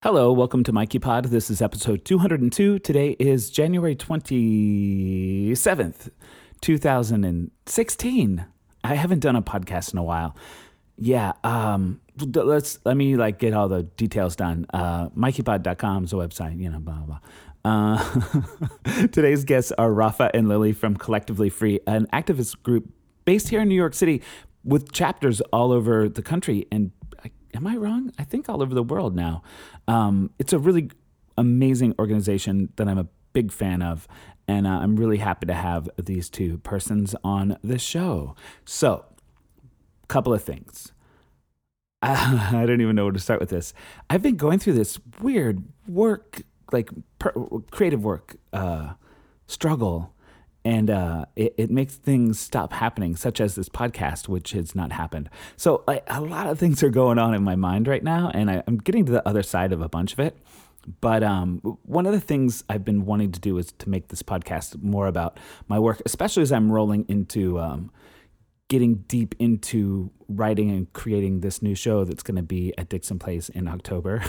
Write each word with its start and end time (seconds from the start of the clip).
Hello, 0.00 0.32
welcome 0.32 0.62
to 0.62 0.72
Mikey 0.72 1.00
Pod. 1.00 1.24
This 1.24 1.50
is 1.50 1.60
episode 1.60 2.04
202. 2.04 2.78
Today 2.78 3.16
is 3.18 3.50
January 3.50 3.96
27th, 3.96 6.10
2016. 6.60 8.46
I 8.84 8.94
haven't 8.94 9.18
done 9.18 9.34
a 9.34 9.42
podcast 9.42 9.92
in 9.92 9.98
a 9.98 10.04
while. 10.04 10.36
Yeah, 10.96 11.32
um 11.42 12.00
let's 12.16 12.78
let 12.84 12.96
me 12.96 13.16
like 13.16 13.40
get 13.40 13.54
all 13.54 13.68
the 13.68 13.82
details 13.82 14.36
done. 14.36 14.66
Uh 14.72 15.08
mikeypod.com 15.08 16.04
is 16.04 16.12
the 16.12 16.16
website, 16.16 16.60
you 16.60 16.70
know, 16.70 16.78
blah 16.78 17.00
blah. 17.00 17.18
Uh, 17.64 17.98
today's 19.10 19.44
guests 19.44 19.72
are 19.78 19.92
Rafa 19.92 20.30
and 20.32 20.48
Lily 20.48 20.72
from 20.72 20.96
Collectively 20.96 21.50
Free, 21.50 21.80
an 21.88 22.06
activist 22.12 22.62
group 22.62 22.88
based 23.24 23.48
here 23.48 23.62
in 23.62 23.68
New 23.68 23.74
York 23.74 23.94
City 23.94 24.22
with 24.62 24.92
chapters 24.92 25.40
all 25.52 25.72
over 25.72 26.08
the 26.08 26.22
country 26.22 26.68
and 26.70 26.92
am 27.54 27.66
I 27.66 27.76
wrong? 27.76 28.12
I 28.18 28.24
think 28.24 28.48
all 28.48 28.62
over 28.62 28.74
the 28.74 28.82
world 28.82 29.14
now. 29.14 29.42
Um, 29.86 30.30
it's 30.38 30.52
a 30.52 30.58
really 30.58 30.90
amazing 31.36 31.94
organization 31.98 32.72
that 32.76 32.88
I'm 32.88 32.98
a 32.98 33.06
big 33.32 33.52
fan 33.52 33.82
of, 33.82 34.08
and 34.46 34.66
uh, 34.66 34.70
I'm 34.70 34.96
really 34.96 35.18
happy 35.18 35.46
to 35.46 35.54
have 35.54 35.88
these 35.96 36.28
two 36.28 36.58
persons 36.58 37.14
on 37.22 37.56
the 37.62 37.78
show. 37.78 38.34
So, 38.64 39.04
couple 40.08 40.32
of 40.32 40.42
things. 40.42 40.92
I 42.02 42.64
don't 42.66 42.80
even 42.80 42.96
know 42.96 43.04
where 43.04 43.12
to 43.12 43.18
start 43.18 43.40
with 43.40 43.50
this. 43.50 43.74
I've 44.08 44.22
been 44.22 44.36
going 44.36 44.58
through 44.58 44.74
this 44.74 44.98
weird 45.20 45.64
work, 45.86 46.42
like 46.72 46.90
per, 47.18 47.32
creative 47.70 48.04
work 48.04 48.36
uh, 48.52 48.94
struggle 49.46 50.14
and 50.68 50.90
uh, 50.90 51.24
it, 51.34 51.54
it, 51.56 51.70
makes 51.70 51.94
things 51.94 52.38
stop 52.38 52.74
happening, 52.74 53.16
such 53.16 53.40
as 53.40 53.54
this 53.54 53.70
podcast, 53.70 54.28
which 54.28 54.50
has 54.50 54.74
not 54.74 54.92
happened. 54.92 55.30
So 55.56 55.82
a 55.88 56.20
lot 56.20 56.46
of 56.46 56.58
things 56.58 56.82
are 56.82 56.90
going 56.90 57.18
on 57.18 57.32
in 57.32 57.42
my 57.42 57.56
mind 57.56 57.88
right 57.88 58.04
now, 58.04 58.30
and 58.34 58.50
I, 58.50 58.62
am 58.68 58.76
getting 58.76 59.06
to 59.06 59.12
the 59.12 59.26
other 59.26 59.42
side 59.42 59.72
of 59.72 59.80
a 59.80 59.88
bunch 59.88 60.12
of 60.12 60.20
it. 60.20 60.36
But 61.00 61.22
um, 61.22 61.60
one 61.84 62.04
of 62.04 62.12
the 62.12 62.20
things 62.20 62.64
I've 62.68 62.84
been 62.84 63.06
wanting 63.06 63.32
to 63.32 63.40
do 63.40 63.56
is 63.56 63.72
to 63.78 63.88
make 63.88 64.08
this 64.08 64.22
podcast 64.22 64.82
more 64.82 65.06
about 65.06 65.40
my 65.68 65.78
work, 65.78 66.02
especially 66.04 66.42
as 66.42 66.52
I'm 66.52 66.70
rolling 66.70 67.06
into 67.08 67.58
um, 67.58 67.90
getting 68.68 68.96
deep 69.08 69.34
into 69.38 70.10
writing 70.28 70.70
and 70.70 70.92
creating 70.92 71.40
this 71.40 71.62
new 71.62 71.74
show 71.74 72.04
that's 72.04 72.22
going 72.22 72.36
to 72.36 72.42
be 72.42 72.74
at 72.76 72.90
Dixon 72.90 73.18
Place 73.18 73.48
in 73.48 73.66
October. 73.68 74.22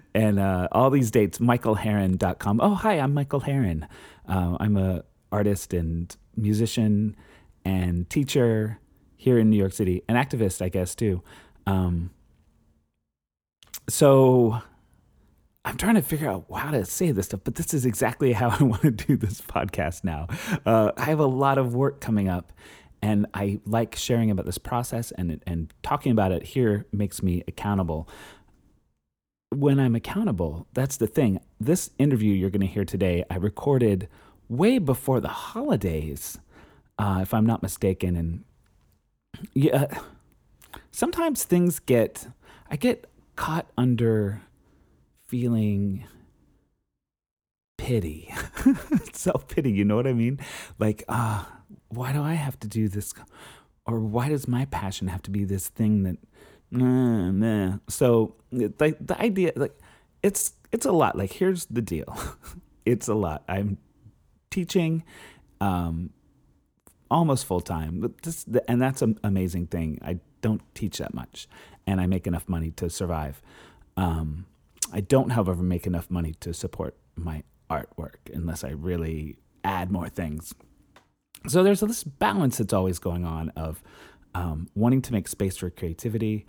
and 0.14 0.38
uh, 0.38 0.68
all 0.72 0.88
these 0.88 1.10
dates, 1.10 1.38
michaelherron.com. 1.38 2.60
Oh, 2.62 2.74
hi, 2.74 2.94
I'm 2.98 3.12
Michael 3.12 3.40
Herron. 3.40 3.86
Uh, 4.26 4.56
I'm 4.58 4.78
a 4.78 5.04
artist 5.30 5.72
and 5.72 6.16
musician 6.36 7.16
and 7.64 8.08
teacher 8.08 8.78
here 9.16 9.38
in 9.38 9.50
New 9.50 9.56
York 9.56 9.72
City, 9.72 10.02
an 10.08 10.16
activist, 10.16 10.62
I 10.62 10.68
guess, 10.68 10.94
too. 10.94 11.22
Um, 11.66 12.10
so 13.88 14.62
I'm 15.64 15.76
trying 15.76 15.96
to 15.96 16.02
figure 16.02 16.30
out 16.30 16.46
how 16.54 16.70
to 16.70 16.84
say 16.84 17.10
this 17.10 17.26
stuff, 17.26 17.40
but 17.44 17.56
this 17.56 17.74
is 17.74 17.84
exactly 17.84 18.32
how 18.40 18.50
I 18.50 18.62
want 18.62 18.82
to 18.82 18.90
do 18.90 19.16
this 19.16 19.40
podcast 19.40 20.04
now. 20.04 20.28
Uh, 20.64 20.92
I 20.96 21.04
have 21.04 21.18
a 21.20 21.26
lot 21.26 21.58
of 21.58 21.74
work 21.74 22.00
coming 22.00 22.28
up, 22.28 22.52
and 23.02 23.26
I 23.34 23.60
like 23.66 23.94
sharing 23.94 24.30
about 24.30 24.46
this 24.46 24.58
process, 24.58 25.10
and 25.12 25.42
and 25.46 25.72
talking 25.82 26.10
about 26.12 26.32
it 26.32 26.42
here 26.42 26.86
makes 26.92 27.22
me 27.22 27.44
accountable. 27.46 28.08
When 29.54 29.80
I'm 29.80 29.94
accountable, 29.94 30.66
that's 30.74 30.96
the 30.96 31.06
thing. 31.06 31.40
This 31.60 31.90
interview 31.98 32.32
you're 32.32 32.50
going 32.50 32.60
to 32.60 32.66
hear 32.66 32.84
today, 32.84 33.24
I 33.30 33.36
recorded 33.36 34.08
way 34.48 34.78
before 34.78 35.20
the 35.20 35.28
holidays, 35.28 36.38
uh, 36.98 37.20
if 37.22 37.34
I'm 37.34 37.46
not 37.46 37.62
mistaken. 37.62 38.16
And 38.16 38.44
yeah, 39.54 39.86
sometimes 40.90 41.44
things 41.44 41.78
get, 41.78 42.26
I 42.70 42.76
get 42.76 43.08
caught 43.36 43.66
under 43.76 44.42
feeling 45.26 46.04
pity, 47.76 48.32
self 49.12 49.48
pity. 49.48 49.70
You 49.70 49.84
know 49.84 49.96
what 49.96 50.06
I 50.06 50.12
mean? 50.12 50.40
Like, 50.78 51.04
ah, 51.08 51.48
uh, 51.48 51.56
why 51.88 52.12
do 52.12 52.22
I 52.22 52.34
have 52.34 52.58
to 52.60 52.68
do 52.68 52.88
this? 52.88 53.14
Or 53.86 54.00
why 54.00 54.28
does 54.28 54.46
my 54.46 54.66
passion 54.66 55.08
have 55.08 55.22
to 55.22 55.30
be 55.30 55.44
this 55.44 55.68
thing 55.68 56.02
that, 56.02 56.16
nah, 56.70 57.30
nah. 57.30 57.78
So, 57.88 58.36
like, 58.52 58.98
the 59.00 59.18
idea, 59.18 59.52
like, 59.56 59.78
it's, 60.22 60.52
it's 60.72 60.84
a 60.84 60.92
lot. 60.92 61.16
Like, 61.16 61.32
here's 61.32 61.64
the 61.66 61.80
deal. 61.80 62.18
it's 62.84 63.08
a 63.08 63.14
lot. 63.14 63.44
I'm 63.48 63.78
teaching 64.50 65.04
um, 65.60 66.10
almost 67.10 67.46
full 67.46 67.60
time. 67.60 68.14
And 68.68 68.80
that's 68.80 69.02
an 69.02 69.18
amazing 69.22 69.66
thing. 69.68 69.98
I 70.02 70.20
don't 70.40 70.62
teach 70.74 70.98
that 70.98 71.14
much, 71.14 71.48
and 71.86 72.00
I 72.00 72.06
make 72.06 72.26
enough 72.26 72.48
money 72.48 72.70
to 72.72 72.88
survive. 72.88 73.42
Um, 73.96 74.46
I 74.92 75.00
don't, 75.00 75.30
however, 75.30 75.62
make 75.62 75.86
enough 75.86 76.10
money 76.10 76.34
to 76.40 76.54
support 76.54 76.96
my 77.16 77.42
artwork 77.68 78.32
unless 78.32 78.64
I 78.64 78.70
really 78.70 79.38
add 79.64 79.90
more 79.90 80.08
things. 80.08 80.54
So 81.46 81.62
there's 81.62 81.80
this 81.80 82.04
balance 82.04 82.58
that's 82.58 82.72
always 82.72 82.98
going 82.98 83.24
on 83.24 83.50
of 83.50 83.82
um, 84.34 84.68
wanting 84.74 85.02
to 85.02 85.12
make 85.12 85.28
space 85.28 85.56
for 85.56 85.70
creativity 85.70 86.46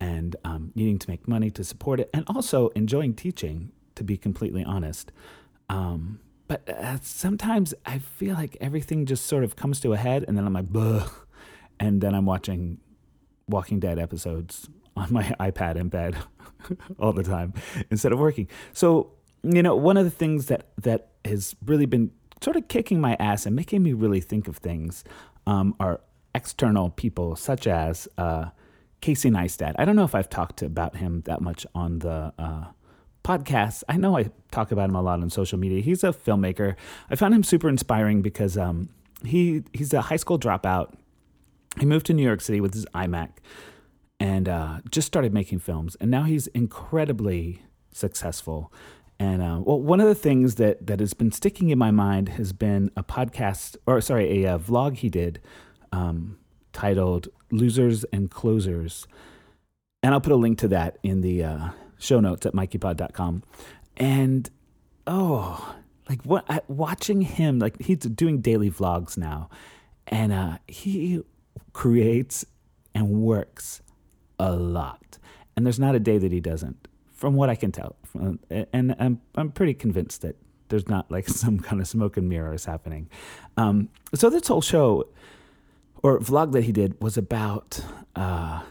and 0.00 0.36
um, 0.44 0.72
needing 0.74 0.98
to 0.98 1.10
make 1.10 1.28
money 1.28 1.50
to 1.50 1.64
support 1.64 2.00
it, 2.00 2.10
and 2.14 2.24
also 2.28 2.68
enjoying 2.70 3.14
teaching. 3.14 3.72
To 3.96 4.04
be 4.04 4.16
completely 4.16 4.64
honest, 4.64 5.12
um, 5.68 6.18
but 6.52 6.68
uh, 6.68 6.98
sometimes 7.00 7.72
I 7.86 7.98
feel 7.98 8.34
like 8.34 8.58
everything 8.60 9.06
just 9.06 9.24
sort 9.24 9.42
of 9.42 9.56
comes 9.56 9.80
to 9.80 9.94
a 9.94 9.96
head, 9.96 10.22
and 10.28 10.36
then 10.36 10.44
I'm 10.44 10.52
like, 10.52 10.66
Bleh. 10.66 11.10
and 11.80 12.02
then 12.02 12.14
I'm 12.14 12.26
watching 12.26 12.78
Walking 13.48 13.80
Dead 13.80 13.98
episodes 13.98 14.68
on 14.94 15.10
my 15.10 15.22
iPad 15.40 15.76
in 15.76 15.88
bed 15.88 16.14
all 16.98 17.14
the 17.14 17.22
time 17.22 17.54
instead 17.90 18.12
of 18.12 18.18
working. 18.18 18.48
So 18.74 19.12
you 19.42 19.62
know, 19.62 19.74
one 19.74 19.96
of 19.96 20.04
the 20.04 20.10
things 20.10 20.46
that 20.46 20.68
that 20.76 21.08
has 21.24 21.56
really 21.64 21.86
been 21.86 22.10
sort 22.42 22.56
of 22.56 22.68
kicking 22.68 23.00
my 23.00 23.16
ass 23.18 23.46
and 23.46 23.56
making 23.56 23.82
me 23.82 23.94
really 23.94 24.20
think 24.20 24.46
of 24.46 24.58
things 24.58 25.04
um, 25.46 25.74
are 25.80 26.02
external 26.34 26.90
people 26.90 27.34
such 27.34 27.66
as 27.66 28.08
uh, 28.18 28.50
Casey 29.00 29.30
Neistat. 29.30 29.74
I 29.78 29.86
don't 29.86 29.96
know 29.96 30.04
if 30.04 30.14
I've 30.14 30.28
talked 30.28 30.60
about 30.60 30.96
him 30.96 31.22
that 31.24 31.40
much 31.40 31.66
on 31.74 32.00
the 32.00 32.34
uh, 32.38 32.64
podcasts. 33.24 33.82
I 33.88 33.96
know 33.96 34.16
I 34.16 34.30
talk 34.50 34.72
about 34.72 34.88
him 34.88 34.96
a 34.96 35.02
lot 35.02 35.20
on 35.20 35.30
social 35.30 35.58
media. 35.58 35.80
He's 35.80 36.04
a 36.04 36.08
filmmaker. 36.08 36.76
I 37.10 37.16
found 37.16 37.34
him 37.34 37.42
super 37.42 37.68
inspiring 37.68 38.22
because 38.22 38.56
um, 38.56 38.88
he 39.24 39.62
he's 39.72 39.92
a 39.92 40.02
high 40.02 40.16
school 40.16 40.38
dropout. 40.38 40.94
He 41.78 41.86
moved 41.86 42.06
to 42.06 42.14
New 42.14 42.22
York 42.22 42.40
City 42.40 42.60
with 42.60 42.74
his 42.74 42.86
iMac 42.94 43.30
and 44.20 44.48
uh, 44.48 44.80
just 44.90 45.06
started 45.06 45.32
making 45.32 45.58
films. 45.58 45.96
And 46.00 46.10
now 46.10 46.24
he's 46.24 46.46
incredibly 46.48 47.62
successful. 47.92 48.72
And 49.18 49.40
uh, 49.40 49.60
well, 49.64 49.80
one 49.80 50.00
of 50.00 50.06
the 50.06 50.14
things 50.14 50.56
that 50.56 50.86
that 50.86 51.00
has 51.00 51.14
been 51.14 51.32
sticking 51.32 51.70
in 51.70 51.78
my 51.78 51.90
mind 51.90 52.30
has 52.30 52.52
been 52.52 52.90
a 52.96 53.04
podcast, 53.04 53.76
or 53.86 54.00
sorry, 54.00 54.44
a, 54.44 54.54
a 54.54 54.58
vlog 54.58 54.96
he 54.96 55.08
did 55.08 55.40
um, 55.92 56.38
titled 56.72 57.28
"Losers 57.50 58.04
and 58.04 58.30
Closers," 58.30 59.06
and 60.02 60.12
I'll 60.12 60.20
put 60.20 60.32
a 60.32 60.36
link 60.36 60.58
to 60.58 60.68
that 60.68 60.98
in 61.02 61.20
the 61.20 61.44
uh, 61.44 61.68
show 62.02 62.20
notes 62.20 62.44
at 62.44 62.52
mikeypod.com. 62.52 63.42
And 63.96 64.50
oh, 65.06 65.76
like 66.08 66.22
what 66.22 66.64
watching 66.68 67.22
him, 67.22 67.58
like 67.58 67.80
he's 67.80 67.98
doing 67.98 68.40
daily 68.40 68.70
vlogs 68.70 69.16
now, 69.16 69.48
and 70.08 70.32
uh, 70.32 70.58
he 70.66 71.22
creates 71.72 72.44
and 72.94 73.08
works 73.08 73.82
a 74.38 74.52
lot. 74.52 75.18
And 75.56 75.64
there's 75.64 75.78
not 75.78 75.94
a 75.94 76.00
day 76.00 76.18
that 76.18 76.32
he 76.32 76.40
doesn't, 76.40 76.88
from 77.12 77.34
what 77.34 77.48
I 77.48 77.54
can 77.54 77.72
tell. 77.72 77.96
And 78.72 78.96
I'm 78.98 79.20
I'm 79.34 79.52
pretty 79.52 79.74
convinced 79.74 80.22
that 80.22 80.36
there's 80.68 80.88
not 80.88 81.10
like 81.10 81.28
some 81.42 81.60
kind 81.60 81.80
of 81.80 81.86
smoke 81.86 82.16
and 82.16 82.28
mirrors 82.28 82.64
happening. 82.64 83.08
Um, 83.56 83.90
so 84.14 84.28
this 84.28 84.48
whole 84.48 84.62
show 84.62 85.08
or 86.02 86.18
vlog 86.18 86.52
that 86.52 86.64
he 86.64 86.72
did 86.72 87.00
was 87.00 87.16
about 87.16 87.80
uh, 88.16 88.62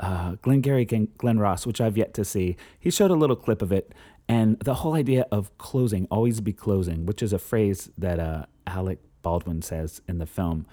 uh, 0.00 0.36
Glengarry 0.42 0.84
Glen 0.84 1.38
Ross, 1.38 1.66
which 1.66 1.80
I've 1.80 1.96
yet 1.96 2.14
to 2.14 2.24
see. 2.24 2.56
He 2.78 2.90
showed 2.90 3.10
a 3.10 3.14
little 3.14 3.36
clip 3.36 3.62
of 3.62 3.70
it, 3.70 3.92
and 4.28 4.58
the 4.60 4.74
whole 4.74 4.94
idea 4.94 5.26
of 5.30 5.56
closing, 5.58 6.06
always 6.10 6.40
be 6.40 6.52
closing, 6.52 7.06
which 7.06 7.22
is 7.22 7.32
a 7.32 7.38
phrase 7.38 7.90
that 7.98 8.18
uh, 8.18 8.46
Alec 8.66 8.98
Baldwin 9.22 9.62
says 9.62 10.00
in 10.08 10.18
the 10.18 10.26
film. 10.26 10.66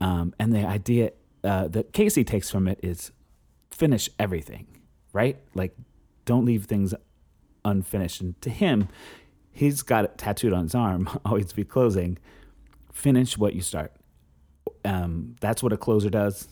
Um, 0.00 0.34
and 0.38 0.52
the 0.52 0.66
idea 0.66 1.12
uh, 1.42 1.68
that 1.68 1.92
Casey 1.92 2.24
takes 2.24 2.50
from 2.50 2.68
it 2.68 2.78
is 2.82 3.12
finish 3.70 4.10
everything, 4.18 4.66
right? 5.12 5.38
Like, 5.54 5.74
don't 6.24 6.44
leave 6.44 6.66
things 6.66 6.94
unfinished. 7.64 8.20
And 8.20 8.40
to 8.42 8.50
him, 8.50 8.88
he's 9.52 9.82
got 9.82 10.04
it 10.04 10.18
tattooed 10.18 10.52
on 10.52 10.64
his 10.64 10.74
arm, 10.74 11.08
always 11.24 11.52
be 11.52 11.64
closing. 11.64 12.18
Finish 12.92 13.38
what 13.38 13.54
you 13.54 13.62
start. 13.62 13.92
Um, 14.84 15.36
that's 15.40 15.62
what 15.62 15.72
a 15.72 15.76
closer 15.76 16.10
does. 16.10 16.48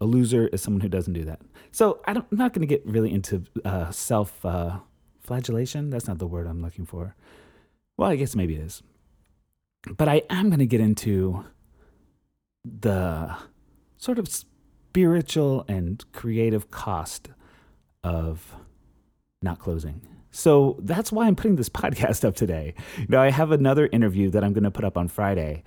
A 0.00 0.04
loser 0.04 0.48
is 0.48 0.62
someone 0.62 0.80
who 0.80 0.88
doesn't 0.88 1.12
do 1.12 1.24
that. 1.24 1.40
So 1.72 2.00
I 2.06 2.12
am 2.12 2.24
not 2.30 2.52
going 2.52 2.66
to 2.66 2.66
get 2.66 2.84
really 2.86 3.12
into 3.12 3.44
uh, 3.64 3.90
self 3.90 4.44
uh, 4.44 4.78
flagellation. 5.20 5.90
That's 5.90 6.06
not 6.06 6.18
the 6.18 6.26
word 6.26 6.46
I'm 6.46 6.62
looking 6.62 6.86
for. 6.86 7.14
Well, 7.96 8.10
I 8.10 8.16
guess 8.16 8.36
maybe 8.36 8.56
it 8.56 8.60
is. 8.60 8.82
But 9.96 10.08
I 10.08 10.22
am 10.28 10.48
going 10.48 10.58
to 10.58 10.66
get 10.66 10.80
into 10.80 11.44
the 12.64 13.36
sort 13.96 14.18
of 14.18 14.28
spiritual 14.28 15.64
and 15.68 16.04
creative 16.12 16.70
cost 16.70 17.30
of 18.02 18.56
not 19.42 19.58
closing. 19.58 20.00
So 20.30 20.76
that's 20.80 21.10
why 21.10 21.26
I'm 21.26 21.36
putting 21.36 21.56
this 21.56 21.68
podcast 21.82 22.24
up 22.24 22.36
today. 22.36 22.74
Know, 23.08 23.20
I 23.20 23.30
have 23.30 23.52
another 23.52 23.88
interview 23.90 24.30
that 24.30 24.44
I'm 24.44 24.52
going 24.52 24.64
to 24.64 24.70
put 24.70 24.84
up 24.84 24.98
on 24.98 25.08
Friday, 25.08 25.62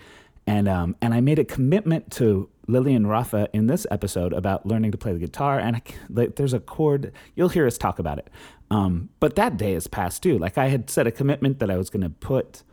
and 0.45 0.67
um, 0.67 0.95
and 1.01 1.13
I 1.13 1.21
made 1.21 1.39
a 1.39 1.45
commitment 1.45 2.11
to 2.13 2.49
Lily 2.69 2.93
and 2.93 3.09
Rafa 3.09 3.49
in 3.51 3.67
this 3.67 3.87
episode 3.89 4.31
about 4.31 4.65
learning 4.65 4.91
to 4.91 4.97
play 4.97 5.11
the 5.11 5.19
guitar. 5.19 5.59
And 5.59 5.75
I, 5.75 5.81
like, 6.09 6.35
there's 6.35 6.53
a 6.53 6.59
chord 6.59 7.11
you'll 7.35 7.49
hear 7.49 7.65
us 7.65 7.77
talk 7.77 7.99
about 7.99 8.19
it. 8.19 8.29
Um, 8.71 9.09
but 9.19 9.35
that 9.35 9.57
day 9.57 9.73
is 9.73 9.87
past 9.87 10.21
too. 10.21 10.37
Like 10.37 10.57
I 10.57 10.67
had 10.67 10.89
set 10.89 11.07
a 11.07 11.11
commitment 11.11 11.59
that 11.59 11.71
I 11.71 11.77
was 11.77 11.89
going 11.89 12.03
to 12.03 12.09
put 12.09 12.63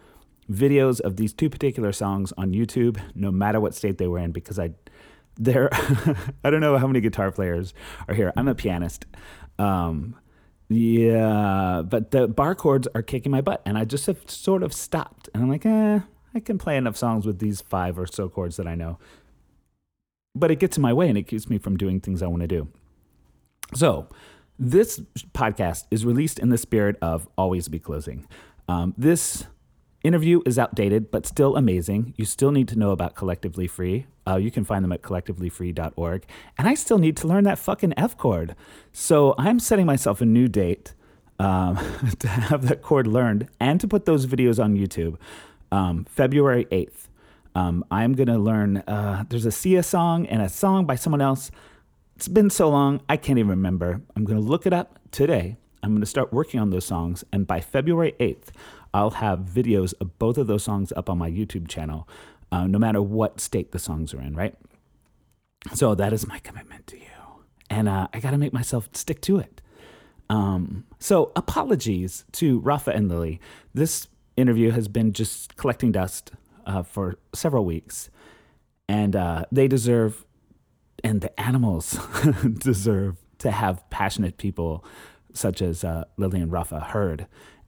videos 0.50 1.00
of 1.00 1.16
these 1.16 1.32
two 1.32 1.48
particular 1.48 1.92
songs 1.92 2.32
on 2.36 2.52
YouTube, 2.52 3.00
no 3.14 3.32
matter 3.32 3.60
what 3.60 3.74
state 3.74 3.98
they 3.98 4.06
were 4.06 4.18
in, 4.18 4.32
because 4.32 4.58
I 4.58 4.72
there 5.38 5.68
I 6.44 6.50
don't 6.50 6.60
know 6.60 6.78
how 6.78 6.86
many 6.86 7.00
guitar 7.00 7.30
players 7.30 7.74
are 8.08 8.14
here. 8.14 8.32
I'm 8.36 8.48
a 8.48 8.54
pianist. 8.54 9.06
Um, 9.58 10.16
yeah, 10.68 11.82
but 11.84 12.10
the 12.10 12.26
bar 12.26 12.54
chords 12.54 12.88
are 12.94 13.02
kicking 13.02 13.30
my 13.32 13.40
butt, 13.40 13.62
and 13.64 13.78
I 13.78 13.84
just 13.84 14.06
have 14.06 14.28
sort 14.28 14.62
of 14.62 14.72
stopped. 14.72 15.28
And 15.32 15.42
I'm 15.42 15.48
like, 15.48 15.64
eh, 15.64 16.00
I 16.34 16.40
can 16.40 16.58
play 16.58 16.76
enough 16.76 16.96
songs 16.96 17.24
with 17.24 17.38
these 17.38 17.60
five 17.60 17.98
or 17.98 18.06
so 18.06 18.28
chords 18.28 18.56
that 18.56 18.66
I 18.66 18.74
know. 18.74 18.98
But 20.38 20.50
it 20.50 20.58
gets 20.58 20.76
in 20.76 20.82
my 20.82 20.92
way, 20.92 21.08
and 21.08 21.16
it 21.16 21.26
keeps 21.26 21.48
me 21.48 21.58
from 21.58 21.76
doing 21.76 22.00
things 22.00 22.22
I 22.22 22.26
want 22.26 22.42
to 22.42 22.48
do. 22.48 22.68
So, 23.74 24.08
this 24.58 25.00
podcast 25.34 25.84
is 25.90 26.04
released 26.04 26.38
in 26.38 26.50
the 26.50 26.58
spirit 26.58 26.96
of 27.02 27.28
always 27.36 27.68
be 27.68 27.78
closing. 27.78 28.26
Um, 28.68 28.94
this 28.96 29.46
interview 30.02 30.40
is 30.46 30.58
outdated, 30.58 31.10
but 31.10 31.26
still 31.26 31.56
amazing. 31.56 32.14
You 32.16 32.24
still 32.24 32.52
need 32.52 32.68
to 32.68 32.78
know 32.78 32.90
about 32.90 33.14
Collectively 33.14 33.66
Free. 33.66 34.06
Uh, 34.26 34.36
you 34.36 34.50
can 34.50 34.64
find 34.64 34.84
them 34.84 34.92
at 34.92 35.02
collectivelyfree.org. 35.02 36.24
And 36.58 36.68
I 36.68 36.74
still 36.74 36.98
need 36.98 37.16
to 37.18 37.26
learn 37.26 37.44
that 37.44 37.58
fucking 37.58 37.94
F 37.96 38.16
chord. 38.16 38.54
So 38.92 39.34
I'm 39.38 39.58
setting 39.58 39.86
myself 39.86 40.20
a 40.20 40.26
new 40.26 40.48
date 40.48 40.94
um, 41.38 41.76
to 42.18 42.28
have 42.28 42.66
that 42.68 42.82
chord 42.82 43.06
learned 43.06 43.48
and 43.60 43.80
to 43.80 43.88
put 43.88 44.04
those 44.04 44.26
videos 44.26 44.62
on 44.62 44.76
YouTube. 44.76 45.16
Um, 45.72 46.04
February 46.04 46.66
8th. 46.66 47.05
Um, 47.56 47.86
I'm 47.90 48.12
going 48.12 48.28
to 48.28 48.36
learn, 48.36 48.76
uh, 48.86 49.24
there's 49.30 49.46
a 49.46 49.50
Sia 49.50 49.82
song 49.82 50.26
and 50.26 50.42
a 50.42 50.48
song 50.50 50.84
by 50.84 50.94
someone 50.94 51.22
else. 51.22 51.50
It's 52.14 52.28
been 52.28 52.50
so 52.50 52.68
long, 52.68 53.00
I 53.08 53.16
can't 53.16 53.38
even 53.38 53.48
remember. 53.48 54.02
I'm 54.14 54.26
going 54.26 54.38
to 54.38 54.46
look 54.46 54.66
it 54.66 54.74
up 54.74 54.98
today. 55.10 55.56
I'm 55.82 55.92
going 55.92 56.02
to 56.02 56.06
start 56.06 56.34
working 56.34 56.60
on 56.60 56.68
those 56.68 56.84
songs. 56.84 57.24
And 57.32 57.46
by 57.46 57.62
February 57.62 58.14
8th, 58.20 58.48
I'll 58.92 59.12
have 59.12 59.38
videos 59.38 59.94
of 60.02 60.18
both 60.18 60.36
of 60.36 60.48
those 60.48 60.64
songs 60.64 60.92
up 60.98 61.08
on 61.08 61.16
my 61.16 61.30
YouTube 61.30 61.66
channel, 61.66 62.06
uh, 62.52 62.66
no 62.66 62.78
matter 62.78 63.00
what 63.00 63.40
state 63.40 63.72
the 63.72 63.78
songs 63.78 64.12
are 64.12 64.20
in, 64.20 64.36
right? 64.36 64.54
So 65.72 65.94
that 65.94 66.12
is 66.12 66.26
my 66.26 66.40
commitment 66.40 66.86
to 66.88 66.98
you. 66.98 67.06
And 67.70 67.88
uh, 67.88 68.08
I 68.12 68.20
got 68.20 68.32
to 68.32 68.38
make 68.38 68.52
myself 68.52 68.90
stick 68.92 69.22
to 69.22 69.38
it. 69.38 69.62
Um, 70.28 70.84
so 70.98 71.32
apologies 71.34 72.26
to 72.32 72.60
Rafa 72.60 72.90
and 72.90 73.08
Lily. 73.08 73.40
This 73.72 74.08
interview 74.36 74.72
has 74.72 74.88
been 74.88 75.14
just 75.14 75.56
collecting 75.56 75.90
dust 75.90 76.32
uh, 76.66 76.82
for 76.82 77.16
several 77.34 77.64
weeks. 77.64 78.10
And 78.88 79.16
uh, 79.16 79.46
they 79.50 79.68
deserve, 79.68 80.24
and 81.02 81.20
the 81.20 81.38
animals 81.40 81.98
deserve 82.58 83.16
to 83.38 83.50
have 83.50 83.88
passionate 83.90 84.36
people 84.38 84.84
such 85.32 85.60
as 85.60 85.84
uh, 85.84 86.04
Lily 86.16 86.40
and 86.40 86.50
Rafa 86.50 86.80
heard 86.80 87.26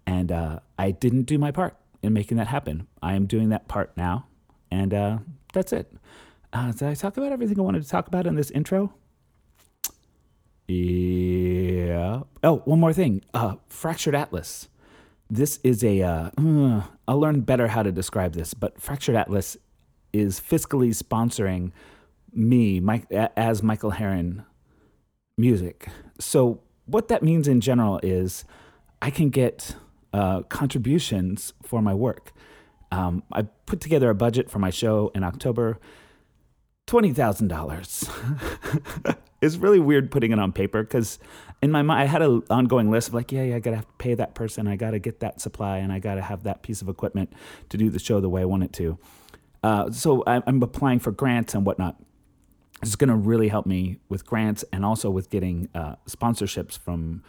and 0.09 0.33
uh, 0.33 0.61
I 0.79 0.91
didn't 0.91 1.25
do 1.25 1.37
my 1.37 1.51
part 1.51 1.77
in 2.03 2.15
making 2.15 2.39
that 2.39 2.47
happen. 2.47 2.87
I 3.03 3.13
am 3.13 3.27
doing 3.27 3.51
that 3.51 3.69
part 3.69 3.95
now. 3.95 4.27
And 4.71 4.95
uh, 4.95 5.19
that's 5.53 5.71
it. 5.71 5.93
Uh, 6.51 6.73
did 6.73 6.89
I 6.89 6.95
talk 6.95 7.19
about 7.19 7.31
everything 7.31 7.59
I 7.59 7.63
wanted 7.63 7.83
to 7.83 7.89
talk 7.91 8.09
about 8.09 8.27
in 8.27 8.35
this 8.35 8.51
intro? 8.51 8.95
Yeah. 10.67 12.23
Oh, 12.43 12.63
one 12.65 12.81
more 12.81 12.95
thing. 12.95 13.23
Fractured 13.69 14.15
Atlas. 14.15 14.69
This 15.31 15.61
is 15.63 15.85
a. 15.85 16.03
Uh, 16.03 16.31
uh, 16.39 16.83
I'll 17.07 17.21
learn 17.21 17.41
better 17.43 17.69
how 17.69 17.83
to 17.83 17.93
describe 17.93 18.33
this, 18.33 18.55
but 18.55 18.81
Fractured 18.81 19.15
Atlas 19.17 19.57
is 20.13 20.41
fiscally 20.41 20.91
sponsoring 20.91 21.73
me 22.33 22.81
Mike, 22.81 23.07
as 23.13 23.63
Michael 23.63 23.91
Heron 23.91 24.45
music. 25.37 25.89
So, 26.19 26.61
what 26.87 27.09
that 27.09 27.23
means 27.23 27.47
in 27.47 27.61
general 27.61 28.01
is 28.03 28.45
I 29.03 29.11
can 29.11 29.29
get 29.29 29.77
uh, 30.13 30.43
contributions 30.43 31.53
for 31.63 31.83
my 31.83 31.95
work. 31.95 32.33
Um, 32.91 33.23
I 33.31 33.43
put 33.43 33.81
together 33.81 34.09
a 34.09 34.15
budget 34.15 34.51
for 34.51 34.59
my 34.59 34.71
show 34.71 35.13
in 35.15 35.23
October. 35.25 35.79
Twenty 36.87 37.13
thousand 37.13 37.49
dollars. 37.49 38.09
it's 39.41 39.57
really 39.57 39.81
weird 39.81 40.11
putting 40.11 40.33
it 40.33 40.39
on 40.39 40.53
paper 40.53 40.83
because 40.83 41.19
in 41.63 41.71
my 41.71 41.83
mind 41.83 42.03
I 42.03 42.05
had 42.07 42.23
an 42.23 42.43
ongoing 42.51 42.91
list 42.91 43.09
of 43.09 43.15
like, 43.15 43.33
yeah, 43.33 43.43
yeah, 43.43 43.57
I 43.57 43.59
gotta 43.59 43.77
have 43.77 43.87
to 43.87 43.95
pay 43.99 44.15
that 44.15 44.35
person, 44.35 44.67
I 44.67 44.77
gotta 44.77 44.99
get 44.99 45.21
that 45.21 45.41
supply, 45.41 45.79
and 45.79 45.93
I 45.93 45.99
gotta 45.99 46.23
have 46.23 46.43
that 46.45 46.63
piece 46.63 46.83
of 46.83 46.89
equipment 46.89 47.33
to 47.69 47.77
do 47.77 47.91
the 47.91 47.99
show 47.99 48.21
the 48.21 48.29
way 48.29 48.43
I 48.43 48.47
want 48.47 48.65
it 48.65 48.73
to. 48.75 48.99
Uh, 49.63 49.91
so 49.91 50.23
I'm 50.27 50.63
applying 50.63 51.01
for 51.01 51.11
grants 51.11 51.55
and 51.55 51.67
whatnot. 51.67 51.97
It's 52.83 52.95
going 52.95 53.09
to 53.09 53.17
really 53.17 53.49
help 53.49 53.67
me 53.67 53.99
with 54.09 54.25
grants 54.25 54.65
and 54.73 54.85
also 54.85 55.11
with 55.11 55.31
getting 55.31 55.69
uh, 55.75 55.97
sponsorships 56.09 56.79
from 56.79 57.25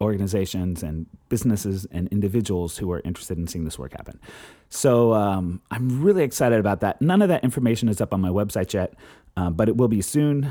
organizations 0.00 0.82
and 0.82 1.06
businesses 1.28 1.86
and 1.90 2.08
individuals 2.08 2.78
who 2.78 2.90
are 2.92 3.00
interested 3.04 3.38
in 3.38 3.46
seeing 3.46 3.64
this 3.64 3.78
work 3.78 3.92
happen. 3.92 4.20
So 4.68 5.12
um, 5.12 5.60
I'm 5.70 6.02
really 6.02 6.24
excited 6.24 6.58
about 6.58 6.80
that. 6.80 7.00
None 7.00 7.22
of 7.22 7.28
that 7.28 7.42
information 7.44 7.88
is 7.88 8.00
up 8.00 8.12
on 8.12 8.20
my 8.20 8.28
website 8.28 8.72
yet, 8.72 8.94
uh, 9.36 9.50
but 9.50 9.68
it 9.68 9.76
will 9.76 9.88
be 9.88 10.02
soon. 10.02 10.50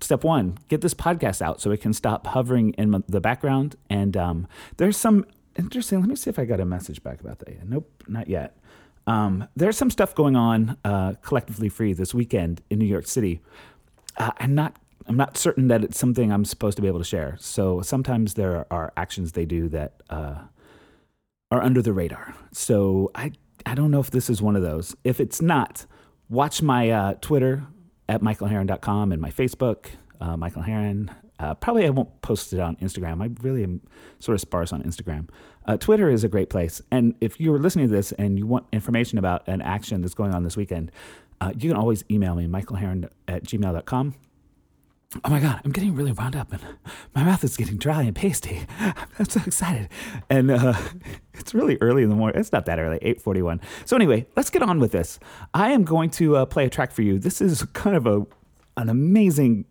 Step 0.00 0.24
one 0.24 0.58
get 0.68 0.80
this 0.80 0.94
podcast 0.94 1.42
out 1.42 1.60
so 1.60 1.70
it 1.70 1.80
can 1.80 1.92
stop 1.92 2.26
hovering 2.28 2.70
in 2.74 3.02
the 3.08 3.20
background. 3.20 3.76
And 3.90 4.16
um, 4.16 4.46
there's 4.76 4.96
some 4.96 5.26
interesting, 5.56 6.00
let 6.00 6.08
me 6.08 6.16
see 6.16 6.30
if 6.30 6.38
I 6.38 6.44
got 6.44 6.60
a 6.60 6.64
message 6.64 7.02
back 7.02 7.20
about 7.20 7.40
that. 7.40 7.68
Nope, 7.68 7.90
not 8.06 8.28
yet. 8.28 8.56
Um, 9.06 9.48
there's 9.56 9.76
some 9.76 9.90
stuff 9.90 10.14
going 10.14 10.36
on 10.36 10.76
uh, 10.84 11.14
collectively 11.22 11.68
free 11.68 11.94
this 11.94 12.14
weekend 12.14 12.62
in 12.70 12.78
New 12.78 12.84
York 12.86 13.06
City. 13.06 13.40
Uh, 14.16 14.32
I'm 14.38 14.54
not 14.54 14.76
I'm 15.06 15.16
not 15.16 15.38
certain 15.38 15.68
that 15.68 15.82
it's 15.82 15.98
something 15.98 16.30
I'm 16.30 16.44
supposed 16.44 16.76
to 16.76 16.82
be 16.82 16.88
able 16.88 16.98
to 16.98 17.04
share. 17.04 17.36
So 17.40 17.80
sometimes 17.80 18.34
there 18.34 18.66
are 18.70 18.92
actions 18.96 19.32
they 19.32 19.46
do 19.46 19.70
that 19.70 20.02
uh, 20.10 20.42
are 21.50 21.62
under 21.62 21.80
the 21.80 21.94
radar. 21.94 22.34
So 22.52 23.10
I 23.14 23.32
I 23.64 23.74
don't 23.74 23.90
know 23.90 24.00
if 24.00 24.10
this 24.10 24.28
is 24.28 24.42
one 24.42 24.54
of 24.54 24.62
those. 24.62 24.94
If 25.04 25.20
it's 25.20 25.40
not, 25.40 25.86
watch 26.28 26.60
my 26.60 26.90
uh, 26.90 27.14
Twitter 27.14 27.66
at 28.08 28.22
michaelheron.com 28.22 29.12
and 29.12 29.20
my 29.20 29.30
Facebook, 29.30 29.86
uh, 30.20 30.36
Michael 30.36 30.62
Heron. 30.62 31.10
Uh, 31.38 31.54
probably 31.54 31.86
I 31.86 31.90
won't 31.90 32.20
post 32.20 32.52
it 32.52 32.58
on 32.58 32.76
Instagram. 32.76 33.22
I 33.22 33.30
really 33.42 33.62
am 33.62 33.80
sort 34.18 34.34
of 34.34 34.40
sparse 34.40 34.72
on 34.72 34.82
Instagram. 34.82 35.28
Uh, 35.66 35.76
Twitter 35.76 36.08
is 36.08 36.24
a 36.24 36.28
great 36.28 36.50
place. 36.50 36.82
And 36.90 37.14
if 37.20 37.38
you're 37.38 37.58
listening 37.58 37.88
to 37.88 37.94
this 37.94 38.12
and 38.12 38.38
you 38.38 38.46
want 38.46 38.66
information 38.72 39.18
about 39.18 39.46
an 39.46 39.62
action 39.62 40.00
that's 40.00 40.14
going 40.14 40.34
on 40.34 40.42
this 40.42 40.56
weekend, 40.56 40.90
uh, 41.40 41.52
you 41.56 41.70
can 41.70 41.76
always 41.76 42.02
email 42.10 42.34
me, 42.34 42.46
michaelheron 42.46 43.08
at 43.28 43.44
gmail.com. 43.44 44.14
Oh 45.24 45.30
my 45.30 45.40
God, 45.40 45.62
I'm 45.64 45.72
getting 45.72 45.94
really 45.94 46.12
wound 46.12 46.36
up 46.36 46.52
and 46.52 46.60
my 47.14 47.24
mouth 47.24 47.42
is 47.42 47.56
getting 47.56 47.78
dry 47.78 48.02
and 48.02 48.14
pasty. 48.14 48.66
I'm 49.18 49.24
so 49.24 49.40
excited. 49.46 49.88
And 50.28 50.50
uh, 50.50 50.74
it's 51.34 51.54
really 51.54 51.78
early 51.80 52.02
in 52.02 52.10
the 52.10 52.14
morning. 52.14 52.38
It's 52.38 52.52
not 52.52 52.66
that 52.66 52.78
early, 52.78 52.98
841. 53.00 53.62
So 53.86 53.96
anyway, 53.96 54.26
let's 54.36 54.50
get 54.50 54.62
on 54.62 54.80
with 54.80 54.92
this. 54.92 55.18
I 55.54 55.70
am 55.70 55.84
going 55.84 56.10
to 56.10 56.36
uh, 56.36 56.44
play 56.44 56.66
a 56.66 56.70
track 56.70 56.92
for 56.92 57.00
you. 57.00 57.18
This 57.18 57.40
is 57.40 57.62
kind 57.72 57.96
of 57.96 58.06
a 58.06 58.26
an 58.76 58.90
amazing 58.90 59.64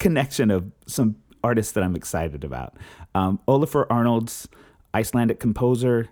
connection 0.00 0.50
of 0.50 0.72
some 0.86 1.16
artists 1.44 1.72
that 1.74 1.84
I'm 1.84 1.94
excited 1.94 2.42
about. 2.42 2.76
Um, 3.14 3.38
Olafur 3.46 3.86
Arnalds, 3.88 4.48
Icelandic 4.92 5.38
composer, 5.38 6.10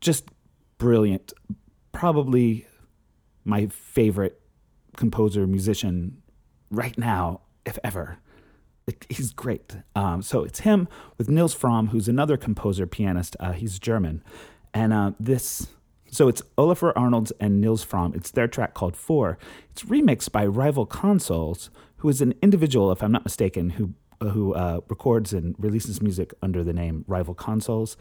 just 0.00 0.30
brilliant. 0.78 1.32
Probably 1.90 2.66
my 3.44 3.66
favorite 3.66 4.40
composer, 4.96 5.46
musician 5.46 6.22
right 6.70 6.96
now 6.96 7.40
if 7.68 7.78
ever. 7.84 8.18
he's 9.08 9.32
great. 9.32 9.76
Um, 9.94 10.22
so 10.22 10.42
it's 10.42 10.60
him 10.60 10.88
with 11.18 11.28
Nils 11.28 11.54
Frahm, 11.54 11.90
who's 11.90 12.08
another 12.08 12.36
composer, 12.36 12.86
pianist. 12.86 13.36
Uh, 13.38 13.52
he's 13.52 13.78
German. 13.78 14.22
And 14.72 14.92
uh, 14.92 15.12
this, 15.20 15.68
so 16.10 16.28
it's 16.28 16.42
Olafur 16.56 16.92
Arnalds 16.96 17.32
and 17.38 17.60
Nils 17.60 17.84
Frahm. 17.84 18.16
It's 18.16 18.30
their 18.30 18.48
track 18.48 18.72
called 18.72 18.96
Four. 18.96 19.38
It's 19.70 19.82
remixed 19.84 20.32
by 20.32 20.46
Rival 20.46 20.86
Consoles, 20.86 21.70
who 21.98 22.08
is 22.08 22.22
an 22.22 22.34
individual, 22.40 22.90
if 22.90 23.02
I'm 23.02 23.12
not 23.12 23.24
mistaken, 23.24 23.70
who 23.70 23.94
who 24.20 24.52
uh, 24.54 24.80
records 24.88 25.32
and 25.32 25.54
releases 25.60 26.02
music 26.02 26.34
under 26.42 26.64
the 26.64 26.72
name 26.72 27.04
Rival 27.06 27.34
Consoles 27.34 27.96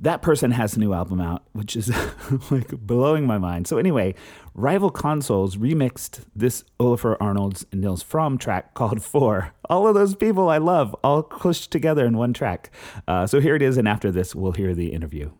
that 0.00 0.22
person 0.22 0.52
has 0.52 0.76
a 0.76 0.80
new 0.80 0.92
album 0.92 1.20
out, 1.20 1.44
which 1.52 1.76
is 1.76 1.90
like 2.50 2.68
blowing 2.68 3.26
my 3.26 3.38
mind. 3.38 3.66
So 3.66 3.78
anyway, 3.78 4.14
Rival 4.54 4.90
Consoles 4.90 5.56
remixed 5.56 6.24
this 6.34 6.64
Olafur 6.78 7.16
Arnalds 7.20 7.66
and 7.72 7.80
Nils 7.80 8.04
Frahm 8.04 8.38
track 8.38 8.74
called 8.74 9.02
Four. 9.02 9.54
All 9.68 9.86
of 9.86 9.94
those 9.94 10.14
people 10.14 10.48
I 10.48 10.58
love, 10.58 10.94
all 11.02 11.22
pushed 11.22 11.70
together 11.70 12.06
in 12.06 12.16
one 12.16 12.32
track. 12.32 12.70
Uh, 13.06 13.26
so 13.26 13.40
here 13.40 13.56
it 13.56 13.62
is, 13.62 13.76
and 13.76 13.88
after 13.88 14.10
this, 14.10 14.34
we'll 14.34 14.52
hear 14.52 14.74
the 14.74 14.92
interview. 14.92 15.30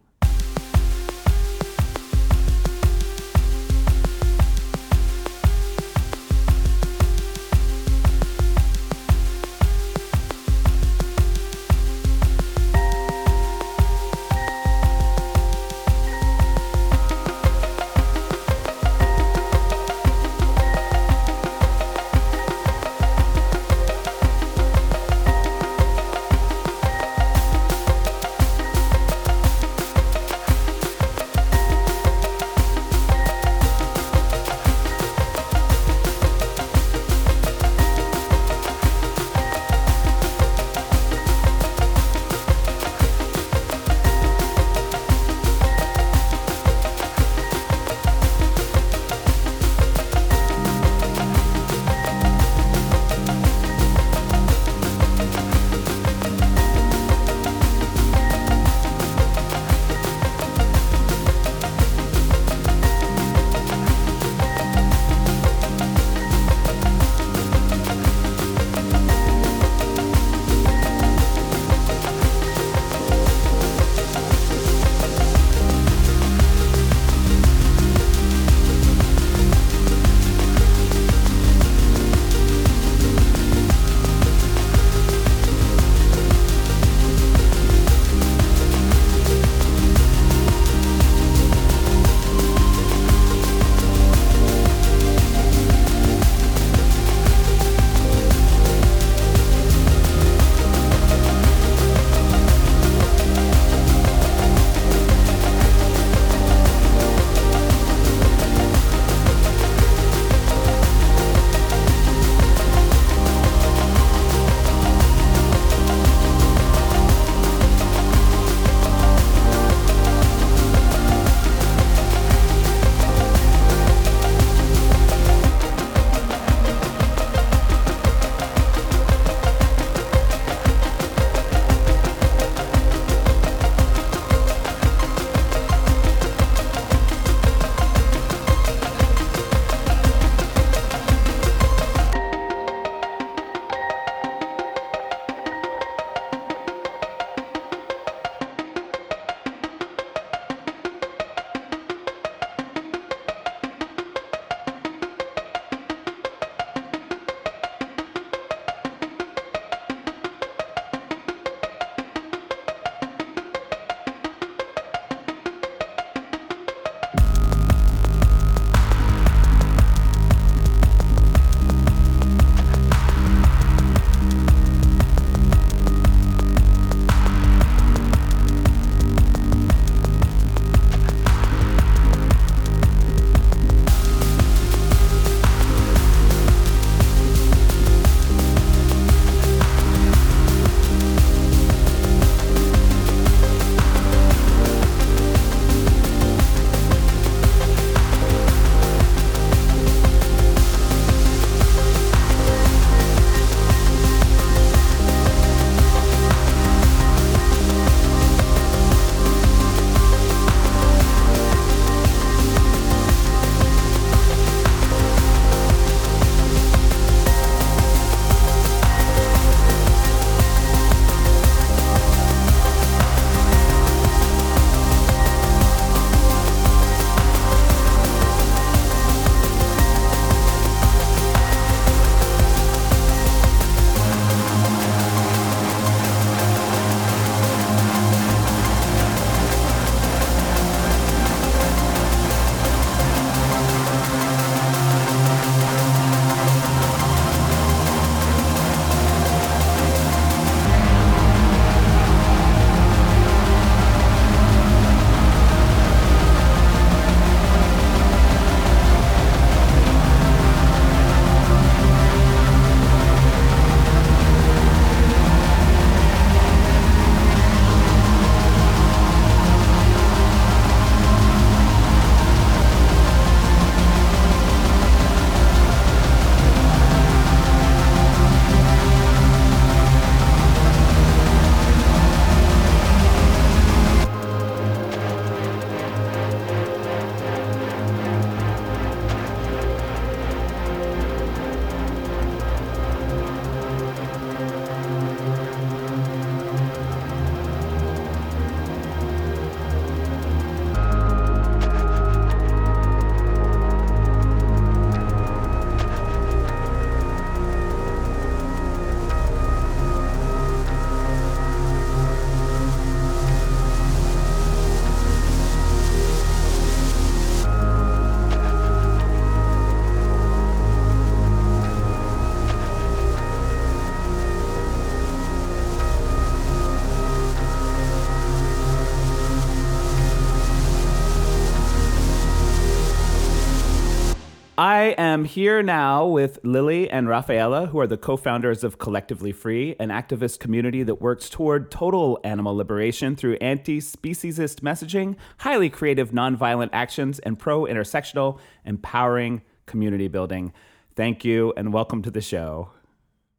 I 334.59 334.97
am 334.99 335.25
here 335.25 335.63
now 335.63 336.05
with 336.05 336.41
Lily 336.43 336.91
and 336.91 337.09
Rafaela, 337.09 337.67
who 337.67 337.79
are 337.79 337.87
the 337.87 337.97
co 337.97 338.17
founders 338.17 338.65
of 338.65 338.77
Collectively 338.79 339.31
Free, 339.31 339.77
an 339.79 339.91
activist 339.91 340.41
community 340.41 340.83
that 340.83 340.97
works 340.97 341.31
toward 341.31 341.71
total 341.71 342.19
animal 342.25 342.57
liberation 342.57 343.15
through 343.15 343.35
anti 343.35 343.79
speciesist 343.79 344.57
messaging, 344.57 345.15
highly 345.39 345.71
creative 345.71 346.11
nonviolent 346.11 346.71
actions, 346.73 347.21
and 347.21 347.39
pro 347.39 347.67
intersectional, 347.67 348.41
empowering 348.65 349.43
community 349.67 350.09
building. 350.09 350.53
Thank 350.97 351.25
you 351.25 351.55
and 351.57 351.73
welcome 351.73 352.03
to 352.03 352.11
the 352.11 352.21
show. 352.21 352.71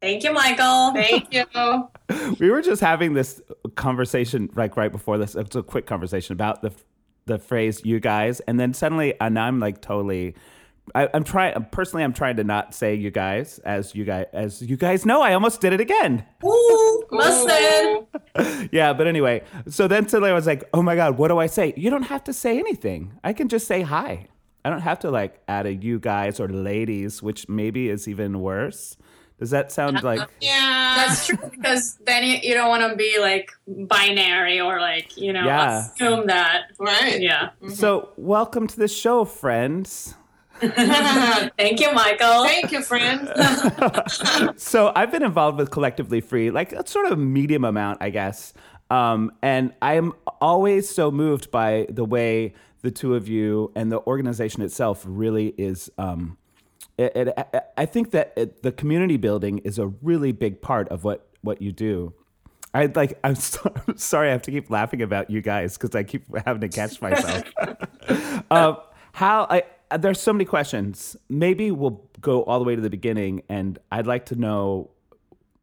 Thank 0.00 0.24
you, 0.24 0.32
Michael. 0.32 0.94
Thank 0.94 1.34
you. 1.34 2.36
we 2.40 2.50
were 2.50 2.62
just 2.62 2.80
having 2.80 3.12
this 3.12 3.42
conversation 3.74 4.48
like 4.54 4.74
right 4.78 4.90
before 4.90 5.18
this. 5.18 5.34
It's 5.34 5.54
a 5.54 5.62
quick 5.62 5.84
conversation 5.84 6.32
about 6.32 6.62
the 6.62 6.72
the 7.26 7.38
phrase 7.38 7.82
"you 7.84 8.00
guys," 8.00 8.40
and 8.40 8.58
then 8.58 8.72
suddenly, 8.72 9.12
and 9.20 9.38
I'm 9.38 9.60
like 9.60 9.82
totally. 9.82 10.34
I, 10.94 11.04
am 11.14 11.24
trying 11.24 11.66
personally. 11.70 12.04
I'm 12.04 12.12
trying 12.12 12.36
to 12.36 12.44
not 12.44 12.74
say 12.74 12.94
"you 12.94 13.10
guys" 13.10 13.58
as 13.60 13.94
you 13.94 14.04
guys 14.04 14.26
as 14.32 14.62
you 14.62 14.76
guys 14.76 15.06
know. 15.06 15.22
I 15.22 15.34
almost 15.34 15.60
did 15.60 15.72
it 15.72 15.80
again. 15.80 16.24
Ooh, 16.44 17.04
busted. 17.10 18.68
yeah, 18.72 18.92
but 18.92 19.06
anyway. 19.06 19.42
So 19.68 19.88
then 19.88 20.08
suddenly 20.08 20.30
I 20.30 20.34
was 20.34 20.46
like, 20.46 20.64
"Oh 20.74 20.82
my 20.82 20.96
god, 20.96 21.18
what 21.18 21.28
do 21.28 21.38
I 21.38 21.46
say?" 21.46 21.72
You 21.76 21.90
don't 21.90 22.04
have 22.04 22.24
to 22.24 22.32
say 22.32 22.58
anything. 22.58 23.12
I 23.22 23.32
can 23.32 23.48
just 23.48 23.66
say 23.66 23.82
hi. 23.82 24.26
I 24.64 24.70
don't 24.70 24.82
have 24.82 24.98
to 25.00 25.10
like 25.10 25.40
add 25.48 25.66
a 25.66 25.74
"you 25.74 25.98
guys" 25.98 26.40
or 26.40 26.48
"ladies," 26.48 27.22
which 27.22 27.48
maybe 27.48 27.88
is 27.88 28.08
even 28.08 28.40
worse. 28.40 28.96
Does 29.40 29.50
that 29.50 29.72
sound 29.72 30.02
like? 30.02 30.20
Yeah, 30.42 30.94
that's 30.98 31.26
true 31.26 31.38
because 31.50 31.98
then 32.04 32.24
you, 32.24 32.38
you 32.42 32.54
don't 32.54 32.68
want 32.68 32.90
to 32.90 32.94
be 32.94 33.18
like 33.18 33.50
binary 33.66 34.60
or 34.60 34.80
like 34.80 35.16
you 35.16 35.32
know 35.32 35.46
yeah. 35.46 35.88
assume 35.94 36.26
that. 36.26 36.72
Right. 36.78 37.20
Yeah. 37.20 37.50
Mm-hmm. 37.62 37.70
So 37.70 38.10
welcome 38.18 38.66
to 38.66 38.76
the 38.76 38.86
show, 38.86 39.24
friends. 39.24 40.14
Thank 40.60 41.80
you, 41.80 41.92
Michael. 41.92 42.44
Thank 42.44 42.72
you, 42.72 42.82
friends. 42.82 43.30
so 44.62 44.92
I've 44.94 45.10
been 45.10 45.22
involved 45.22 45.58
with 45.58 45.70
Collectively 45.70 46.20
Free, 46.20 46.50
like 46.50 46.72
a 46.72 46.86
sort 46.86 47.10
of 47.10 47.18
medium 47.18 47.64
amount, 47.64 47.98
I 48.00 48.10
guess. 48.10 48.52
Um, 48.90 49.32
and 49.42 49.72
I'm 49.80 50.14
always 50.40 50.88
so 50.88 51.10
moved 51.10 51.50
by 51.50 51.86
the 51.88 52.04
way 52.04 52.54
the 52.82 52.90
two 52.90 53.14
of 53.14 53.28
you 53.28 53.72
and 53.76 53.92
the 53.92 54.00
organization 54.00 54.62
itself 54.62 55.04
really 55.06 55.54
is 55.58 55.90
um, 55.98 56.38
it, 56.98 57.28
it, 57.28 57.64
I 57.76 57.86
think 57.86 58.10
that 58.10 58.32
it, 58.36 58.62
the 58.62 58.72
community 58.72 59.16
building 59.16 59.58
is 59.58 59.78
a 59.78 59.86
really 59.86 60.32
big 60.32 60.60
part 60.60 60.88
of 60.88 61.04
what 61.04 61.28
what 61.42 61.62
you 61.62 61.72
do. 61.72 62.12
I 62.74 62.86
like. 62.86 63.18
I'm, 63.24 63.34
so, 63.36 63.72
I'm 63.88 63.96
sorry. 63.96 64.28
I 64.28 64.32
have 64.32 64.42
to 64.42 64.50
keep 64.50 64.70
laughing 64.70 65.02
about 65.02 65.30
you 65.30 65.40
guys 65.40 65.78
because 65.78 65.94
I 65.94 66.02
keep 66.02 66.24
having 66.44 66.60
to 66.60 66.68
catch 66.68 67.00
myself. 67.00 67.44
um, 68.50 68.76
how 69.12 69.46
I 69.48 69.64
there's 69.98 70.20
so 70.20 70.32
many 70.32 70.44
questions. 70.44 71.16
Maybe 71.28 71.70
we'll 71.70 72.04
go 72.20 72.42
all 72.44 72.58
the 72.58 72.64
way 72.64 72.76
to 72.76 72.82
the 72.82 72.90
beginning, 72.90 73.42
and 73.48 73.78
I'd 73.90 74.06
like 74.06 74.26
to 74.26 74.36
know 74.36 74.90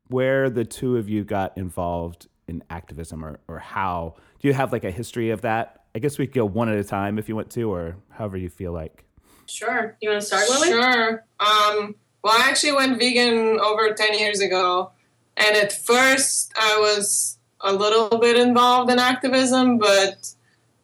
where 0.10 0.50
the 0.50 0.66
two 0.66 0.98
of 0.98 1.10
you 1.10 1.24
got 1.24 1.58
involved 1.58 2.28
in 2.48 2.64
activism, 2.70 3.24
or 3.24 3.40
or 3.48 3.60
how. 3.60 4.16
Do 4.40 4.48
you 4.48 4.54
have 4.54 4.72
like 4.72 4.84
a 4.84 4.92
history 4.92 5.32
of 5.32 5.42
that? 5.42 5.84
I 5.96 6.00
guess 6.00 6.18
we 6.18 6.28
could 6.28 6.36
go 6.36 6.46
one 6.46 6.70
at 6.70 6.78
a 6.78 6.84
time 6.84 7.18
if 7.18 7.28
you 7.28 7.36
want 7.36 7.50
to, 7.52 7.72
or 7.72 7.98
however 8.10 8.38
you 8.38 8.50
feel 8.50 8.72
like. 8.72 9.04
Sure. 9.48 9.98
You 10.02 10.10
want 10.10 10.22
to 10.22 10.28
start, 10.28 10.50
Lily? 10.50 10.70
Sure. 10.70 11.24
Um, 11.40 11.96
well, 12.24 12.34
I 12.34 12.50
actually 12.50 12.74
went 12.74 13.00
vegan 13.00 13.60
over 13.60 13.94
10 13.94 14.20
years 14.20 14.42
ago. 14.42 14.92
And 15.38 15.56
at 15.56 15.72
first, 15.72 16.52
I 16.56 16.78
was 16.80 17.38
a 17.62 17.74
little 17.74 18.20
bit 18.20 18.38
involved 18.38 18.92
in 18.92 19.00
activism, 19.00 19.78
but 19.78 20.34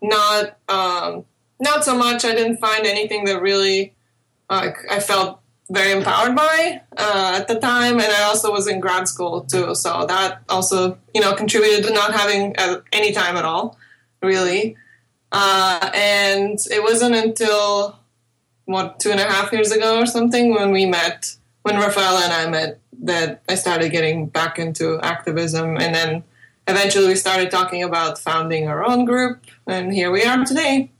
not 0.01 0.57
um, 0.69 1.25
not 1.63 1.83
so 1.83 1.97
much. 1.97 2.25
I 2.25 2.35
didn't 2.35 2.57
find 2.57 2.85
anything 2.85 3.25
that 3.25 3.41
really 3.41 3.93
I 4.49 4.99
felt 4.99 5.39
very 5.69 5.93
empowered 5.93 6.35
by 6.35 6.81
uh, 6.97 7.33
at 7.39 7.47
the 7.47 7.59
time, 7.59 7.99
and 7.99 8.11
I 8.11 8.23
also 8.23 8.51
was 8.51 8.67
in 8.67 8.79
grad 8.79 9.07
school 9.07 9.41
too, 9.41 9.73
so 9.75 10.05
that 10.05 10.41
also 10.49 10.97
you 11.13 11.21
know 11.21 11.33
contributed 11.33 11.85
to 11.85 11.93
not 11.93 12.13
having 12.13 12.55
uh, 12.57 12.81
any 12.91 13.11
time 13.11 13.35
at 13.37 13.45
all, 13.45 13.77
really. 14.21 14.75
Uh, 15.31 15.89
and 15.95 16.59
it 16.69 16.83
wasn't 16.83 17.15
until 17.15 17.97
what 18.65 18.99
two 18.99 19.09
and 19.11 19.19
a 19.19 19.23
half 19.23 19.51
years 19.51 19.71
ago 19.71 19.99
or 19.99 20.05
something 20.05 20.53
when 20.53 20.71
we 20.71 20.85
met 20.85 21.35
when 21.63 21.75
Rafaela 21.75 22.21
and 22.23 22.33
I 22.33 22.49
met 22.49 22.79
that 23.01 23.41
I 23.49 23.55
started 23.55 23.89
getting 23.89 24.27
back 24.27 24.59
into 24.59 24.99
activism 25.01 25.75
and 25.77 25.93
then 25.95 26.23
eventually 26.67 27.07
we 27.07 27.15
started 27.15 27.51
talking 27.51 27.83
about 27.83 28.19
founding 28.19 28.67
our 28.67 28.85
own 28.85 29.05
group 29.05 29.43
and 29.67 29.91
here 29.91 30.11
we 30.11 30.23
are 30.23 30.45
today. 30.45 30.92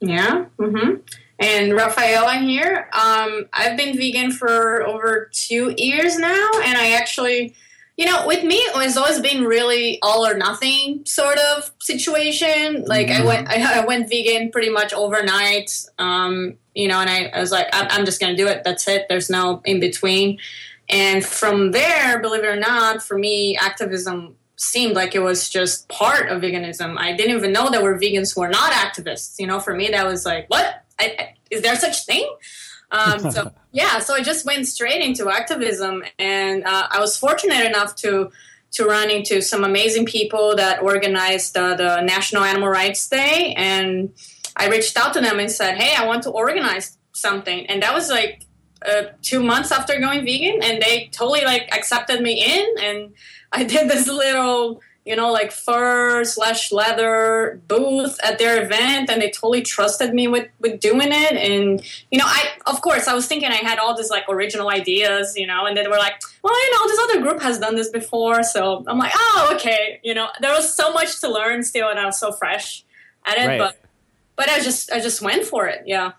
Yeah. 0.00 0.46
Mm-hmm. 0.58 0.96
And 1.38 1.74
Rafaela 1.74 2.34
here. 2.34 2.88
Um, 2.92 3.46
I've 3.52 3.76
been 3.76 3.96
vegan 3.96 4.32
for 4.32 4.86
over 4.86 5.30
two 5.32 5.74
years 5.76 6.18
now 6.18 6.50
and 6.62 6.76
I 6.76 6.92
actually 6.92 7.54
you 8.00 8.06
know, 8.06 8.26
with 8.26 8.42
me, 8.42 8.54
it's 8.56 8.96
always 8.96 9.20
been 9.20 9.44
really 9.44 9.98
all 10.00 10.26
or 10.26 10.32
nothing 10.34 11.02
sort 11.04 11.36
of 11.36 11.70
situation. 11.80 12.86
Like 12.86 13.08
mm-hmm. 13.08 13.22
I 13.22 13.26
went, 13.26 13.48
I, 13.50 13.78
I, 13.82 13.84
went 13.84 14.08
vegan 14.08 14.50
pretty 14.50 14.70
much 14.70 14.94
overnight. 14.94 15.84
Um, 15.98 16.56
you 16.74 16.88
know, 16.88 16.98
and 16.98 17.10
I, 17.10 17.24
I 17.26 17.40
was 17.40 17.52
like, 17.52 17.66
I'm, 17.74 17.88
I'm 17.90 18.06
just 18.06 18.18
going 18.18 18.34
to 18.34 18.42
do 18.42 18.48
it. 18.48 18.64
That's 18.64 18.88
it. 18.88 19.04
There's 19.10 19.28
no 19.28 19.60
in 19.66 19.80
between. 19.80 20.38
And 20.88 21.22
from 21.22 21.72
there, 21.72 22.18
believe 22.20 22.42
it 22.42 22.46
or 22.46 22.58
not, 22.58 23.02
for 23.02 23.18
me, 23.18 23.58
activism 23.58 24.34
seemed 24.60 24.94
like 24.94 25.14
it 25.14 25.20
was 25.20 25.48
just 25.48 25.88
part 25.88 26.28
of 26.28 26.42
veganism. 26.42 26.98
I 26.98 27.16
didn't 27.16 27.34
even 27.34 27.50
know 27.50 27.70
there 27.70 27.82
were 27.82 27.98
vegans 27.98 28.34
who 28.34 28.42
are 28.42 28.50
not 28.50 28.72
activists. 28.72 29.38
You 29.38 29.46
know, 29.46 29.58
for 29.58 29.74
me, 29.74 29.88
that 29.88 30.06
was 30.06 30.26
like, 30.26 30.48
what? 30.48 30.84
I, 30.98 31.16
I, 31.18 31.34
is 31.50 31.62
there 31.62 31.76
such 31.76 32.04
thing? 32.04 32.30
Um, 32.90 33.18
so 33.30 33.52
yeah, 33.72 34.00
so 34.00 34.14
I 34.14 34.22
just 34.22 34.44
went 34.44 34.68
straight 34.68 35.00
into 35.00 35.30
activism, 35.30 36.04
and 36.18 36.64
uh, 36.64 36.88
I 36.90 37.00
was 37.00 37.16
fortunate 37.16 37.64
enough 37.64 37.94
to 37.96 38.30
to 38.72 38.84
run 38.84 39.10
into 39.10 39.40
some 39.40 39.64
amazing 39.64 40.06
people 40.06 40.54
that 40.56 40.82
organized 40.82 41.56
uh, 41.56 41.74
the 41.74 42.02
National 42.02 42.44
Animal 42.44 42.68
Rights 42.68 43.08
Day, 43.08 43.54
and 43.56 44.12
I 44.56 44.68
reached 44.68 44.96
out 44.96 45.14
to 45.14 45.22
them 45.22 45.38
and 45.40 45.50
said, 45.50 45.78
"Hey, 45.78 45.94
I 45.96 46.06
want 46.06 46.22
to 46.24 46.30
organize 46.30 46.98
something," 47.12 47.66
and 47.66 47.82
that 47.82 47.94
was 47.94 48.10
like 48.10 48.44
uh, 48.86 49.04
two 49.22 49.42
months 49.42 49.72
after 49.72 49.98
going 49.98 50.22
vegan, 50.22 50.62
and 50.62 50.82
they 50.82 51.08
totally 51.12 51.44
like 51.44 51.74
accepted 51.74 52.20
me 52.20 52.44
in, 52.44 52.66
and 52.84 53.14
I 53.52 53.64
did 53.64 53.88
this 53.90 54.06
little 54.06 54.80
you 55.06 55.16
know, 55.16 55.32
like 55.32 55.50
fur 55.50 56.24
slash 56.24 56.70
leather 56.70 57.60
booth 57.66 58.18
at 58.22 58.38
their 58.38 58.62
event, 58.62 59.08
and 59.10 59.20
they 59.20 59.30
totally 59.30 59.62
trusted 59.62 60.12
me 60.12 60.28
with 60.28 60.48
with 60.60 60.78
doing 60.78 61.08
it. 61.10 61.32
And 61.32 61.82
you 62.10 62.18
know, 62.18 62.26
I 62.26 62.48
of 62.66 62.82
course 62.82 63.08
I 63.08 63.14
was 63.14 63.26
thinking 63.26 63.50
I 63.50 63.56
had 63.56 63.78
all 63.78 63.96
these 63.96 64.10
like 64.10 64.28
original 64.28 64.68
ideas, 64.68 65.36
you 65.36 65.46
know, 65.46 65.64
and 65.64 65.76
they 65.76 65.86
were 65.88 65.96
like, 65.96 66.20
well, 66.44 66.54
you 66.54 66.72
know, 66.72 66.88
this 66.88 67.00
other 67.00 67.22
group 67.22 67.42
has 67.42 67.58
done 67.58 67.76
this 67.76 67.88
before, 67.88 68.42
so 68.42 68.84
I'm 68.86 68.98
like, 68.98 69.12
oh, 69.14 69.52
okay, 69.54 70.00
you 70.04 70.14
know, 70.14 70.28
there 70.40 70.52
was 70.52 70.74
so 70.74 70.92
much 70.92 71.20
to 71.20 71.30
learn 71.30 71.62
still, 71.62 71.88
and 71.88 71.98
I 71.98 72.04
was 72.04 72.18
so 72.18 72.30
fresh 72.30 72.84
at 73.24 73.38
it, 73.38 73.46
right. 73.46 73.58
but 73.58 73.78
but 74.36 74.50
I 74.50 74.60
just 74.60 74.92
I 74.92 75.00
just 75.00 75.22
went 75.22 75.44
for 75.44 75.66
it, 75.66 75.82
yeah. 75.86 76.12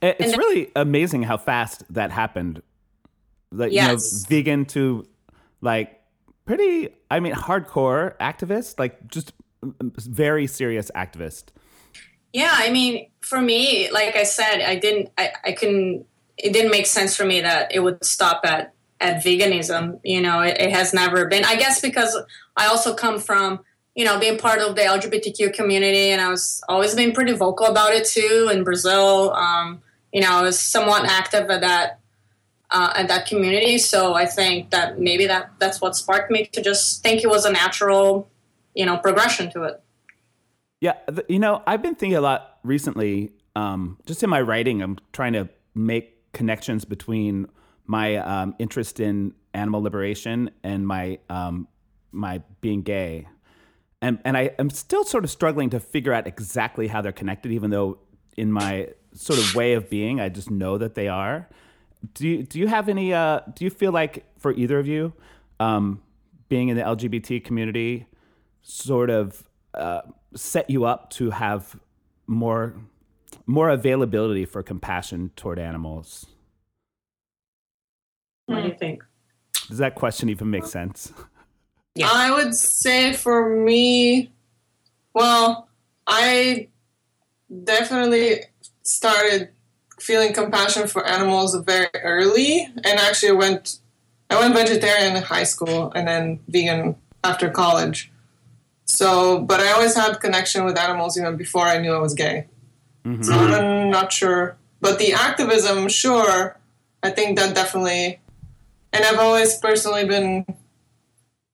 It's 0.00 0.32
then, 0.32 0.38
really 0.38 0.72
amazing 0.74 1.22
how 1.22 1.36
fast 1.36 1.84
that 1.94 2.10
happened. 2.10 2.62
Like 3.52 3.70
yes. 3.70 3.86
you 3.86 4.18
know, 4.18 4.26
vegan 4.28 4.64
to 4.66 5.06
like 5.60 6.01
pretty, 6.44 6.90
I 7.10 7.20
mean, 7.20 7.34
hardcore 7.34 8.16
activist, 8.18 8.78
like 8.78 9.08
just 9.08 9.32
very 9.62 10.46
serious 10.46 10.90
activist. 10.94 11.44
Yeah, 12.32 12.52
I 12.52 12.70
mean, 12.70 13.10
for 13.20 13.40
me, 13.40 13.90
like 13.90 14.16
I 14.16 14.24
said, 14.24 14.60
I 14.62 14.76
didn't, 14.76 15.10
I, 15.18 15.32
I 15.44 15.52
couldn't, 15.52 16.06
it 16.38 16.52
didn't 16.52 16.70
make 16.70 16.86
sense 16.86 17.14
for 17.14 17.24
me 17.24 17.42
that 17.42 17.72
it 17.74 17.80
would 17.80 18.04
stop 18.04 18.40
at, 18.44 18.74
at 19.00 19.22
veganism. 19.22 20.00
You 20.02 20.22
know, 20.22 20.40
it, 20.40 20.56
it 20.58 20.70
has 20.70 20.94
never 20.94 21.26
been, 21.26 21.44
I 21.44 21.56
guess 21.56 21.80
because 21.80 22.16
I 22.56 22.66
also 22.66 22.94
come 22.94 23.18
from, 23.18 23.60
you 23.94 24.04
know, 24.04 24.18
being 24.18 24.38
part 24.38 24.60
of 24.60 24.74
the 24.74 24.82
LGBTQ 24.82 25.52
community 25.52 26.10
and 26.10 26.20
I 26.20 26.30
was 26.30 26.62
always 26.68 26.94
been 26.94 27.12
pretty 27.12 27.32
vocal 27.32 27.66
about 27.66 27.92
it 27.92 28.06
too 28.06 28.48
in 28.50 28.64
Brazil. 28.64 29.32
Um, 29.32 29.82
you 30.12 30.22
know, 30.22 30.30
I 30.30 30.42
was 30.42 30.58
somewhat 30.58 31.04
active 31.04 31.50
at 31.50 31.60
that 31.60 32.00
uh, 32.72 32.92
and 32.96 33.08
that 33.08 33.26
community. 33.26 33.78
So 33.78 34.14
I 34.14 34.26
think 34.26 34.70
that 34.70 34.98
maybe 34.98 35.26
that 35.26 35.52
that's 35.58 35.80
what 35.80 35.94
sparked 35.94 36.30
me 36.30 36.46
to 36.52 36.62
just 36.62 37.02
think 37.02 37.22
it 37.22 37.28
was 37.28 37.44
a 37.44 37.52
natural, 37.52 38.30
you 38.74 38.86
know, 38.86 38.96
progression 38.96 39.52
to 39.52 39.62
it. 39.64 39.82
Yeah, 40.80 40.94
you 41.28 41.38
know, 41.38 41.62
I've 41.66 41.82
been 41.82 41.94
thinking 41.94 42.16
a 42.16 42.20
lot 42.20 42.58
recently. 42.64 43.32
Um, 43.54 43.98
just 44.06 44.22
in 44.22 44.30
my 44.30 44.40
writing, 44.40 44.82
I'm 44.82 44.98
trying 45.12 45.34
to 45.34 45.48
make 45.74 46.32
connections 46.32 46.84
between 46.84 47.46
my 47.86 48.16
um, 48.16 48.56
interest 48.58 48.98
in 48.98 49.34
animal 49.54 49.82
liberation 49.82 50.50
and 50.64 50.86
my 50.86 51.18
um, 51.28 51.68
my 52.10 52.42
being 52.62 52.82
gay, 52.82 53.28
and 54.00 54.18
and 54.24 54.36
I 54.36 54.50
am 54.58 54.70
still 54.70 55.04
sort 55.04 55.24
of 55.24 55.30
struggling 55.30 55.70
to 55.70 55.78
figure 55.78 56.14
out 56.14 56.26
exactly 56.26 56.88
how 56.88 57.02
they're 57.02 57.12
connected, 57.12 57.52
even 57.52 57.70
though 57.70 57.98
in 58.36 58.50
my 58.50 58.88
sort 59.14 59.38
of 59.38 59.54
way 59.54 59.74
of 59.74 59.90
being, 59.90 60.20
I 60.20 60.30
just 60.30 60.50
know 60.50 60.78
that 60.78 60.94
they 60.94 61.06
are 61.06 61.48
do 62.14 62.28
you 62.28 62.42
do 62.42 62.58
you 62.58 62.66
have 62.66 62.88
any? 62.88 63.12
Uh, 63.12 63.40
do 63.54 63.64
you 63.64 63.70
feel 63.70 63.92
like 63.92 64.24
for 64.38 64.52
either 64.52 64.78
of 64.78 64.86
you, 64.86 65.12
um, 65.60 66.02
being 66.48 66.68
in 66.68 66.76
the 66.76 66.82
LGBT 66.82 67.44
community, 67.44 68.06
sort 68.62 69.10
of 69.10 69.44
uh, 69.74 70.02
set 70.34 70.68
you 70.68 70.84
up 70.84 71.10
to 71.10 71.30
have 71.30 71.76
more 72.26 72.74
more 73.46 73.70
availability 73.70 74.44
for 74.44 74.62
compassion 74.62 75.30
toward 75.36 75.58
animals. 75.58 76.26
What 78.46 78.62
do 78.62 78.68
you 78.68 78.74
think? 78.74 79.02
Does 79.68 79.78
that 79.78 79.94
question 79.94 80.28
even 80.28 80.50
make 80.50 80.66
sense? 80.66 81.12
Yeah. 81.94 82.08
I 82.10 82.30
would 82.30 82.54
say 82.54 83.12
for 83.12 83.54
me, 83.54 84.32
well, 85.12 85.68
I 86.06 86.68
definitely 87.64 88.44
started 88.82 89.50
feeling 90.02 90.32
compassion 90.32 90.88
for 90.88 91.06
animals 91.06 91.54
very 91.64 91.88
early, 92.02 92.68
and 92.84 93.00
actually 93.00 93.32
went 93.32 93.78
I 94.32 94.40
went 94.40 94.54
vegetarian 94.54 95.16
in 95.16 95.22
high 95.22 95.44
school 95.44 95.92
and 95.94 96.08
then 96.08 96.40
vegan 96.48 96.96
after 97.22 97.50
college. 97.50 98.10
So, 98.86 99.40
but 99.40 99.60
I 99.60 99.72
always 99.72 99.94
had 99.94 100.20
connection 100.20 100.64
with 100.64 100.78
animals 100.78 101.18
even 101.18 101.36
before 101.36 101.66
I 101.66 101.78
knew 101.78 101.92
I 101.92 101.98
was 101.98 102.14
gay. 102.14 102.46
Mm-hmm. 103.04 103.22
So 103.22 103.32
I'm 103.34 103.90
not 103.90 104.12
sure, 104.12 104.56
but 104.80 104.98
the 104.98 105.12
activism, 105.12 105.88
sure, 105.88 106.56
I 107.02 107.10
think 107.10 107.38
that 107.38 107.54
definitely, 107.54 108.20
and 108.92 109.04
I've 109.04 109.18
always 109.18 109.58
personally 109.58 110.06
been 110.06 110.46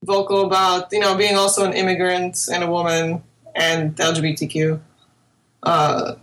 vocal 0.05 0.47
about 0.47 0.93
you 0.93 1.01
know 1.01 1.17
being 1.17 1.37
also 1.37 1.65
an 1.65 1.73
immigrant 1.73 2.39
and 2.53 2.63
a 2.63 2.71
woman 2.71 3.23
and 3.55 3.97
LGBTQ. 3.97 4.81
Uh, 5.63 6.15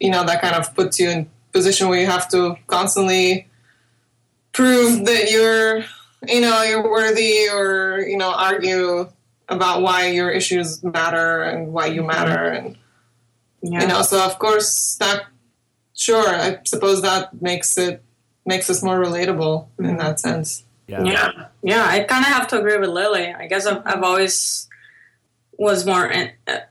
you 0.00 0.10
know 0.10 0.24
that 0.24 0.40
kind 0.40 0.54
of 0.54 0.74
puts 0.74 0.98
you 0.98 1.10
in 1.10 1.30
position 1.52 1.88
where 1.88 2.00
you 2.00 2.06
have 2.06 2.28
to 2.28 2.56
constantly 2.66 3.48
prove 4.52 5.04
that 5.06 5.30
you're 5.30 5.84
you 6.26 6.40
know 6.40 6.62
you're 6.62 6.82
worthy 6.82 7.48
or 7.48 8.00
you 8.00 8.16
know 8.16 8.32
argue 8.32 9.08
about 9.48 9.82
why 9.82 10.08
your 10.08 10.30
issues 10.30 10.82
matter 10.82 11.42
and 11.42 11.72
why 11.72 11.86
you 11.86 12.02
matter 12.02 12.48
and 12.48 12.76
yeah. 13.62 13.82
you 13.82 13.86
know 13.86 14.02
so 14.02 14.24
of 14.24 14.38
course 14.38 14.96
that 14.96 15.26
sure 15.94 16.28
i 16.28 16.58
suppose 16.64 17.02
that 17.02 17.40
makes 17.40 17.78
it 17.78 18.02
makes 18.44 18.68
us 18.68 18.82
more 18.82 18.98
relatable 18.98 19.66
mm-hmm. 19.66 19.86
in 19.86 19.96
that 19.96 20.18
sense 20.18 20.64
yeah 20.86 21.02
yeah, 21.04 21.46
yeah 21.62 21.86
i 21.86 22.00
kind 22.00 22.24
of 22.24 22.32
have 22.32 22.48
to 22.48 22.58
agree 22.58 22.78
with 22.78 22.90
lily 22.90 23.32
i 23.32 23.46
guess 23.46 23.66
i've, 23.66 23.82
I've 23.84 24.02
always 24.02 24.68
was 25.56 25.86
more 25.86 26.12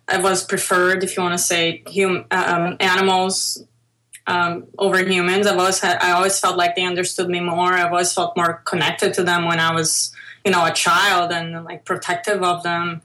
i 0.08 0.18
was 0.18 0.44
preferred 0.44 1.04
if 1.04 1.16
you 1.16 1.24
want 1.24 1.38
to 1.38 1.44
say 1.44 1.84
hum, 1.88 2.26
um, 2.32 2.78
animals 2.80 3.64
um, 4.28 4.68
over 4.78 5.00
humans. 5.00 5.48
I've 5.48 5.58
always 5.58 5.80
had, 5.80 5.98
I 6.02 6.12
always 6.12 6.40
felt 6.40 6.58
like 6.58 6.76
they 6.76 6.86
understood 6.86 7.30
me 7.30 7.40
more. 7.40 7.74
I've 7.74 7.92
always 7.92 8.14
felt 8.14 8.36
more 8.36 8.62
connected 8.66 9.14
to 9.16 9.24
them 9.24 9.46
when 9.46 9.60
I 9.60 9.74
was, 9.74 10.12
you 10.46 10.52
know, 10.52 10.66
a 10.66 10.72
child 10.72 11.32
and 11.32 11.64
like 11.64 11.86
protective 11.86 12.44
of 12.44 12.62
them. 12.62 13.02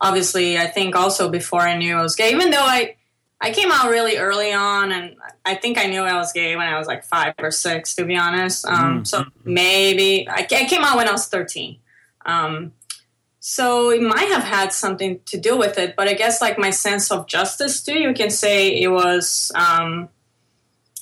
Obviously, 0.00 0.58
I 0.58 0.66
think 0.66 0.96
also 0.96 1.28
before 1.28 1.60
I 1.60 1.76
knew 1.76 1.96
I 1.96 2.02
was 2.02 2.16
gay, 2.16 2.32
even 2.32 2.50
though 2.50 2.58
I, 2.58 2.96
I 3.40 3.50
came 3.50 3.70
out 3.70 3.90
really 3.90 4.16
early 4.16 4.52
on, 4.52 4.92
and 4.92 5.16
I 5.44 5.54
think 5.54 5.78
I 5.78 5.86
knew 5.86 6.00
I 6.00 6.16
was 6.16 6.32
gay 6.32 6.56
when 6.56 6.66
I 6.66 6.78
was 6.78 6.86
like 6.86 7.04
five 7.04 7.34
or 7.38 7.50
six, 7.50 7.94
to 7.96 8.04
be 8.04 8.16
honest. 8.16 8.66
Um, 8.66 9.02
mm. 9.02 9.06
So 9.06 9.24
maybe 9.44 10.26
I, 10.28 10.46
I, 10.50 10.64
came 10.64 10.82
out 10.82 10.96
when 10.96 11.06
I 11.06 11.12
was 11.12 11.26
thirteen. 11.26 11.78
Um, 12.24 12.72
so 13.40 13.90
it 13.90 14.02
might 14.02 14.28
have 14.30 14.42
had 14.42 14.72
something 14.72 15.20
to 15.26 15.38
do 15.38 15.56
with 15.56 15.78
it, 15.78 15.96
but 15.96 16.08
I 16.08 16.14
guess 16.14 16.40
like 16.40 16.58
my 16.58 16.70
sense 16.70 17.10
of 17.10 17.26
justice 17.26 17.82
too. 17.82 17.98
You 17.98 18.12
can 18.14 18.30
say 18.30 18.68
it 18.68 18.88
was 18.88 19.52
um, 19.54 20.08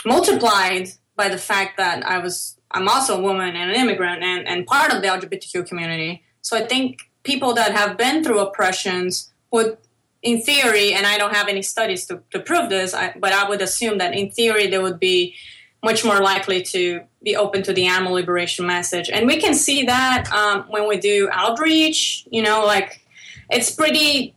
multiplied 0.05 0.91
by 1.17 1.29
the 1.29 1.39
fact 1.39 1.77
that 1.77 2.05
I 2.07 2.19
was 2.19 2.59
I'm 2.71 2.89
also 2.89 3.19
a 3.19 3.23
woman 3.23 3.55
and 3.55 3.71
an 3.71 3.77
immigrant 3.77 4.23
and, 4.23 4.49
and 4.49 4.67
part 4.67 4.93
of 4.93 5.01
the 5.01 5.09
LGBTQ 5.09 5.67
community. 5.67 6.25
So 6.43 6.57
I 6.57 6.67
think 6.67 7.09
people 7.23 7.55
that 7.55 7.73
have 7.73 7.97
been 7.97 8.25
through 8.25 8.41
oppressions 8.41 9.33
would 9.53 9.79
in 10.23 10.41
theory, 10.41 10.95
and 10.95 11.07
I 11.07 11.19
don't 11.19 11.35
have 11.35 11.49
any 11.49 11.63
studies 11.63 12.07
to, 12.07 12.23
to 12.31 12.41
prove 12.41 12.71
this, 12.71 12.95
I, 12.95 13.15
but 13.17 13.33
I 13.33 13.49
would 13.49 13.61
assume 13.61 13.99
that 13.99 14.15
in 14.15 14.31
theory 14.31 14.67
they 14.67 14.79
would 14.79 14.99
be 14.99 15.35
much 15.83 16.03
more 16.03 16.19
likely 16.19 16.63
to 16.63 17.03
be 17.23 17.37
open 17.37 17.63
to 17.63 17.73
the 17.73 17.87
animal 17.87 18.15
liberation 18.15 18.67
message. 18.67 19.11
And 19.11 19.27
we 19.27 19.37
can 19.37 19.55
see 19.55 19.85
that 19.85 20.33
um, 20.33 20.65
when 20.71 20.89
we 20.89 20.97
do 20.97 21.29
outreach, 21.31 22.27
you 22.31 22.43
know, 22.43 22.65
like 22.65 23.03
it's 23.51 23.71
pretty 23.71 24.35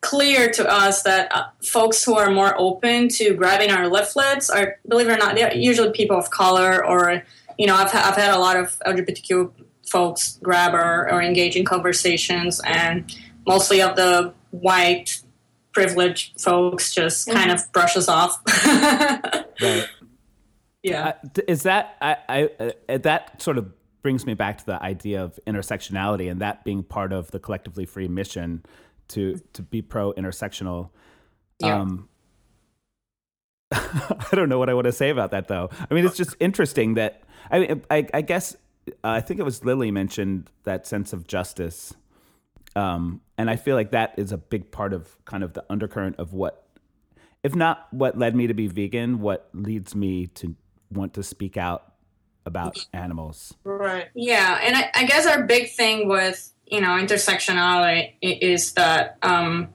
clear 0.00 0.50
to 0.50 0.68
us 0.70 1.02
that 1.02 1.34
uh, 1.34 1.44
folks 1.62 2.04
who 2.04 2.16
are 2.16 2.30
more 2.30 2.54
open 2.58 3.08
to 3.08 3.34
grabbing 3.34 3.70
our 3.70 3.88
leaflets 3.88 4.50
are, 4.50 4.78
believe 4.88 5.08
it 5.08 5.12
or 5.12 5.16
not, 5.16 5.34
they're 5.34 5.54
usually 5.54 5.90
people 5.90 6.16
of 6.16 6.30
color 6.30 6.84
or, 6.84 7.22
you 7.58 7.66
know, 7.66 7.74
I've, 7.74 7.90
ha- 7.90 8.08
I've 8.08 8.16
had 8.16 8.32
a 8.32 8.38
lot 8.38 8.56
of 8.56 8.78
LGBTQ 8.86 9.52
folks 9.88 10.38
grab 10.42 10.74
or, 10.74 11.10
or 11.10 11.22
engage 11.22 11.56
in 11.56 11.64
conversations 11.64 12.60
and 12.64 13.14
mostly 13.46 13.80
of 13.80 13.96
the 13.96 14.32
white 14.50 15.20
privileged 15.72 16.40
folks 16.40 16.94
just 16.94 17.28
mm-hmm. 17.28 17.38
kind 17.38 17.50
of 17.50 17.60
brushes 17.72 18.08
off. 18.08 18.40
right. 19.60 19.88
Yeah. 20.82 21.14
Uh, 21.24 21.42
is 21.48 21.64
that, 21.64 21.96
I, 22.00 22.16
I, 22.28 22.72
uh, 22.88 22.98
that 22.98 23.42
sort 23.42 23.58
of 23.58 23.72
brings 24.02 24.24
me 24.24 24.34
back 24.34 24.58
to 24.58 24.66
the 24.66 24.80
idea 24.80 25.24
of 25.24 25.38
intersectionality 25.46 26.30
and 26.30 26.40
that 26.40 26.64
being 26.64 26.84
part 26.84 27.12
of 27.12 27.30
the 27.32 27.40
collectively 27.40 27.84
free 27.84 28.06
mission 28.06 28.64
to 29.08 29.40
to 29.52 29.62
be 29.62 29.82
pro 29.82 30.12
intersectional. 30.12 30.90
Yeah. 31.58 31.80
Um, 31.80 32.08
I 33.72 34.28
don't 34.32 34.48
know 34.48 34.58
what 34.58 34.68
I 34.68 34.74
want 34.74 34.86
to 34.86 34.92
say 34.92 35.10
about 35.10 35.32
that 35.32 35.48
though. 35.48 35.70
I 35.90 35.94
mean, 35.94 36.04
it's 36.04 36.16
just 36.16 36.36
interesting 36.38 36.94
that 36.94 37.22
I 37.50 37.58
mean, 37.58 37.82
I, 37.90 38.06
I 38.14 38.22
guess 38.22 38.56
uh, 38.88 38.92
I 39.02 39.20
think 39.20 39.40
it 39.40 39.42
was 39.42 39.64
Lily 39.64 39.90
mentioned 39.90 40.50
that 40.64 40.86
sense 40.86 41.12
of 41.12 41.26
justice, 41.26 41.94
um, 42.74 43.20
and 43.38 43.50
I 43.50 43.56
feel 43.56 43.74
like 43.74 43.90
that 43.92 44.14
is 44.16 44.32
a 44.32 44.38
big 44.38 44.70
part 44.70 44.92
of 44.92 45.16
kind 45.24 45.42
of 45.42 45.54
the 45.54 45.64
undercurrent 45.70 46.16
of 46.18 46.32
what, 46.32 46.66
if 47.42 47.54
not 47.54 47.88
what 47.90 48.18
led 48.18 48.36
me 48.36 48.46
to 48.46 48.54
be 48.54 48.68
vegan, 48.68 49.20
what 49.20 49.48
leads 49.52 49.94
me 49.94 50.26
to 50.28 50.54
want 50.92 51.14
to 51.14 51.22
speak 51.22 51.56
out 51.56 51.94
about 52.44 52.86
animals. 52.92 53.54
Right. 53.64 54.06
Yeah, 54.14 54.60
and 54.62 54.76
I, 54.76 54.90
I 54.94 55.04
guess 55.04 55.26
our 55.26 55.44
big 55.44 55.70
thing 55.72 56.08
with 56.08 56.52
you 56.66 56.80
know 56.80 56.88
intersectionality 56.88 58.14
is 58.20 58.72
that 58.72 59.16
um, 59.22 59.68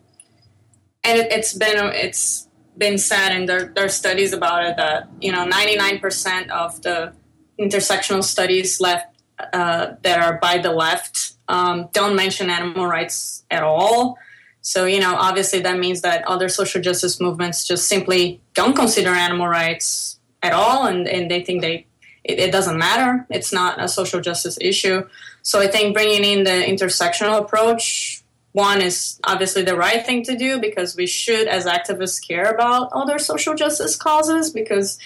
and 1.03 1.19
it, 1.19 1.31
has 1.31 1.53
been 1.53 1.77
it's 1.93 2.47
been 2.77 2.97
said 2.97 3.29
and 3.29 3.47
there, 3.47 3.71
there 3.75 3.85
are 3.85 3.89
studies 3.89 4.33
about 4.33 4.65
it 4.65 4.77
that 4.77 5.07
you 5.19 5.31
know 5.31 5.47
99% 5.47 6.49
of 6.49 6.81
the 6.81 7.13
intersectional 7.59 8.23
studies 8.23 8.79
left 8.79 9.07
uh, 9.53 9.93
that 10.03 10.19
are 10.19 10.37
by 10.39 10.57
the 10.57 10.71
left 10.71 11.33
um, 11.47 11.89
don't 11.91 12.15
mention 12.15 12.49
animal 12.49 12.85
rights 12.85 13.43
at 13.51 13.63
all. 13.63 14.17
So 14.61 14.85
you 14.85 14.99
know 14.99 15.15
obviously 15.15 15.59
that 15.61 15.79
means 15.79 16.01
that 16.01 16.27
other 16.27 16.49
social 16.49 16.81
justice 16.81 17.19
movements 17.19 17.65
just 17.65 17.87
simply 17.87 18.41
don't 18.53 18.75
consider 18.75 19.09
animal 19.09 19.47
rights 19.47 20.19
at 20.43 20.53
all 20.53 20.87
and, 20.87 21.07
and 21.07 21.29
they 21.29 21.43
think 21.43 21.61
they 21.61 21.85
it, 22.23 22.39
it 22.39 22.51
doesn't 22.51 22.77
matter 22.77 23.25
it's 23.29 23.51
not 23.51 23.81
a 23.81 23.87
social 23.87 24.21
justice 24.21 24.57
issue 24.61 25.03
so 25.43 25.59
I 25.59 25.67
think 25.67 25.93
bringing 25.93 26.23
in 26.23 26.43
the 26.43 26.51
intersectional 26.51 27.39
approach, 27.39 28.23
one 28.51 28.81
is 28.81 29.19
obviously 29.23 29.63
the 29.63 29.75
right 29.75 30.05
thing 30.05 30.23
to 30.23 30.37
do 30.37 30.59
because 30.59 30.95
we 30.95 31.07
should, 31.07 31.47
as 31.47 31.65
activists, 31.65 32.25
care 32.25 32.51
about 32.51 32.91
other 32.91 33.17
social 33.17 33.55
justice 33.55 33.95
causes 33.95 34.51
because 34.51 34.99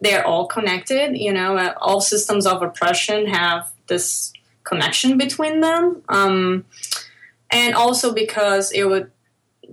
they're 0.00 0.26
all 0.26 0.46
connected. 0.46 1.16
You 1.16 1.32
know, 1.32 1.56
uh, 1.56 1.74
all 1.80 2.00
systems 2.00 2.46
of 2.46 2.62
oppression 2.62 3.26
have 3.26 3.70
this 3.88 4.32
connection 4.64 5.18
between 5.18 5.60
them. 5.60 6.02
Um, 6.08 6.64
and 7.50 7.74
also 7.74 8.12
because 8.12 8.72
it 8.72 8.84
would 8.84 9.10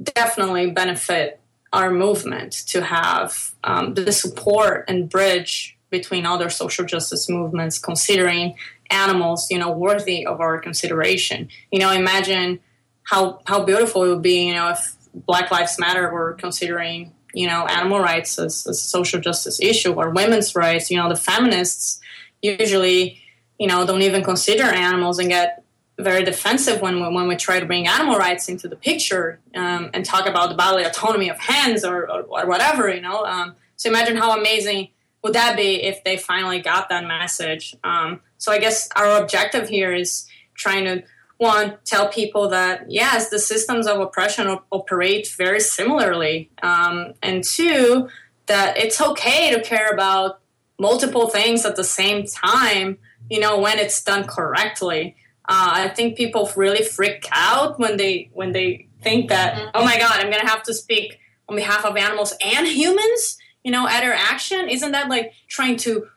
definitely 0.01 0.71
benefit 0.71 1.39
our 1.71 1.91
movement 1.91 2.51
to 2.67 2.83
have 2.83 3.53
um, 3.63 3.93
the 3.93 4.11
support 4.11 4.85
and 4.87 5.09
bridge 5.09 5.77
between 5.93 6.25
other 6.25 6.49
social 6.49 6.83
justice 6.83 7.29
movements, 7.29 7.77
considering 7.77 8.55
animals, 8.89 9.47
you 9.51 9.59
know, 9.59 9.71
worthy 9.71 10.25
of 10.25 10.41
our 10.41 10.59
consideration. 10.59 11.47
You 11.71 11.79
know, 11.79 11.91
imagine 11.91 12.59
how 13.03 13.39
how 13.45 13.63
beautiful 13.63 14.03
it 14.03 14.09
would 14.09 14.23
be, 14.23 14.47
you 14.47 14.55
know, 14.55 14.69
if 14.71 14.95
Black 15.13 15.51
Lives 15.51 15.77
Matter 15.77 16.11
were 16.11 16.33
considering, 16.33 17.13
you 17.33 17.47
know, 17.47 17.65
animal 17.67 17.99
rights 17.99 18.39
as, 18.39 18.65
as 18.67 18.79
a 18.79 18.87
social 18.97 19.21
justice 19.21 19.61
issue 19.61 19.93
or 19.93 20.09
women's 20.09 20.55
rights. 20.55 20.89
You 20.89 20.97
know, 20.97 21.07
the 21.07 21.15
feminists 21.15 22.01
usually, 22.41 23.21
you 23.59 23.67
know, 23.67 23.85
don't 23.85 24.01
even 24.01 24.23
consider 24.23 24.63
animals 24.63 25.19
and 25.19 25.29
get 25.29 25.63
very 25.99 26.23
defensive 26.23 26.81
when 26.81 26.95
we, 26.95 27.07
when 27.15 27.27
we 27.27 27.35
try 27.35 27.59
to 27.59 27.67
bring 27.67 27.87
animal 27.87 28.17
rights 28.17 28.49
into 28.49 28.67
the 28.67 28.75
picture 28.75 29.39
um, 29.53 29.91
and 29.93 30.03
talk 30.03 30.25
about 30.27 30.49
the 30.49 30.55
bodily 30.55 30.83
autonomy 30.85 31.29
of 31.29 31.37
or, 31.83 32.09
or, 32.09 32.21
or 32.23 32.47
whatever, 32.47 32.91
you 32.91 33.01
know. 33.01 33.23
Um, 33.23 33.55
so 33.75 33.89
imagine 33.89 34.15
how 34.15 34.35
amazing 34.35 34.89
would 35.23 35.33
that 35.33 35.55
be 35.55 35.81
if 35.83 36.03
they 36.03 36.17
finally 36.17 36.59
got 36.59 36.89
that 36.89 37.05
message? 37.05 37.75
Um, 37.83 38.21
so 38.37 38.51
I 38.51 38.59
guess 38.59 38.89
our 38.95 39.21
objective 39.21 39.69
here 39.69 39.93
is 39.93 40.27
trying 40.53 40.85
to 40.85 41.03
one 41.37 41.77
tell 41.85 42.09
people 42.09 42.49
that 42.49 42.85
yes, 42.89 43.29
the 43.29 43.39
systems 43.39 43.87
of 43.87 43.99
oppression 43.99 44.47
op- 44.47 44.67
operate 44.71 45.27
very 45.37 45.59
similarly, 45.59 46.51
um, 46.61 47.13
and 47.23 47.43
two 47.43 48.09
that 48.45 48.77
it's 48.77 49.01
okay 49.01 49.53
to 49.53 49.61
care 49.61 49.89
about 49.89 50.39
multiple 50.79 51.29
things 51.29 51.65
at 51.65 51.75
the 51.75 51.83
same 51.83 52.25
time. 52.25 52.97
You 53.29 53.39
know 53.39 53.59
when 53.59 53.79
it's 53.79 54.03
done 54.03 54.25
correctly. 54.25 55.15
Uh, 55.47 55.71
I 55.73 55.89
think 55.89 56.15
people 56.15 56.49
really 56.55 56.83
freak 56.83 57.27
out 57.31 57.79
when 57.79 57.97
they 57.97 58.29
when 58.33 58.51
they 58.51 58.87
think 59.01 59.29
that 59.29 59.55
mm-hmm. 59.55 59.69
oh 59.73 59.83
my 59.83 59.97
god, 59.97 60.19
I'm 60.19 60.31
gonna 60.31 60.47
have 60.47 60.63
to 60.63 60.73
speak 60.73 61.19
on 61.49 61.55
behalf 61.55 61.85
of 61.85 61.97
animals 61.97 62.33
and 62.41 62.67
humans 62.67 63.37
you 63.63 63.71
know, 63.71 63.87
at 63.87 64.03
our 64.03 64.13
action? 64.13 64.69
Isn't 64.69 64.91
that 64.91 65.09
like 65.09 65.33
trying 65.47 65.77
to 65.77 66.07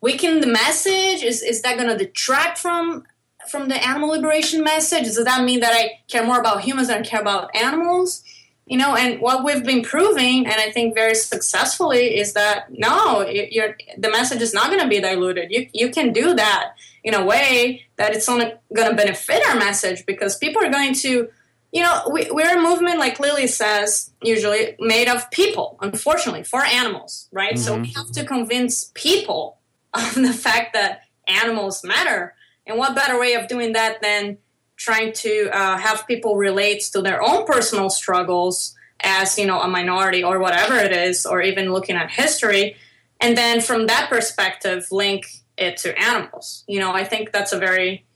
weaken 0.00 0.40
the 0.40 0.46
message? 0.46 1.22
Is 1.22 1.42
is 1.42 1.62
that 1.62 1.76
going 1.76 1.88
to 1.88 1.96
detract 1.96 2.58
from 2.58 3.04
from 3.48 3.68
the 3.68 3.86
animal 3.86 4.10
liberation 4.10 4.62
message? 4.62 5.04
Does 5.04 5.24
that 5.24 5.44
mean 5.44 5.60
that 5.60 5.72
I 5.72 6.00
care 6.08 6.24
more 6.24 6.40
about 6.40 6.62
humans 6.62 6.88
than 6.88 7.02
I 7.02 7.06
care 7.06 7.20
about 7.20 7.54
animals? 7.54 8.22
You 8.66 8.76
know, 8.76 8.94
and 8.94 9.18
what 9.22 9.44
we've 9.44 9.64
been 9.64 9.82
proving, 9.82 10.44
and 10.44 10.56
I 10.60 10.70
think 10.70 10.94
very 10.94 11.14
successfully, 11.14 12.18
is 12.18 12.34
that 12.34 12.66
no, 12.70 13.26
you're, 13.26 13.78
the 13.96 14.10
message 14.10 14.42
is 14.42 14.52
not 14.52 14.66
going 14.66 14.82
to 14.82 14.88
be 14.88 15.00
diluted. 15.00 15.50
You 15.50 15.68
you 15.72 15.90
can 15.90 16.12
do 16.12 16.34
that 16.34 16.72
in 17.02 17.14
a 17.14 17.24
way 17.24 17.86
that 17.96 18.14
it's 18.14 18.28
only 18.28 18.52
going 18.74 18.90
to 18.90 18.96
benefit 18.96 19.42
our 19.48 19.56
message 19.56 20.04
because 20.04 20.36
people 20.36 20.62
are 20.62 20.70
going 20.70 20.94
to 20.94 21.28
you 21.72 21.82
know, 21.82 22.08
we, 22.10 22.28
we're 22.30 22.58
a 22.58 22.62
movement, 22.62 22.98
like 22.98 23.20
Lily 23.20 23.46
says, 23.46 24.10
usually 24.22 24.74
made 24.78 25.08
of 25.08 25.30
people, 25.30 25.78
unfortunately, 25.80 26.44
for 26.44 26.64
animals, 26.64 27.28
right? 27.30 27.54
Mm-hmm. 27.54 27.62
So 27.62 27.78
we 27.78 27.88
have 27.92 28.10
to 28.12 28.24
convince 28.24 28.90
people 28.94 29.58
of 29.92 30.14
the 30.14 30.32
fact 30.32 30.72
that 30.74 31.02
animals 31.26 31.84
matter. 31.84 32.34
And 32.66 32.78
what 32.78 32.94
better 32.94 33.18
way 33.18 33.34
of 33.34 33.48
doing 33.48 33.72
that 33.72 34.00
than 34.00 34.38
trying 34.76 35.12
to 35.12 35.50
uh, 35.52 35.76
have 35.76 36.06
people 36.06 36.36
relate 36.36 36.82
to 36.92 37.02
their 37.02 37.22
own 37.22 37.44
personal 37.44 37.90
struggles 37.90 38.74
as, 39.00 39.38
you 39.38 39.46
know, 39.46 39.60
a 39.60 39.68
minority 39.68 40.24
or 40.24 40.38
whatever 40.38 40.76
it 40.76 40.92
is, 40.92 41.26
or 41.26 41.42
even 41.42 41.72
looking 41.72 41.96
at 41.96 42.10
history. 42.10 42.76
And 43.20 43.36
then 43.36 43.60
from 43.60 43.86
that 43.88 44.08
perspective, 44.08 44.86
link 44.90 45.26
it 45.56 45.76
to 45.78 45.98
animals. 45.98 46.64
You 46.66 46.80
know, 46.80 46.92
I 46.92 47.04
think 47.04 47.32
that's 47.32 47.52
a 47.52 47.58
very 47.58 48.06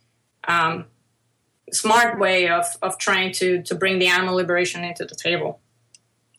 um, 0.46 0.86
smart 1.72 2.18
way 2.18 2.48
of, 2.48 2.66
of 2.82 2.98
trying 2.98 3.32
to, 3.32 3.62
to 3.62 3.74
bring 3.74 3.98
the 3.98 4.06
animal 4.06 4.34
liberation 4.34 4.84
into 4.84 5.04
the 5.04 5.14
table. 5.14 5.60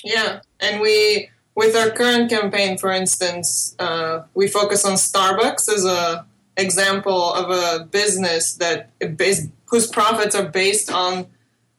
Yeah, 0.03 0.41
and 0.59 0.81
we, 0.81 1.29
with 1.55 1.75
our 1.75 1.89
current 1.89 2.29
campaign, 2.29 2.77
for 2.77 2.91
instance, 2.91 3.75
uh, 3.79 4.23
we 4.33 4.47
focus 4.47 4.85
on 4.85 4.93
Starbucks 4.93 5.69
as 5.69 5.85
a 5.85 6.25
example 6.55 7.33
of 7.33 7.49
a 7.49 7.85
business 7.85 8.53
that 8.55 8.89
is, 8.99 9.49
whose 9.65 9.87
profits 9.87 10.35
are 10.35 10.47
based 10.47 10.91
on 10.91 11.25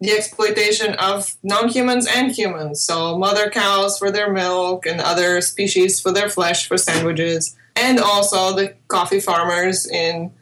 the 0.01 0.11
exploitation 0.11 0.95
of 0.95 1.37
non-humans 1.43 2.07
and 2.07 2.33
humans. 2.33 2.83
So 2.83 3.17
mother 3.17 3.51
cows 3.51 3.99
for 3.99 4.11
their 4.11 4.33
milk 4.33 4.85
and 4.87 5.01
other 5.01 5.41
species 5.41 6.01
for 6.01 6.11
their 6.11 6.29
flesh 6.29 6.67
for 6.67 6.77
sandwiches, 6.77 7.57
and 7.77 8.01
also 8.01 8.55
the 8.55 8.75
coffee 8.89 9.21
farmers 9.21 9.87
in 9.87 10.33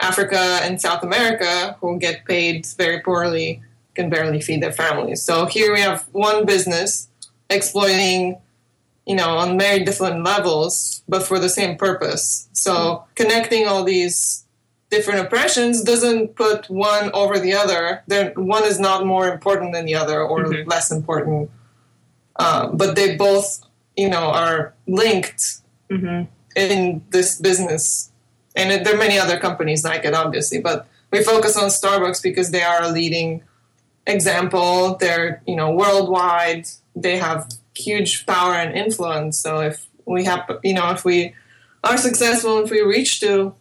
Africa 0.00 0.60
and 0.62 0.80
South 0.80 1.02
America 1.02 1.76
who 1.80 1.98
get 1.98 2.24
paid 2.24 2.66
very 2.78 3.00
poorly 3.00 3.62
can 3.94 4.08
barely 4.08 4.40
feed 4.40 4.62
their 4.62 4.72
families. 4.72 5.22
So 5.22 5.46
here 5.46 5.72
we 5.72 5.80
have 5.80 6.06
one 6.12 6.46
business 6.46 7.08
exploiting, 7.48 8.38
you 9.06 9.14
know, 9.14 9.28
on 9.38 9.58
very 9.58 9.84
different 9.84 10.24
levels, 10.24 11.02
but 11.08 11.22
for 11.22 11.38
the 11.38 11.48
same 11.48 11.76
purpose. 11.76 12.48
So 12.52 13.04
connecting 13.14 13.66
all 13.66 13.84
these 13.84 14.44
different 14.90 15.20
oppressions 15.20 15.82
doesn't 15.82 16.34
put 16.34 16.68
one 16.68 17.10
over 17.12 17.38
the 17.38 17.52
other. 17.52 18.02
They're, 18.06 18.32
one 18.34 18.64
is 18.64 18.80
not 18.80 19.06
more 19.06 19.28
important 19.28 19.72
than 19.72 19.86
the 19.86 19.94
other 19.94 20.22
or 20.22 20.44
mm-hmm. 20.44 20.68
less 20.68 20.90
important, 20.90 21.50
uh, 22.36 22.68
but 22.68 22.96
they 22.96 23.16
both, 23.16 23.64
you 23.96 24.08
know, 24.08 24.30
are 24.30 24.74
linked 24.86 25.60
mm-hmm. 25.90 26.24
in 26.56 27.02
this 27.10 27.40
business 27.40 28.09
and 28.56 28.84
there 28.84 28.94
are 28.94 28.98
many 28.98 29.18
other 29.18 29.38
companies 29.38 29.84
like 29.84 30.04
it, 30.04 30.14
obviously, 30.14 30.60
but 30.60 30.86
we 31.10 31.22
focus 31.22 31.56
on 31.56 31.68
Starbucks 31.68 32.22
because 32.22 32.50
they 32.50 32.62
are 32.62 32.82
a 32.82 32.88
leading 32.88 33.42
example. 34.06 34.96
They're 34.96 35.42
you 35.46 35.56
know 35.56 35.72
worldwide. 35.72 36.66
They 36.96 37.18
have 37.18 37.50
huge 37.74 38.26
power 38.26 38.54
and 38.54 38.76
influence. 38.76 39.38
So 39.38 39.60
if 39.60 39.86
we 40.04 40.24
have 40.24 40.50
you 40.62 40.74
know 40.74 40.90
if 40.90 41.04
we 41.04 41.34
are 41.84 41.96
successful, 41.96 42.64
if 42.64 42.70
we 42.70 42.80
reach 42.82 43.20
to 43.20 43.54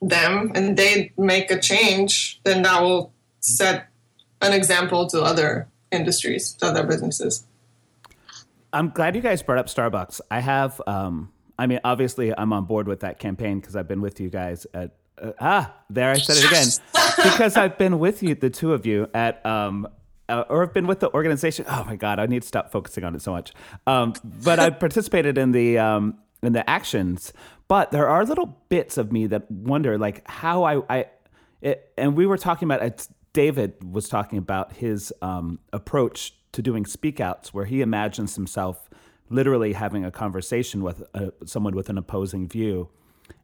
them 0.00 0.52
and 0.54 0.76
they 0.76 1.12
make 1.16 1.50
a 1.50 1.60
change, 1.60 2.40
then 2.44 2.62
that 2.62 2.82
will 2.82 3.12
set 3.40 3.88
an 4.40 4.52
example 4.52 5.06
to 5.08 5.22
other 5.22 5.68
industries, 5.90 6.52
to 6.54 6.66
other 6.66 6.84
businesses. 6.84 7.44
I'm 8.72 8.90
glad 8.90 9.14
you 9.14 9.22
guys 9.22 9.42
brought 9.42 9.58
up 9.58 9.66
Starbucks. 9.66 10.20
I 10.30 10.40
have 10.40 10.82
um, 10.86 11.30
I 11.58 11.66
mean, 11.66 11.80
obviously, 11.84 12.36
I'm 12.36 12.52
on 12.52 12.64
board 12.64 12.88
with 12.88 13.00
that 13.00 13.18
campaign 13.18 13.60
because 13.60 13.76
I've 13.76 13.88
been 13.88 14.00
with 14.00 14.20
you 14.20 14.30
guys 14.30 14.66
at. 14.74 14.96
Uh, 15.16 15.30
ah, 15.40 15.74
there 15.88 16.10
I 16.10 16.18
said 16.18 16.36
it 16.36 16.46
again. 16.46 16.66
because 17.22 17.56
I've 17.56 17.78
been 17.78 18.00
with 18.00 18.22
you, 18.22 18.34
the 18.34 18.50
two 18.50 18.72
of 18.72 18.84
you, 18.84 19.08
at 19.14 19.44
um, 19.46 19.86
uh, 20.28 20.44
or 20.48 20.62
have 20.62 20.72
been 20.72 20.86
with 20.86 21.00
the 21.00 21.12
organization. 21.12 21.64
Oh 21.68 21.84
my 21.84 21.96
God, 21.96 22.18
I 22.18 22.26
need 22.26 22.42
to 22.42 22.48
stop 22.48 22.72
focusing 22.72 23.04
on 23.04 23.14
it 23.14 23.22
so 23.22 23.32
much. 23.32 23.52
Um, 23.86 24.14
but 24.42 24.58
I 24.58 24.70
participated 24.70 25.38
in 25.38 25.52
the 25.52 25.78
um, 25.78 26.18
in 26.42 26.52
the 26.52 26.68
actions. 26.68 27.32
But 27.68 27.90
there 27.92 28.08
are 28.08 28.24
little 28.24 28.58
bits 28.68 28.98
of 28.98 29.12
me 29.12 29.26
that 29.28 29.50
wonder, 29.50 29.98
like 29.98 30.28
how 30.28 30.64
I, 30.64 30.82
I 30.88 31.06
it, 31.60 31.92
and 31.96 32.16
we 32.16 32.26
were 32.26 32.38
talking 32.38 32.66
about. 32.66 32.82
It, 32.82 33.08
David 33.32 33.92
was 33.92 34.08
talking 34.08 34.38
about 34.38 34.74
his 34.74 35.12
um, 35.20 35.58
approach 35.72 36.34
to 36.52 36.62
doing 36.62 36.84
speakouts, 36.84 37.48
where 37.48 37.64
he 37.64 37.80
imagines 37.80 38.36
himself 38.36 38.88
literally 39.34 39.72
having 39.72 40.04
a 40.04 40.10
conversation 40.10 40.82
with 40.82 41.02
a, 41.14 41.32
someone 41.44 41.74
with 41.74 41.88
an 41.88 41.98
opposing 41.98 42.48
view 42.48 42.88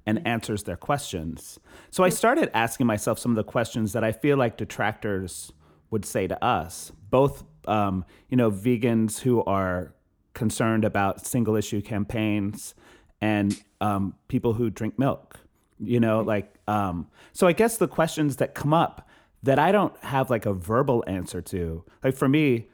and 0.06 0.26
answers 0.26 0.62
their 0.64 0.76
questions. 0.76 1.58
So 1.90 2.04
I 2.04 2.08
started 2.08 2.50
asking 2.54 2.86
myself 2.86 3.18
some 3.18 3.32
of 3.32 3.36
the 3.36 3.44
questions 3.44 3.92
that 3.92 4.04
I 4.04 4.12
feel 4.12 4.36
like 4.36 4.56
detractors 4.56 5.52
would 5.90 6.04
say 6.04 6.26
to 6.26 6.42
us, 6.44 6.92
both 7.10 7.44
um, 7.66 8.04
you 8.28 8.36
know 8.36 8.50
vegans 8.50 9.20
who 9.20 9.42
are 9.44 9.94
concerned 10.32 10.84
about 10.84 11.26
single 11.26 11.56
issue 11.56 11.82
campaigns 11.82 12.74
and 13.20 13.60
um, 13.80 14.14
people 14.28 14.54
who 14.54 14.70
drink 14.70 14.98
milk. 14.98 15.38
You 15.78 15.98
know, 15.98 16.20
like 16.20 16.54
um, 16.68 17.06
so. 17.32 17.46
I 17.46 17.52
guess 17.52 17.78
the 17.78 17.88
questions 17.88 18.36
that 18.36 18.54
come 18.54 18.74
up 18.74 19.08
that 19.42 19.58
I 19.58 19.72
don't 19.72 19.96
have 20.04 20.28
like 20.28 20.44
a 20.44 20.52
verbal 20.52 21.02
answer 21.06 21.40
to, 21.40 21.84
like 22.04 22.14
for 22.14 22.28
me, 22.28 22.68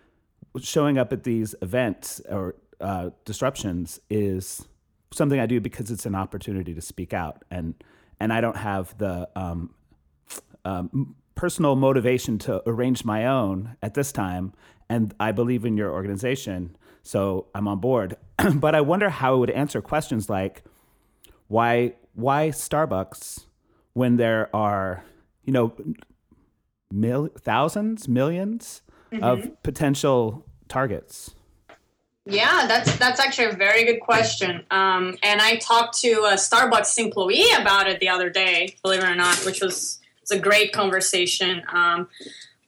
showing 0.60 0.98
up 0.98 1.12
at 1.12 1.22
these 1.22 1.54
events 1.62 2.20
or 2.28 2.56
uh, 2.80 3.10
disruptions 3.24 4.00
is 4.10 4.66
something 5.12 5.40
I 5.40 5.46
do 5.46 5.60
because 5.60 5.90
it's 5.90 6.06
an 6.06 6.14
opportunity 6.14 6.74
to 6.74 6.80
speak 6.80 7.12
out, 7.12 7.44
and 7.50 7.74
and 8.20 8.32
I 8.32 8.40
don't 8.40 8.56
have 8.56 8.96
the 8.98 9.28
um, 9.36 9.74
um, 10.64 11.16
personal 11.34 11.76
motivation 11.76 12.38
to 12.38 12.62
arrange 12.68 13.04
my 13.04 13.26
own 13.26 13.76
at 13.82 13.94
this 13.94 14.12
time. 14.12 14.52
And 14.88 15.14
I 15.18 15.32
believe 15.32 15.64
in 15.64 15.76
your 15.76 15.90
organization, 15.92 16.76
so 17.02 17.46
I'm 17.54 17.66
on 17.66 17.80
board. 17.80 18.16
but 18.54 18.74
I 18.74 18.80
wonder 18.80 19.10
how 19.10 19.34
it 19.34 19.38
would 19.38 19.50
answer 19.50 19.82
questions 19.82 20.30
like, 20.30 20.62
why 21.48 21.94
why 22.14 22.48
Starbucks 22.48 23.44
when 23.92 24.16
there 24.16 24.54
are 24.54 25.04
you 25.44 25.52
know 25.52 25.74
mil- 26.92 27.30
thousands, 27.38 28.06
1000000s 28.06 28.80
mm-hmm. 29.12 29.24
of 29.24 29.62
potential 29.62 30.44
targets. 30.68 31.34
Yeah, 32.26 32.66
that's 32.66 32.96
that's 32.96 33.20
actually 33.20 33.46
a 33.46 33.52
very 33.52 33.84
good 33.84 34.00
question. 34.00 34.64
Um, 34.70 35.16
and 35.22 35.40
I 35.40 35.56
talked 35.56 35.98
to 36.00 36.10
a 36.24 36.34
Starbucks 36.34 36.98
employee 36.98 37.52
about 37.56 37.88
it 37.88 38.00
the 38.00 38.08
other 38.08 38.30
day, 38.30 38.76
believe 38.82 39.00
it 39.00 39.08
or 39.08 39.14
not, 39.14 39.36
which 39.46 39.60
was 39.60 40.00
it's 40.22 40.32
a 40.32 40.38
great 40.38 40.72
conversation. 40.72 41.62
Um, 41.72 42.08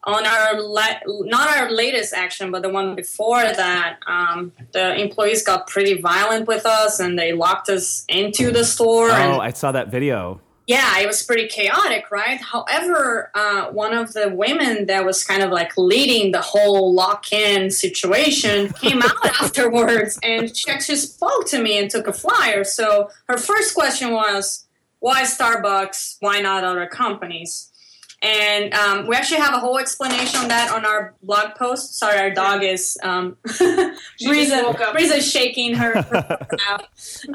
on 0.04 0.24
our 0.24 0.62
la- 0.62 1.00
not 1.06 1.48
our 1.58 1.70
latest 1.72 2.14
action, 2.14 2.52
but 2.52 2.62
the 2.62 2.68
one 2.68 2.94
before 2.94 3.42
that, 3.42 3.98
um, 4.06 4.52
the 4.72 4.94
employees 4.94 5.42
got 5.42 5.66
pretty 5.66 6.00
violent 6.00 6.46
with 6.46 6.64
us, 6.64 7.00
and 7.00 7.18
they 7.18 7.32
locked 7.32 7.68
us 7.68 8.04
into 8.08 8.52
the 8.52 8.64
store. 8.64 9.10
Oh, 9.10 9.14
and, 9.14 9.42
I 9.42 9.50
saw 9.50 9.72
that 9.72 9.88
video 9.88 10.40
yeah, 10.68 10.98
it 10.98 11.06
was 11.06 11.22
pretty 11.22 11.48
chaotic, 11.48 12.10
right? 12.10 12.38
However, 12.38 13.30
uh, 13.34 13.70
one 13.70 13.94
of 13.94 14.12
the 14.12 14.28
women 14.28 14.84
that 14.84 15.02
was 15.06 15.24
kind 15.24 15.42
of 15.42 15.50
like 15.50 15.72
leading 15.78 16.30
the 16.30 16.42
whole 16.42 16.94
lock 16.94 17.32
in 17.32 17.70
situation 17.70 18.70
came 18.80 19.02
out 19.02 19.26
afterwards 19.40 20.18
and 20.22 20.54
she 20.54 20.70
actually 20.70 20.98
spoke 20.98 21.46
to 21.46 21.62
me 21.62 21.78
and 21.78 21.90
took 21.90 22.06
a 22.06 22.12
flyer. 22.12 22.64
So 22.64 23.08
her 23.28 23.38
first 23.38 23.74
question 23.74 24.12
was, 24.12 24.66
why 24.98 25.22
Starbucks? 25.22 26.18
Why 26.20 26.40
not 26.40 26.64
other 26.64 26.86
companies? 26.86 27.72
And 28.20 28.74
um, 28.74 29.06
we 29.06 29.16
actually 29.16 29.40
have 29.40 29.54
a 29.54 29.60
whole 29.60 29.78
explanation 29.78 30.40
on 30.40 30.48
that 30.48 30.70
on 30.70 30.84
our 30.84 31.14
blog 31.22 31.54
post. 31.54 31.98
Sorry, 31.98 32.18
our 32.18 32.30
dog 32.30 32.62
is 32.62 32.98
um, 33.02 33.38
Breeza, 33.46 35.22
shaking 35.22 35.76
her. 35.76 36.02
her 36.02 36.78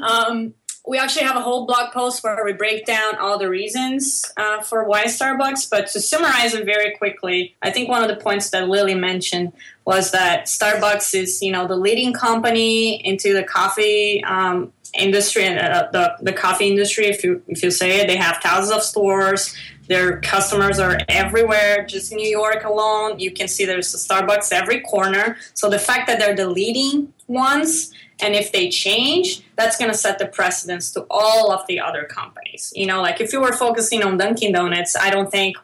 um, 0.06 0.54
we 0.86 0.98
actually 0.98 1.24
have 1.24 1.36
a 1.36 1.40
whole 1.40 1.66
blog 1.66 1.92
post 1.92 2.22
where 2.22 2.44
we 2.44 2.52
break 2.52 2.84
down 2.84 3.16
all 3.16 3.38
the 3.38 3.48
reasons 3.48 4.30
uh, 4.36 4.60
for 4.60 4.84
why 4.84 5.04
Starbucks. 5.04 5.70
But 5.70 5.86
to 5.88 6.00
summarize 6.00 6.52
it 6.52 6.66
very 6.66 6.94
quickly, 6.96 7.56
I 7.62 7.70
think 7.70 7.88
one 7.88 8.02
of 8.02 8.08
the 8.08 8.22
points 8.22 8.50
that 8.50 8.68
Lily 8.68 8.94
mentioned 8.94 9.52
was 9.86 10.10
that 10.10 10.44
Starbucks 10.44 11.14
is, 11.14 11.40
you 11.40 11.52
know, 11.52 11.66
the 11.66 11.76
leading 11.76 12.12
company 12.12 12.96
into 13.06 13.32
the 13.32 13.42
coffee 13.42 14.22
um, 14.24 14.72
industry 14.98 15.44
and 15.44 15.58
uh, 15.58 15.88
the, 15.90 16.16
the 16.20 16.32
coffee 16.32 16.68
industry. 16.68 17.06
If 17.06 17.24
you 17.24 17.42
if 17.48 17.62
you 17.62 17.70
say 17.70 18.00
it, 18.00 18.06
they 18.06 18.16
have 18.16 18.38
thousands 18.38 18.76
of 18.76 18.82
stores. 18.82 19.56
Their 19.88 20.20
customers 20.20 20.78
are 20.78 20.98
everywhere. 21.08 21.84
Just 21.86 22.12
New 22.12 22.28
York 22.28 22.64
alone, 22.64 23.18
you 23.18 23.30
can 23.30 23.48
see 23.48 23.64
there's 23.64 23.92
a 23.94 23.98
Starbucks 23.98 24.52
every 24.52 24.80
corner. 24.80 25.36
So 25.52 25.68
the 25.68 25.78
fact 25.78 26.06
that 26.06 26.18
they're 26.18 26.34
the 26.34 26.48
leading 26.48 27.12
ones, 27.26 27.92
and 28.20 28.34
if 28.34 28.52
they 28.52 28.70
change, 28.70 29.42
that's 29.56 29.76
going 29.76 29.90
to 29.90 29.96
set 29.96 30.18
the 30.18 30.26
precedence 30.26 30.92
to 30.92 31.06
all 31.10 31.52
of 31.52 31.66
the 31.66 31.80
other 31.80 32.04
companies. 32.04 32.72
You 32.74 32.86
know, 32.86 33.02
like 33.02 33.20
if 33.20 33.32
you 33.32 33.40
were 33.40 33.52
focusing 33.52 34.02
on 34.02 34.16
Dunkin' 34.16 34.52
Donuts, 34.52 34.96
I 34.96 35.10
don't 35.10 35.30
think 35.30 35.56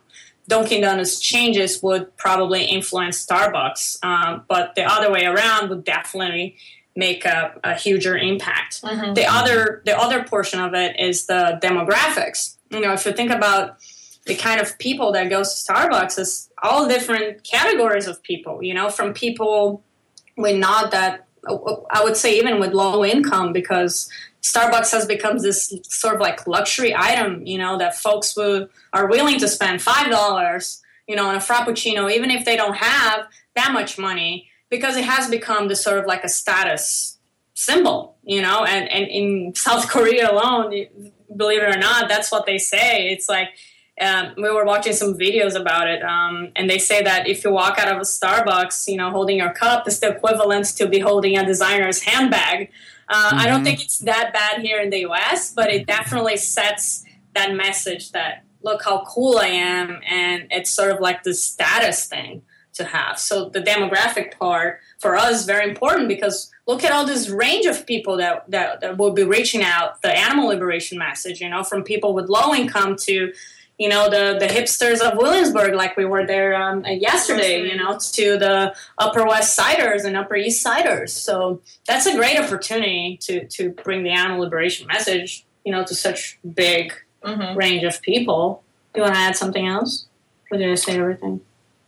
Dunkin' 0.48 0.82
Donuts 0.82 1.20
changes 1.20 1.82
would 1.82 2.14
probably 2.16 2.64
influence 2.64 3.24
Starbucks, 3.24 4.04
um, 4.04 4.44
but 4.48 4.74
the 4.74 4.84
other 4.84 5.10
way 5.10 5.24
around 5.24 5.70
would 5.70 5.84
definitely 5.84 6.56
make 6.96 7.24
a, 7.24 7.54
a 7.62 7.74
huger 7.74 8.16
impact. 8.18 8.82
Mm-hmm. 8.82 9.14
The 9.14 9.26
other 9.26 9.80
the 9.86 9.96
other 9.96 10.24
portion 10.24 10.60
of 10.60 10.74
it 10.74 10.98
is 10.98 11.26
the 11.26 11.58
demographics. 11.62 12.56
You 12.70 12.80
know, 12.80 12.92
if 12.92 13.06
you 13.06 13.12
think 13.12 13.30
about 13.30 13.76
the 14.30 14.36
kind 14.36 14.60
of 14.60 14.78
people 14.78 15.10
that 15.10 15.28
goes 15.28 15.64
to 15.64 15.72
Starbucks, 15.72 16.16
is 16.16 16.50
all 16.62 16.86
different 16.86 17.42
categories 17.42 18.06
of 18.06 18.22
people. 18.22 18.62
You 18.62 18.74
know, 18.74 18.88
from 18.88 19.12
people 19.12 19.82
with 20.36 20.56
not 20.56 20.92
that 20.92 21.26
I 21.44 22.04
would 22.04 22.16
say 22.16 22.38
even 22.38 22.60
with 22.60 22.72
low 22.72 23.04
income 23.04 23.52
because 23.52 24.08
Starbucks 24.42 24.92
has 24.92 25.04
become 25.04 25.38
this 25.38 25.74
sort 25.82 26.14
of 26.14 26.20
like 26.20 26.46
luxury 26.46 26.94
item, 26.94 27.44
you 27.44 27.58
know, 27.58 27.76
that 27.78 27.96
folks 27.96 28.36
will, 28.36 28.68
are 28.92 29.08
willing 29.08 29.40
to 29.40 29.48
spend 29.48 29.82
five 29.82 30.10
dollars, 30.10 30.80
you 31.08 31.16
know, 31.16 31.26
on 31.26 31.34
a 31.34 31.40
frappuccino, 31.40 32.10
even 32.12 32.30
if 32.30 32.44
they 32.44 32.56
don't 32.56 32.76
have 32.76 33.26
that 33.56 33.72
much 33.72 33.98
money, 33.98 34.48
because 34.70 34.96
it 34.96 35.04
has 35.04 35.28
become 35.28 35.66
the 35.66 35.74
sort 35.74 35.98
of 35.98 36.06
like 36.06 36.22
a 36.22 36.28
status 36.28 37.18
symbol, 37.54 38.16
you 38.22 38.42
know. 38.42 38.64
And 38.64 38.88
and 38.88 39.08
in 39.08 39.54
South 39.56 39.88
Korea 39.94 40.30
alone, 40.30 40.86
believe 41.36 41.62
it 41.62 41.74
or 41.74 41.78
not, 41.78 42.08
that's 42.08 42.30
what 42.30 42.46
they 42.46 42.58
say. 42.58 43.08
It's 43.10 43.28
like 43.28 43.48
um, 44.00 44.34
we 44.36 44.50
were 44.50 44.64
watching 44.64 44.92
some 44.92 45.14
videos 45.14 45.54
about 45.54 45.88
it, 45.88 46.02
um, 46.02 46.52
and 46.56 46.70
they 46.70 46.78
say 46.78 47.02
that 47.02 47.28
if 47.28 47.44
you 47.44 47.52
walk 47.52 47.78
out 47.78 47.88
of 47.88 47.98
a 47.98 48.00
Starbucks, 48.00 48.88
you 48.88 48.96
know, 48.96 49.10
holding 49.10 49.36
your 49.36 49.52
cup, 49.52 49.86
it's 49.86 49.98
the 49.98 50.08
equivalent 50.08 50.66
to 50.76 50.88
be 50.88 50.98
holding 50.98 51.36
a 51.36 51.44
designer's 51.44 52.02
handbag. 52.02 52.70
Uh, 53.08 53.28
mm-hmm. 53.28 53.38
I 53.38 53.46
don't 53.46 53.56
mm-hmm. 53.56 53.64
think 53.64 53.82
it's 53.82 53.98
that 53.98 54.32
bad 54.32 54.62
here 54.62 54.80
in 54.80 54.90
the 54.90 55.00
US, 55.08 55.52
but 55.52 55.70
it 55.70 55.86
definitely 55.86 56.36
sets 56.36 57.04
that 57.34 57.54
message 57.54 58.12
that 58.12 58.44
look 58.62 58.82
how 58.84 59.04
cool 59.04 59.38
I 59.38 59.48
am, 59.48 60.00
and 60.08 60.46
it's 60.50 60.74
sort 60.74 60.90
of 60.90 61.00
like 61.00 61.22
the 61.22 61.34
status 61.34 62.06
thing 62.06 62.42
to 62.72 62.84
have. 62.84 63.18
So 63.18 63.48
the 63.48 63.60
demographic 63.60 64.38
part 64.38 64.80
for 64.98 65.16
us 65.16 65.40
is 65.40 65.46
very 65.46 65.68
important 65.68 66.08
because 66.08 66.50
look 66.66 66.84
at 66.84 66.92
all 66.92 67.04
this 67.04 67.28
range 67.28 67.66
of 67.66 67.84
people 67.84 68.16
that, 68.18 68.48
that, 68.50 68.80
that 68.80 68.96
will 68.96 69.12
be 69.12 69.24
reaching 69.24 69.62
out 69.62 70.00
the 70.02 70.16
animal 70.16 70.48
liberation 70.48 70.98
message, 70.98 71.40
you 71.40 71.48
know, 71.48 71.64
from 71.64 71.82
people 71.82 72.14
with 72.14 72.28
low 72.28 72.54
income 72.54 72.96
to 73.00 73.32
you 73.80 73.88
know 73.88 74.10
the 74.10 74.36
the 74.38 74.46
hipsters 74.46 75.00
of 75.00 75.16
Williamsburg, 75.16 75.72
like 75.74 75.96
we 75.96 76.04
were 76.04 76.26
there 76.26 76.54
um, 76.54 76.84
yesterday. 76.84 77.66
You 77.66 77.78
know, 77.78 77.98
to 78.12 78.36
the 78.36 78.76
Upper 78.98 79.24
West 79.24 79.56
Siders 79.56 80.04
and 80.04 80.18
Upper 80.18 80.36
East 80.36 80.60
Siders. 80.60 81.14
So 81.14 81.62
that's 81.86 82.04
a 82.04 82.14
great 82.14 82.38
opportunity 82.38 83.16
to 83.22 83.46
to 83.46 83.70
bring 83.70 84.02
the 84.02 84.10
animal 84.10 84.40
liberation 84.40 84.86
message. 84.86 85.46
You 85.64 85.72
know, 85.72 85.82
to 85.82 85.94
such 85.94 86.38
big 86.54 86.92
mm-hmm. 87.24 87.56
range 87.56 87.82
of 87.84 88.02
people. 88.02 88.62
Do 88.92 89.00
you 89.00 89.04
want 89.04 89.14
to 89.14 89.20
add 89.20 89.36
something 89.36 89.66
else? 89.66 90.06
Or 90.52 90.58
did 90.58 90.70
I 90.70 90.74
say 90.74 90.98
everything? 90.98 91.40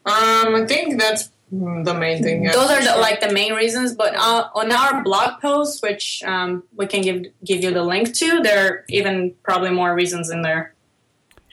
Um, 0.07 0.55
I 0.55 0.65
think 0.67 0.99
that's 0.99 1.31
the 1.51 1.95
main 1.95 2.23
thing. 2.23 2.45
Those 2.45 2.71
are 2.71 2.83
the, 2.83 3.01
like 3.01 3.21
the 3.21 3.35
main 3.35 3.53
reasons. 3.53 3.95
But 3.95 4.15
uh, 4.17 4.49
on 4.55 4.73
our 4.73 5.03
blog 5.03 5.43
post, 5.43 5.83
which 5.83 6.23
um, 6.25 6.63
we 6.75 6.87
can 6.87 7.03
give 7.03 7.27
give 7.45 7.63
you 7.63 7.71
the 7.71 7.83
link 7.83 8.15
to, 8.15 8.41
there 8.41 8.67
are 8.67 8.85
even 8.89 9.35
probably 9.43 9.71
more 9.71 9.95
reasons 9.95 10.31
in 10.31 10.41
there. 10.41 10.72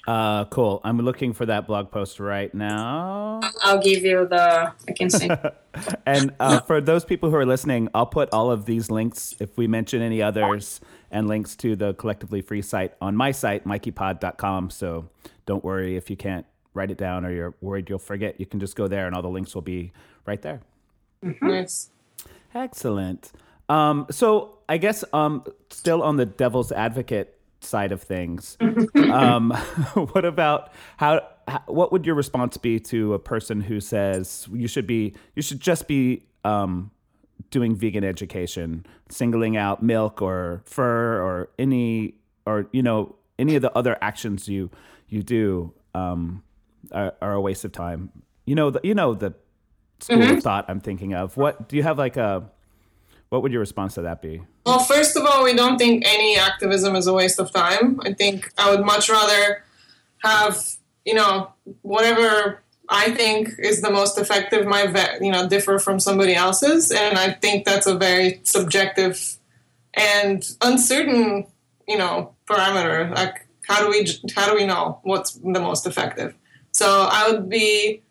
Uh, 0.09 0.43
cool. 0.45 0.81
I'm 0.83 0.97
looking 0.97 1.33
for 1.33 1.45
that 1.45 1.67
blog 1.67 1.91
post 1.91 2.19
right 2.19 2.51
now. 2.51 3.41
I'll 3.61 3.79
give 3.79 4.01
you 4.01 4.25
the. 4.27 4.73
I 4.87 4.91
can 4.93 5.07
see. 5.07 5.29
and 6.07 6.33
uh, 6.39 6.61
for 6.61 6.81
those 6.81 7.05
people 7.05 7.29
who 7.29 7.35
are 7.35 7.45
listening, 7.45 7.89
I'll 7.93 8.07
put 8.07 8.27
all 8.33 8.49
of 8.49 8.65
these 8.65 8.89
links 8.89 9.35
if 9.39 9.55
we 9.55 9.67
mention 9.67 10.01
any 10.01 10.19
others 10.19 10.81
and 11.11 11.27
links 11.27 11.55
to 11.57 11.75
the 11.75 11.93
collectively 11.93 12.41
free 12.41 12.63
site 12.63 12.93
on 12.99 13.15
my 13.15 13.29
site, 13.29 13.65
mikeypod.com. 13.65 14.71
So 14.71 15.07
don't 15.45 15.63
worry 15.63 15.95
if 15.95 16.09
you 16.09 16.17
can't 16.17 16.47
write 16.73 16.89
it 16.89 16.97
down 16.97 17.23
or 17.23 17.31
you're 17.31 17.53
worried 17.61 17.87
you'll 17.87 17.99
forget. 17.99 18.39
You 18.39 18.47
can 18.47 18.59
just 18.59 18.75
go 18.75 18.87
there 18.87 19.05
and 19.05 19.15
all 19.15 19.21
the 19.21 19.29
links 19.29 19.53
will 19.53 19.61
be 19.61 19.91
right 20.25 20.41
there. 20.41 20.61
Mm-hmm. 21.23 21.47
Nice. 21.49 21.91
Excellent. 22.55 23.31
Um, 23.69 24.07
so 24.09 24.57
I 24.67 24.77
guess 24.77 25.03
um, 25.13 25.43
still 25.69 26.01
on 26.01 26.17
the 26.17 26.25
devil's 26.25 26.71
advocate 26.71 27.38
side 27.61 27.91
of 27.91 28.01
things. 28.01 28.57
um, 28.95 29.51
what 29.93 30.25
about 30.25 30.71
how, 30.97 31.21
how, 31.47 31.61
What 31.67 31.91
would 31.91 32.05
your 32.05 32.15
response 32.15 32.57
be 32.57 32.79
to 32.81 33.13
a 33.13 33.19
person 33.19 33.61
who 33.61 33.79
says 33.79 34.47
you 34.51 34.67
should 34.67 34.87
be? 34.87 35.13
You 35.35 35.41
should 35.41 35.59
just 35.59 35.87
be 35.87 36.23
um, 36.43 36.91
doing 37.51 37.75
vegan 37.75 38.03
education, 38.03 38.85
singling 39.09 39.57
out 39.57 39.81
milk 39.83 40.21
or 40.21 40.61
fur 40.65 41.21
or 41.21 41.49
any 41.57 42.15
or 42.45 42.67
you 42.71 42.81
know 42.81 43.15
any 43.37 43.55
of 43.55 43.61
the 43.61 43.75
other 43.77 43.97
actions 44.01 44.47
you 44.47 44.69
you 45.07 45.23
do 45.23 45.73
um, 45.93 46.43
are, 46.91 47.13
are, 47.21 47.33
a 47.33 47.41
waste 47.41 47.65
of 47.65 47.71
time. 47.71 48.11
You 48.45 48.55
know 48.55 48.69
the 48.69 48.81
you 48.83 48.93
know 48.93 49.13
the 49.13 49.33
school 49.99 50.17
mm-hmm. 50.17 50.37
of 50.37 50.43
thought 50.43 50.65
I'm 50.67 50.79
thinking 50.79 51.13
of. 51.13 51.37
What 51.37 51.69
do 51.69 51.75
you 51.75 51.83
have 51.83 51.97
like 51.97 52.17
a 52.17 52.49
what 53.29 53.43
would 53.43 53.51
your 53.51 53.59
response 53.59 53.95
to 53.95 54.01
that 54.01 54.21
be? 54.21 54.41
Well, 54.65 54.79
first 54.79 55.15
of 55.15 55.25
all, 55.25 55.43
we 55.43 55.53
don't 55.53 55.77
think 55.77 56.03
any 56.05 56.37
activism 56.37 56.95
is 56.95 57.07
a 57.07 57.13
waste 57.13 57.39
of 57.39 57.51
time. 57.51 57.99
I 58.03 58.13
think 58.13 58.51
I 58.57 58.71
would 58.71 58.85
much 58.85 59.09
rather 59.09 59.63
have, 60.23 60.65
you 61.05 61.13
know, 61.13 61.53
whatever 61.81 62.61
I 62.89 63.11
think 63.11 63.51
is 63.59 63.81
the 63.81 63.91
most 63.91 64.17
effective 64.17 64.65
might, 64.65 65.21
you 65.21 65.31
know, 65.31 65.47
differ 65.47 65.77
from 65.77 65.99
somebody 65.99 66.33
else's. 66.33 66.91
And 66.91 67.17
I 67.17 67.33
think 67.33 67.65
that's 67.65 67.85
a 67.85 67.95
very 67.95 68.41
subjective 68.43 69.37
and 69.93 70.43
uncertain, 70.61 71.45
you 71.87 71.97
know, 71.97 72.35
parameter. 72.49 73.13
Like, 73.15 73.47
how 73.67 73.83
do 73.83 73.89
we, 73.89 74.07
how 74.35 74.49
do 74.49 74.55
we 74.55 74.65
know 74.65 74.99
what's 75.03 75.33
the 75.33 75.59
most 75.59 75.85
effective? 75.85 76.33
So 76.71 77.07
I 77.11 77.31
would 77.31 77.47
be 77.47 78.01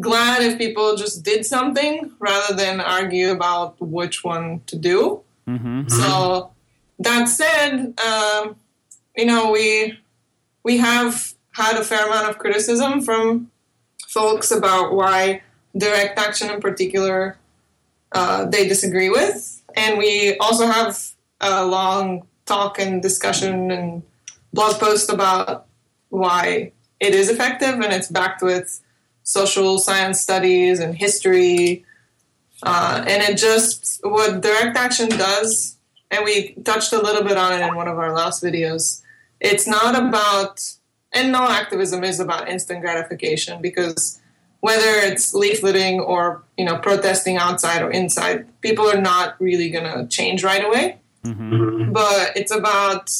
glad 0.00 0.42
if 0.42 0.58
people 0.58 0.96
just 0.96 1.22
did 1.22 1.46
something 1.46 2.10
rather 2.18 2.54
than 2.54 2.80
argue 2.80 3.30
about 3.30 3.80
which 3.80 4.24
one 4.24 4.60
to 4.66 4.76
do. 4.76 5.22
Mm-hmm. 5.48 5.88
So 5.88 6.50
that 6.98 7.28
said, 7.28 7.94
um, 8.00 8.56
you 9.16 9.26
know, 9.26 9.50
we 9.50 9.98
we 10.62 10.78
have 10.78 11.34
had 11.52 11.76
a 11.76 11.84
fair 11.84 12.06
amount 12.06 12.28
of 12.28 12.38
criticism 12.38 13.02
from 13.02 13.50
folks 14.08 14.50
about 14.50 14.94
why 14.94 15.42
direct 15.76 16.18
action 16.18 16.50
in 16.50 16.60
particular 16.60 17.36
uh, 18.12 18.46
they 18.46 18.66
disagree 18.68 19.10
with, 19.10 19.62
and 19.76 19.98
we 19.98 20.36
also 20.38 20.66
have 20.66 20.98
a 21.40 21.64
long 21.66 22.26
talk 22.46 22.78
and 22.78 23.02
discussion 23.02 23.70
and 23.70 24.02
blog 24.52 24.78
post 24.78 25.10
about 25.10 25.66
why 26.10 26.72
it 27.00 27.14
is 27.14 27.28
effective, 27.28 27.74
and 27.74 27.92
it's 27.92 28.08
backed 28.08 28.42
with 28.42 28.80
social 29.24 29.78
science 29.78 30.20
studies 30.20 30.78
and 30.78 30.96
history. 30.96 31.84
Uh, 32.62 33.04
and 33.06 33.22
it 33.22 33.36
just, 33.36 34.00
what 34.04 34.40
direct 34.40 34.76
action 34.76 35.08
does, 35.08 35.76
and 36.10 36.24
we 36.24 36.52
touched 36.64 36.92
a 36.92 36.98
little 36.98 37.24
bit 37.24 37.36
on 37.36 37.52
it 37.52 37.66
in 37.66 37.74
one 37.74 37.88
of 37.88 37.98
our 37.98 38.14
last 38.14 38.42
videos, 38.42 39.02
it's 39.40 39.66
not 39.66 39.94
about, 39.96 40.62
and 41.12 41.32
no 41.32 41.48
activism 41.48 42.04
is 42.04 42.20
about 42.20 42.48
instant 42.48 42.80
gratification 42.80 43.60
because 43.60 44.20
whether 44.60 44.88
it's 45.06 45.34
leafleting 45.34 46.00
or 46.00 46.42
you 46.56 46.64
know 46.64 46.78
protesting 46.78 47.36
outside 47.36 47.82
or 47.82 47.90
inside, 47.90 48.46
people 48.62 48.88
are 48.88 49.00
not 49.00 49.38
really 49.38 49.68
going 49.68 49.84
to 49.84 50.06
change 50.06 50.42
right 50.42 50.64
away. 50.64 50.98
Mm-hmm. 51.22 51.92
But 51.92 52.34
it's 52.34 52.50
about 52.50 53.10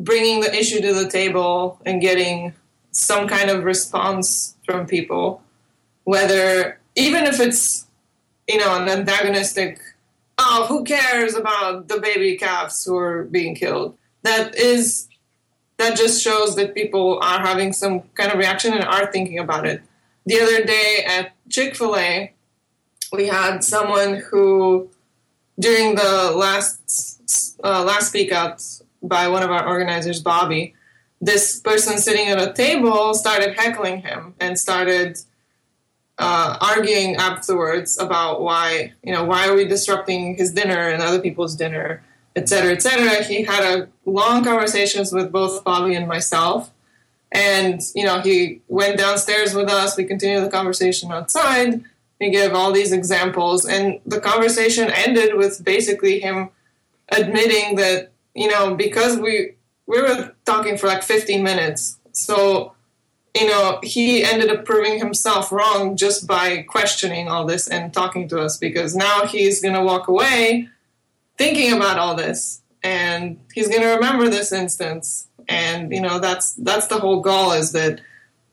bringing 0.00 0.40
the 0.40 0.52
issue 0.52 0.80
to 0.80 0.92
the 0.92 1.08
table 1.08 1.80
and 1.86 2.00
getting 2.00 2.54
some 2.90 3.28
kind 3.28 3.48
of 3.48 3.62
response 3.62 4.56
from 4.72 4.86
people, 4.86 5.42
whether 6.04 6.80
even 6.96 7.24
if 7.24 7.38
it's 7.38 7.86
you 8.48 8.58
know 8.58 8.74
an 8.80 8.88
antagonistic, 8.88 9.80
oh 10.38 10.66
who 10.68 10.82
cares 10.84 11.34
about 11.36 11.88
the 11.88 12.00
baby 12.00 12.36
calves 12.36 12.84
who 12.84 12.96
are 12.96 13.24
being 13.24 13.54
killed? 13.54 13.96
That 14.22 14.54
is 14.56 15.08
that 15.76 15.96
just 15.96 16.22
shows 16.22 16.56
that 16.56 16.74
people 16.74 17.18
are 17.22 17.40
having 17.40 17.72
some 17.72 18.02
kind 18.14 18.32
of 18.32 18.38
reaction 18.38 18.72
and 18.72 18.84
are 18.84 19.10
thinking 19.12 19.38
about 19.38 19.66
it. 19.66 19.82
The 20.26 20.40
other 20.40 20.64
day 20.64 21.04
at 21.06 21.32
Chick 21.50 21.76
Fil 21.76 21.96
A, 21.96 22.32
we 23.12 23.26
had 23.26 23.64
someone 23.64 24.22
who 24.30 24.88
during 25.58 25.96
the 25.96 26.32
last 26.34 27.58
uh, 27.62 27.84
last 27.84 28.08
speak 28.08 28.32
out 28.32 28.62
by 29.02 29.28
one 29.28 29.42
of 29.42 29.50
our 29.50 29.66
organizers, 29.66 30.20
Bobby 30.20 30.74
this 31.22 31.60
person 31.60 31.96
sitting 31.98 32.28
at 32.28 32.40
a 32.40 32.52
table 32.52 33.14
started 33.14 33.54
heckling 33.58 34.02
him 34.02 34.34
and 34.40 34.58
started 34.58 35.18
uh, 36.18 36.58
arguing 36.60 37.16
afterwards 37.16 37.98
about 37.98 38.42
why 38.42 38.92
you 39.02 39.12
know 39.12 39.24
why 39.24 39.48
are 39.48 39.56
we 39.56 39.64
disrupting 39.64 40.36
his 40.36 40.52
dinner 40.52 40.82
and 40.90 41.02
other 41.02 41.20
people's 41.20 41.56
dinner 41.56 42.02
etc 42.36 42.72
etc 42.72 43.24
he 43.24 43.44
had 43.44 43.64
a 43.64 43.88
long 44.04 44.44
conversations 44.44 45.12
with 45.12 45.32
both 45.32 45.64
bobby 45.64 45.94
and 45.94 46.06
myself 46.06 46.70
And, 47.34 47.80
you 47.94 48.04
know, 48.04 48.20
he 48.20 48.60
went 48.68 48.98
downstairs 48.98 49.54
with 49.54 49.68
us. 49.68 49.96
We 49.96 50.04
continued 50.04 50.44
the 50.44 50.50
conversation 50.50 51.10
outside. 51.10 51.82
He 52.20 52.30
gave 52.30 52.52
all 52.52 52.72
these 52.72 52.92
examples. 52.92 53.64
And 53.64 54.00
the 54.04 54.20
conversation 54.20 54.90
ended 54.90 55.34
with 55.34 55.64
basically 55.64 56.20
him 56.20 56.50
admitting 57.10 57.76
that, 57.76 58.12
you 58.34 58.48
know, 58.48 58.74
because 58.74 59.18
we, 59.18 59.54
we 59.92 60.00
were 60.00 60.34
talking 60.46 60.78
for 60.78 60.86
like 60.86 61.02
15 61.02 61.42
minutes. 61.42 61.98
So, 62.12 62.72
you 63.34 63.46
know, 63.46 63.78
he 63.82 64.24
ended 64.24 64.50
up 64.50 64.64
proving 64.64 64.98
himself 64.98 65.52
wrong 65.52 65.96
just 65.96 66.26
by 66.26 66.62
questioning 66.62 67.28
all 67.28 67.44
this 67.44 67.68
and 67.68 67.92
talking 67.92 68.26
to 68.28 68.40
us 68.40 68.56
because 68.56 68.96
now 68.96 69.26
he's 69.26 69.60
going 69.60 69.74
to 69.74 69.82
walk 69.82 70.08
away 70.08 70.70
thinking 71.36 71.74
about 71.74 71.98
all 71.98 72.14
this 72.14 72.62
and 72.82 73.38
he's 73.52 73.68
going 73.68 73.82
to 73.82 73.88
remember 73.88 74.28
this 74.28 74.50
instance 74.50 75.28
and 75.48 75.92
you 75.92 76.00
know 76.00 76.18
that's 76.18 76.54
that's 76.54 76.86
the 76.86 76.98
whole 76.98 77.20
goal 77.20 77.52
is 77.52 77.72
that 77.72 78.00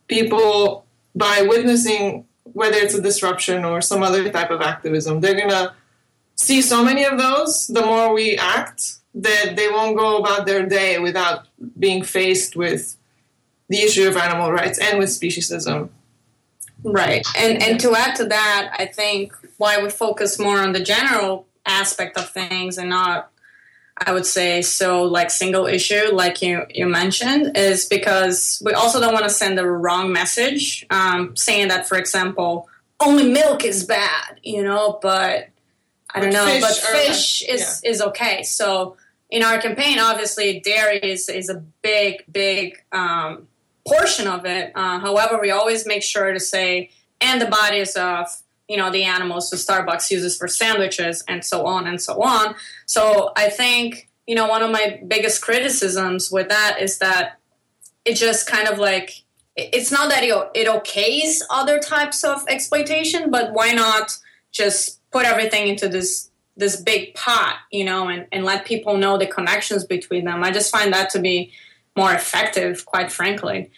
people 0.07 0.85
by 1.13 1.45
witnessing 1.47 2.25
whether 2.53 2.77
it's 2.77 2.95
a 2.95 3.01
disruption 3.01 3.63
or 3.63 3.81
some 3.81 4.01
other 4.01 4.29
type 4.29 4.49
of 4.49 4.61
activism 4.61 5.19
they're 5.19 5.35
going 5.35 5.49
to 5.49 5.73
see 6.35 6.61
so 6.61 6.83
many 6.83 7.03
of 7.03 7.17
those 7.17 7.67
the 7.67 7.85
more 7.85 8.13
we 8.13 8.37
act 8.37 8.98
that 9.15 9.55
they 9.55 9.69
won't 9.69 9.97
go 9.97 10.17
about 10.17 10.45
their 10.45 10.65
day 10.65 10.99
without 10.99 11.47
being 11.77 12.03
faced 12.03 12.55
with 12.55 12.95
the 13.67 13.79
issue 13.79 14.07
of 14.07 14.17
animal 14.17 14.51
rights 14.51 14.79
and 14.79 14.97
with 14.99 15.09
speciesism 15.09 15.89
Right. 16.83 17.25
And 17.37 17.61
and 17.61 17.79
to 17.81 17.93
add 17.95 18.15
to 18.17 18.25
that, 18.25 18.75
I 18.77 18.85
think 18.85 19.33
why 19.57 19.81
we 19.81 19.89
focus 19.89 20.39
more 20.39 20.59
on 20.59 20.71
the 20.71 20.79
general 20.79 21.45
aspect 21.65 22.17
of 22.17 22.29
things 22.29 22.77
and 22.77 22.89
not 22.89 23.31
I 23.97 24.13
would 24.13 24.25
say 24.25 24.61
so 24.61 25.03
like 25.03 25.29
single 25.29 25.67
issue 25.67 26.09
like 26.13 26.41
you 26.41 26.65
you 26.69 26.87
mentioned 26.87 27.57
is 27.57 27.85
because 27.85 28.61
we 28.65 28.71
also 28.71 28.99
don't 29.01 29.13
want 29.13 29.25
to 29.25 29.29
send 29.29 29.57
the 29.57 29.67
wrong 29.67 30.13
message 30.13 30.85
um, 30.89 31.35
saying 31.35 31.67
that 31.67 31.87
for 31.87 31.97
example 31.97 32.69
only 33.01 33.29
milk 33.29 33.65
is 33.65 33.83
bad 33.83 34.39
you 34.41 34.63
know 34.63 34.99
but 35.01 35.49
I 36.13 36.19
don't 36.21 36.33
know 36.33 36.45
fish 36.45 36.61
but 36.61 36.75
fish 36.75 37.43
is 37.43 37.81
is 37.83 38.01
okay. 38.01 38.43
So 38.43 38.97
in 39.29 39.43
our 39.43 39.59
campaign 39.59 39.99
obviously 39.99 40.59
dairy 40.59 40.99
is 40.99 41.29
is 41.29 41.49
a 41.49 41.63
big 41.81 42.23
big 42.31 42.83
um, 42.91 43.47
portion 43.87 44.27
of 44.27 44.45
it. 44.45 44.71
Uh, 44.75 44.99
however 44.99 45.39
we 45.41 45.51
always 45.51 45.85
make 45.85 46.03
sure 46.03 46.33
to 46.33 46.39
say 46.39 46.89
and 47.21 47.41
the 47.41 47.47
bodies 47.47 47.95
of 47.95 48.27
you 48.67 48.77
know 48.77 48.91
the 48.91 49.03
animals 49.03 49.49
the 49.49 49.57
starbucks 49.57 50.09
uses 50.11 50.37
for 50.37 50.47
sandwiches 50.47 51.23
and 51.27 51.43
so 51.43 51.65
on 51.65 51.87
and 51.87 52.01
so 52.01 52.21
on. 52.21 52.55
So 52.85 53.31
i 53.35 53.49
think 53.49 54.09
you 54.27 54.35
know 54.35 54.47
one 54.47 54.61
of 54.61 54.71
my 54.71 55.01
biggest 55.07 55.41
criticisms 55.41 56.31
with 56.31 56.49
that 56.49 56.77
is 56.79 56.99
that 56.99 57.39
it 58.05 58.15
just 58.15 58.47
kind 58.47 58.67
of 58.67 58.79
like 58.79 59.23
it's 59.55 59.91
not 59.91 60.09
that 60.09 60.23
it, 60.23 60.33
it 60.55 60.67
okays 60.67 61.41
other 61.49 61.79
types 61.79 62.23
of 62.23 62.43
exploitation 62.47 63.29
but 63.29 63.51
why 63.53 63.71
not 63.71 64.17
just 64.51 64.98
put 65.11 65.25
everything 65.25 65.67
into 65.67 65.87
this 65.87 66.29
this 66.57 66.75
big 66.81 67.13
pot 67.15 67.55
you 67.71 67.85
know 67.85 68.07
and, 68.07 68.27
and 68.31 68.43
let 68.43 68.65
people 68.65 68.97
know 68.97 69.17
the 69.17 69.27
connections 69.27 69.85
between 69.85 70.25
them 70.25 70.43
i 70.43 70.51
just 70.51 70.71
find 70.71 70.93
that 70.93 71.09
to 71.09 71.19
be 71.19 71.51
more 71.95 72.11
effective 72.13 72.85
quite 72.85 73.11
frankly 73.11 73.69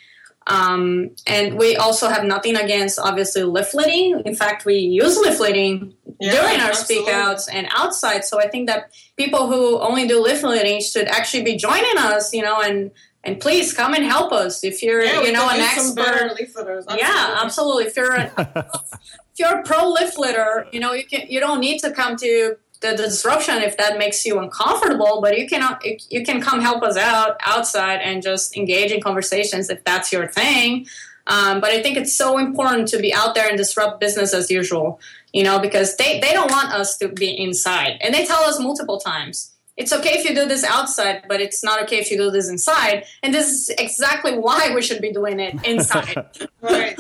um, 0.47 1.11
and 1.27 1.57
we 1.57 1.75
also 1.75 2.09
have 2.09 2.25
nothing 2.25 2.55
against 2.55 2.97
obviously 2.99 3.43
leafleting. 3.43 4.23
In 4.25 4.36
fact, 4.36 4.65
we 4.65 4.75
use 4.75 5.17
leafleting 5.17 5.93
Yeah, 6.19 6.32
during 6.32 6.59
our 6.59 6.69
absolutely. 6.69 7.05
speak 7.05 7.13
outs 7.13 7.47
and 7.47 7.67
outside. 7.75 8.25
So 8.25 8.39
I 8.39 8.47
think 8.47 8.67
that 8.67 8.91
people 9.17 9.47
who 9.47 9.79
only 9.79 10.07
do 10.07 10.23
leafleting 10.23 10.82
should 10.82 11.07
actually 11.07 11.43
be 11.43 11.57
joining 11.57 11.97
us, 11.97 12.34
you 12.34 12.41
know, 12.41 12.59
and 12.59 12.91
and 13.24 13.39
please 13.39 13.74
come 13.74 13.93
and 13.93 14.03
help 14.03 14.32
us 14.32 14.63
if 14.63 14.82
you're 14.82 15.03
yeah, 15.03 15.22
you 15.22 15.32
know 15.32 15.47
an 15.49 15.59
use 15.59 15.72
some 15.74 15.95
better 15.95 16.26
expert. 16.39 16.65
leafleters. 16.65 16.97
Yeah, 16.97 17.39
absolutely. 17.41 17.86
If 17.86 17.95
you're 17.95 18.13
a, 18.13 18.32
if 18.97 19.39
you're 19.39 19.59
a 19.59 19.63
pro 19.63 19.93
leafleter, 19.93 20.72
you 20.74 20.80
know 20.80 20.93
you 20.93 21.05
can 21.05 21.28
you 21.28 21.39
don't 21.39 21.59
need 21.59 21.80
to 21.80 21.91
come 21.91 22.15
to 22.17 22.57
the 22.82 22.97
disruption 22.97 23.57
if 23.61 23.78
that 23.78 23.97
makes 23.99 24.26
you 24.26 24.39
uncomfortable, 24.39 25.19
but 25.22 25.38
you 25.38 25.47
can 25.47 25.78
you 26.09 26.24
can 26.24 26.41
come 26.41 26.61
help 26.61 26.84
us 26.84 26.97
out 26.97 27.38
outside 27.45 28.01
and 28.01 28.24
just 28.24 28.57
engage 28.57 28.91
in 28.91 29.01
conversations 29.01 29.69
if 29.69 29.84
that's 29.84 30.11
your 30.11 30.28
thing. 30.28 30.88
Um, 31.28 31.61
but 31.61 31.69
I 31.69 31.82
think 31.82 31.97
it's 31.97 32.17
so 32.17 32.39
important 32.39 32.88
to 32.89 32.97
be 32.97 33.13
out 33.13 33.36
there 33.36 33.47
and 33.47 33.55
disrupt 33.55 33.99
business 33.99 34.34
as 34.34 34.49
usual, 34.49 34.99
you 35.32 35.43
know, 35.43 35.59
because 35.59 35.95
they, 35.97 36.19
they 36.19 36.34
don't 36.34 36.51
want 36.51 36.74
us 36.74 36.97
to 36.97 37.09
be 37.09 37.30
inside. 37.30 37.99
And 38.01 38.13
they 38.13 38.26
tell 38.26 38.43
us 38.43 38.59
multiple 38.59 38.99
times 38.99 39.51
it's 39.82 39.91
okay 39.91 40.11
if 40.11 40.29
you 40.29 40.36
do 40.36 40.45
this 40.47 40.63
outside, 40.63 41.23
but 41.27 41.41
it's 41.41 41.63
not 41.63 41.82
okay 41.84 41.97
if 41.97 42.11
you 42.11 42.17
do 42.17 42.29
this 42.29 42.47
inside. 42.47 43.03
And 43.23 43.34
this 43.34 43.47
is 43.47 43.69
exactly 43.79 44.38
why 44.38 44.73
we 44.75 44.82
should 44.84 45.01
be 45.01 45.11
doing 45.11 45.39
it 45.39 45.55
inside. 45.65 46.29
Right. 46.61 46.97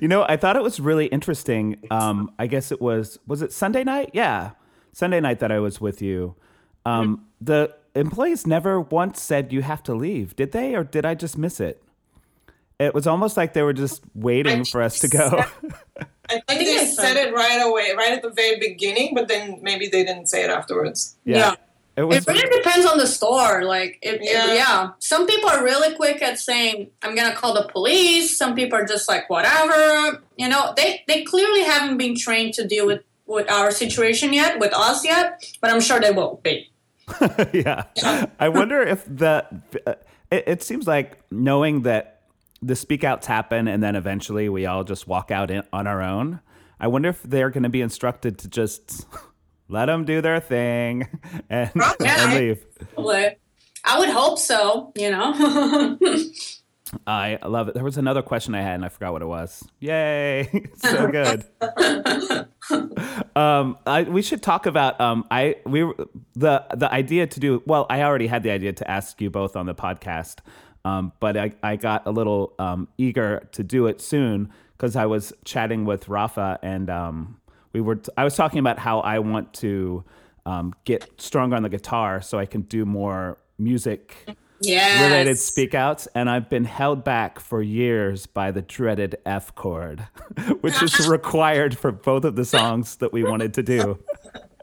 You 0.00 0.08
know, 0.08 0.24
I 0.26 0.36
thought 0.36 0.56
it 0.56 0.62
was 0.62 0.78
really 0.78 1.06
interesting. 1.06 1.82
Um, 1.90 2.30
I 2.38 2.46
guess 2.46 2.72
it 2.72 2.80
was 2.80 3.18
was 3.26 3.42
it 3.42 3.52
Sunday 3.52 3.82
night? 3.84 4.10
Yeah, 4.14 4.52
Sunday 4.92 5.20
night 5.20 5.40
that 5.40 5.50
I 5.50 5.58
was 5.58 5.80
with 5.80 6.00
you. 6.00 6.36
Um, 6.86 7.26
the 7.40 7.74
employees 7.94 8.46
never 8.46 8.80
once 8.80 9.20
said 9.20 9.52
you 9.52 9.62
have 9.62 9.82
to 9.82 9.94
leave, 9.94 10.36
did 10.36 10.52
they, 10.52 10.74
or 10.74 10.84
did 10.84 11.04
I 11.04 11.14
just 11.14 11.36
miss 11.36 11.58
it? 11.60 11.82
It 12.78 12.94
was 12.94 13.06
almost 13.06 13.36
like 13.36 13.52
they 13.52 13.62
were 13.62 13.72
just 13.72 14.02
waiting 14.14 14.64
for 14.64 14.80
us 14.80 15.00
to 15.00 15.08
go. 15.08 15.44
I 16.30 16.32
think, 16.32 16.46
think 16.46 16.60
they 16.60 16.84
it's, 16.84 16.96
said 16.96 17.16
it 17.16 17.34
right 17.34 17.60
away, 17.60 17.92
right 17.96 18.12
at 18.12 18.22
the 18.22 18.30
very 18.30 18.58
beginning, 18.58 19.14
but 19.14 19.28
then 19.28 19.58
maybe 19.60 19.88
they 19.88 20.04
didn't 20.04 20.26
say 20.26 20.44
it 20.44 20.50
afterwards. 20.50 21.16
yeah. 21.24 21.56
It 21.96 22.02
was 22.02 22.16
It 22.16 22.26
really 22.26 22.56
depends 22.56 22.86
on 22.86 22.98
the 22.98 23.06
store. 23.06 23.64
Like, 23.64 23.98
it, 24.02 24.20
yeah. 24.22 24.46
Yeah. 24.46 24.54
yeah. 24.54 24.90
Some 24.98 25.26
people 25.26 25.48
are 25.48 25.62
really 25.62 25.94
quick 25.94 26.22
at 26.22 26.38
saying, 26.38 26.90
"I'm 27.02 27.14
gonna 27.14 27.34
call 27.34 27.54
the 27.54 27.68
police." 27.68 28.36
Some 28.36 28.54
people 28.54 28.78
are 28.78 28.84
just 28.84 29.08
like, 29.08 29.30
"Whatever." 29.30 30.20
You 30.36 30.48
know, 30.48 30.72
they 30.76 31.04
they 31.06 31.22
clearly 31.22 31.62
haven't 31.62 31.98
been 31.98 32.16
trained 32.16 32.54
to 32.54 32.66
deal 32.66 32.86
with 32.86 33.02
with 33.26 33.50
our 33.50 33.70
situation 33.70 34.32
yet, 34.32 34.58
with 34.58 34.74
us 34.74 35.04
yet. 35.04 35.44
But 35.60 35.70
I'm 35.70 35.80
sure 35.80 36.00
they 36.00 36.10
will 36.10 36.40
be. 36.42 36.70
yeah. 37.52 37.84
I 38.40 38.48
wonder 38.48 38.82
if 38.82 39.04
the 39.04 39.46
uh, 39.86 39.94
it, 40.30 40.44
it 40.46 40.62
seems 40.62 40.86
like 40.86 41.18
knowing 41.30 41.82
that 41.82 42.22
the 42.60 42.74
speak 42.74 43.04
outs 43.04 43.26
happen 43.26 43.68
and 43.68 43.82
then 43.82 43.94
eventually 43.94 44.48
we 44.48 44.66
all 44.66 44.84
just 44.84 45.06
walk 45.06 45.30
out 45.30 45.50
in, 45.50 45.62
on 45.72 45.86
our 45.86 46.02
own. 46.02 46.40
I 46.80 46.88
wonder 46.88 47.10
if 47.10 47.22
they're 47.22 47.50
going 47.50 47.62
to 47.62 47.68
be 47.68 47.82
instructed 47.82 48.38
to 48.38 48.48
just 48.48 49.06
let 49.68 49.86
them 49.86 50.04
do 50.04 50.20
their 50.20 50.40
thing 50.40 51.08
and, 51.50 51.70
and 52.04 52.34
leave. 52.34 52.64
I 53.86 53.98
would 53.98 54.08
hope 54.08 54.38
so. 54.38 54.92
You 54.96 55.10
know. 55.10 55.98
I 57.06 57.38
love 57.44 57.68
it. 57.68 57.74
There 57.74 57.84
was 57.84 57.96
another 57.96 58.22
question 58.22 58.54
I 58.54 58.62
had 58.62 58.74
and 58.74 58.84
I 58.84 58.88
forgot 58.88 59.12
what 59.12 59.22
it 59.22 59.26
was. 59.26 59.66
Yay! 59.80 60.68
so 60.76 61.10
good. 61.10 61.44
um, 63.36 63.78
I, 63.86 64.02
we 64.08 64.22
should 64.22 64.42
talk 64.42 64.66
about 64.66 65.00
um, 65.00 65.26
I 65.30 65.56
we 65.66 65.80
the 66.34 66.64
the 66.74 66.90
idea 66.92 67.26
to 67.26 67.40
do 67.40 67.62
well. 67.66 67.86
I 67.90 68.02
already 68.02 68.26
had 68.26 68.42
the 68.42 68.50
idea 68.50 68.72
to 68.74 68.90
ask 68.90 69.20
you 69.20 69.30
both 69.30 69.56
on 69.56 69.66
the 69.66 69.74
podcast, 69.74 70.38
um, 70.84 71.12
but 71.20 71.36
I 71.36 71.52
I 71.62 71.76
got 71.76 72.06
a 72.06 72.10
little 72.10 72.54
um, 72.58 72.88
eager 72.96 73.48
to 73.52 73.62
do 73.64 73.86
it 73.86 74.00
soon 74.00 74.52
because 74.76 74.96
I 74.96 75.06
was 75.06 75.32
chatting 75.44 75.84
with 75.84 76.08
Rafa 76.08 76.58
and 76.62 76.90
um, 76.90 77.40
we 77.74 77.80
were 77.80 78.00
I 78.16 78.24
was 78.24 78.36
talking 78.36 78.60
about 78.60 78.78
how 78.78 79.00
I 79.00 79.18
want 79.18 79.52
to 79.54 80.04
um, 80.46 80.72
get 80.84 81.20
stronger 81.20 81.56
on 81.56 81.62
the 81.62 81.68
guitar 81.68 82.22
so 82.22 82.38
I 82.38 82.46
can 82.46 82.62
do 82.62 82.86
more 82.86 83.38
music 83.58 84.26
yeah. 84.60 85.04
related 85.04 85.38
speak 85.38 85.74
outs, 85.74 86.06
and 86.14 86.30
I've 86.30 86.48
been 86.48 86.64
held 86.64 87.04
back 87.04 87.40
for 87.40 87.60
years 87.60 88.26
by 88.26 88.52
the 88.52 88.62
dreaded 88.62 89.16
F 89.26 89.54
chord, 89.54 90.06
which 90.60 90.82
is 90.82 91.08
required 91.08 91.76
for 91.76 91.92
both 91.92 92.24
of 92.24 92.36
the 92.36 92.44
songs 92.44 92.96
that 92.96 93.12
we 93.12 93.24
wanted 93.24 93.54
to 93.54 93.62
do. 93.62 93.98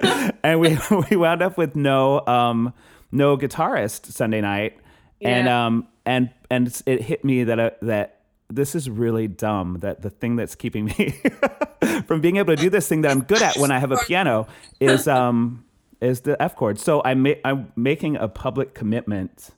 and 0.44 0.60
we 0.60 0.78
we 1.12 1.18
wound 1.18 1.42
up 1.42 1.58
with 1.58 1.76
no 1.76 2.26
um 2.26 2.74
no 3.12 3.38
guitarist 3.38 4.06
Sunday 4.06 4.42
night. 4.42 4.78
And 5.24 5.48
um 5.48 5.88
and 6.06 6.32
and 6.50 6.82
it 6.88 7.02
hit 7.04 7.24
me 7.24 7.44
that 7.44 7.60
uh, 7.60 7.70
that 7.84 8.21
this 8.52 8.76
is 8.76 8.90
really 8.90 9.28
dumb 9.28 9.78
that 9.82 10.02
the 10.02 10.10
thing 10.10 10.36
that's 10.36 10.56
keeping 10.56 10.86
me 10.86 11.16
from 12.06 12.22
being 12.22 12.38
able 12.38 12.56
to 12.56 12.62
do 12.62 12.70
this 12.70 12.88
thing 12.88 13.02
that 13.02 13.12
I'm 13.12 13.22
good 13.22 13.42
at 13.42 13.58
when 13.58 13.72
I 13.72 13.80
have 13.80 13.92
a 13.92 13.98
piano 13.98 14.48
is 14.80 15.08
um 15.08 15.66
is 16.02 16.22
the 16.22 16.42
F 16.42 16.56
chord. 16.56 16.80
So 16.80 17.02
I 17.04 17.14
ma- 17.14 17.42
I'm 17.46 17.72
making 17.76 18.18
a 18.18 18.28
public 18.28 18.74
commitment. 18.74 19.52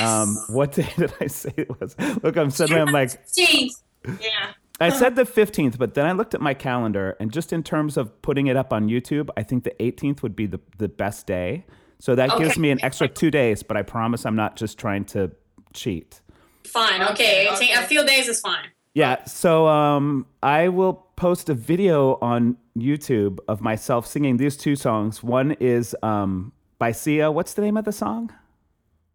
Um, 0.00 0.36
what 0.48 0.72
day 0.72 0.88
did 0.96 1.12
I 1.20 1.26
say 1.26 1.52
it 1.56 1.80
was? 1.80 1.96
Look, 2.22 2.36
I'm 2.36 2.50
suddenly 2.50 2.80
I'm 2.80 2.92
like. 2.92 3.18
Yeah. 4.04 4.52
I 4.78 4.90
said 4.90 5.16
the 5.16 5.22
15th, 5.24 5.78
but 5.78 5.94
then 5.94 6.04
I 6.04 6.12
looked 6.12 6.34
at 6.34 6.40
my 6.40 6.52
calendar, 6.52 7.16
and 7.18 7.32
just 7.32 7.52
in 7.52 7.62
terms 7.62 7.96
of 7.96 8.20
putting 8.20 8.46
it 8.46 8.56
up 8.56 8.72
on 8.72 8.88
YouTube, 8.88 9.30
I 9.36 9.42
think 9.42 9.64
the 9.64 9.74
18th 9.80 10.22
would 10.22 10.36
be 10.36 10.46
the, 10.46 10.60
the 10.76 10.88
best 10.88 11.26
day. 11.26 11.64
So 11.98 12.14
that 12.14 12.36
gives 12.38 12.58
me 12.58 12.70
an 12.70 12.78
extra 12.84 13.08
two 13.08 13.30
days, 13.30 13.62
but 13.62 13.78
I 13.78 13.82
promise 13.82 14.26
I'm 14.26 14.36
not 14.36 14.56
just 14.56 14.78
trying 14.78 15.06
to 15.06 15.32
cheat. 15.72 16.20
Fine. 16.66 17.02
Okay. 17.02 17.48
Okay, 17.48 17.54
okay. 17.54 17.72
A 17.72 17.82
few 17.86 18.04
days 18.04 18.28
is 18.28 18.40
fine. 18.40 18.66
Yeah, 18.94 19.24
so 19.24 19.66
um, 19.66 20.26
I 20.42 20.68
will 20.68 20.94
post 21.16 21.48
a 21.50 21.54
video 21.54 22.18
on 22.22 22.56
YouTube 22.76 23.38
of 23.46 23.60
myself 23.60 24.06
singing 24.06 24.38
these 24.38 24.56
two 24.56 24.74
songs. 24.74 25.22
One 25.22 25.52
is 25.60 25.94
um, 26.02 26.52
by 26.78 26.92
Sia. 26.92 27.30
What's 27.30 27.54
the 27.54 27.62
name 27.62 27.76
of 27.76 27.84
the 27.84 27.92
song? 27.92 28.32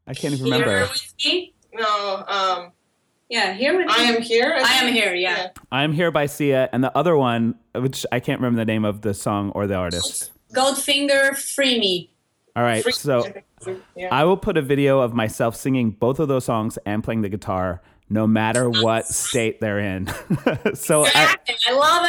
I 0.06 0.14
can't 0.14 0.34
even 0.34 0.46
remember. 0.46 0.70
Here 0.70 0.82
with 0.88 1.14
me. 1.26 1.54
No, 1.74 2.24
um, 2.28 2.72
Yeah, 3.30 3.54
here 3.54 3.76
with 3.78 3.90
I 3.90 4.04
am 4.04 4.22
here. 4.22 4.54
I 4.56 4.74
am 4.74 4.86
think. 4.86 4.98
here. 4.98 5.16
Yeah. 5.16 5.48
I'm 5.72 5.94
here 5.94 6.12
by 6.12 6.26
Sia, 6.28 6.70
and 6.74 6.84
the 6.84 6.96
other 6.96 7.16
one, 7.18 7.56
which 7.74 8.06
I 8.12 8.20
can't 8.20 8.40
remember 8.40 8.60
the 8.62 8.66
name 8.66 8.86
of 8.86 9.02
the 9.02 9.14
song 9.14 9.52
or 9.56 9.66
the 9.68 9.76
artist. 9.76 10.32
Goldfinger, 10.54 11.36
free 11.38 11.80
me. 11.80 12.11
All 12.56 12.64
right, 12.64 12.84
Free- 12.84 12.92
so 12.92 13.26
yeah. 13.96 14.10
I 14.12 14.26
will 14.26 14.38
put 14.38 14.58
a 14.58 14.62
video 14.62 15.00
of 15.00 15.14
myself 15.14 15.56
singing 15.56 15.92
both 15.92 16.20
of 16.20 16.28
those 16.28 16.46
songs 16.46 16.78
and 16.86 17.04
playing 17.04 17.22
the 17.22 17.30
guitar, 17.30 17.82
no 18.10 18.28
matter 18.28 18.70
what 18.70 19.06
state 19.08 19.62
they're 19.62 19.80
in. 19.80 20.08
so 20.74 21.06
I, 21.06 21.36
Exactly. 21.48 21.56
I 21.70 21.72
love 21.74 22.06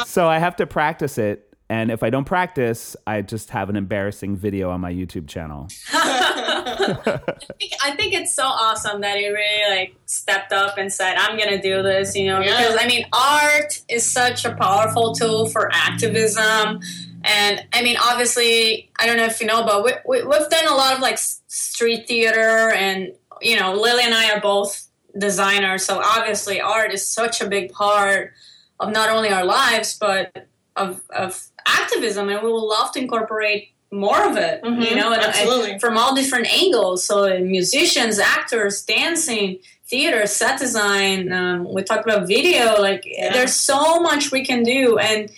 it. 0.00 0.06
so 0.06 0.28
I 0.28 0.38
have 0.38 0.56
to 0.56 0.66
practice 0.66 1.16
it, 1.18 1.54
and 1.70 1.90
if 1.90 2.02
I 2.02 2.10
don't 2.10 2.24
practice, 2.26 2.96
I 3.06 3.22
just 3.22 3.50
have 3.50 3.70
an 3.70 3.76
embarrassing 3.76 4.36
video 4.36 4.70
on 4.70 4.80
my 4.80 4.92
YouTube 4.92 5.26
channel. 5.28 5.68
I 5.92 7.18
think, 7.58 7.72
I 7.82 7.90
think 7.96 8.14
it's 8.14 8.34
so 8.34 8.44
awesome 8.44 9.00
that 9.00 9.16
he 9.18 9.28
really 9.28 9.70
like 9.76 9.94
stepped 10.06 10.52
up 10.52 10.76
and 10.78 10.92
said, 10.92 11.16
"I'm 11.16 11.38
gonna 11.38 11.60
do 11.60 11.82
this," 11.82 12.14
you 12.14 12.26
know, 12.26 12.40
Yeah. 12.40 12.56
because 12.58 12.76
I 12.80 12.86
mean, 12.86 13.06
art 13.12 13.80
is 13.88 14.10
such 14.10 14.44
a 14.44 14.54
powerful 14.54 15.14
tool 15.14 15.48
for 15.48 15.70
activism, 15.72 16.80
and 17.28 17.64
I 17.72 17.82
mean, 17.82 17.96
obviously, 18.02 18.90
I 18.98 19.06
don't 19.06 19.16
know 19.16 19.26
if 19.26 19.40
you 19.40 19.46
know, 19.46 19.64
but 19.64 19.84
we, 19.84 19.92
we, 20.06 20.24
we've 20.26 20.48
done 20.50 20.66
a 20.66 20.74
lot 20.74 20.94
of 20.94 21.00
like 21.00 21.18
street 21.18 22.08
theater, 22.08 22.70
and 22.72 23.12
you 23.42 23.58
know, 23.58 23.74
Lily 23.74 24.02
and 24.04 24.14
I 24.14 24.32
are 24.32 24.40
both 24.40 24.86
designers, 25.16 25.84
so 25.84 26.00
obviously, 26.04 26.60
art 26.60 26.92
is 26.92 27.06
such 27.06 27.40
a 27.40 27.46
big 27.48 27.72
part 27.72 28.32
of 28.80 28.92
not 28.92 29.10
only 29.10 29.28
our 29.30 29.44
lives 29.44 29.96
but 29.98 30.46
of 30.76 31.00
of 31.10 31.44
activism, 31.66 32.28
and 32.28 32.42
we 32.42 32.50
would 32.52 32.58
love 32.58 32.92
to 32.92 32.98
incorporate 33.00 33.70
more 33.90 34.22
of 34.30 34.36
it, 34.36 34.60
you 34.64 34.70
Mhm, 34.70 34.96
know, 34.96 35.12
and, 35.14 35.22
and 35.22 35.80
from 35.80 35.96
all 35.96 36.14
different 36.14 36.46
angles. 36.52 37.04
So 37.04 37.38
musicians, 37.40 38.18
actors, 38.18 38.82
dancing, 38.82 39.60
theater, 39.88 40.26
set 40.26 40.58
design. 40.58 41.32
Um, 41.32 41.72
we 41.72 41.82
talked 41.82 42.06
about 42.06 42.28
video. 42.28 42.80
Like 42.80 43.04
Yeah. 43.06 43.32
there's 43.32 43.54
so 43.54 44.00
much 44.00 44.30
we 44.30 44.44
can 44.44 44.62
do. 44.62 44.98
And 44.98 45.30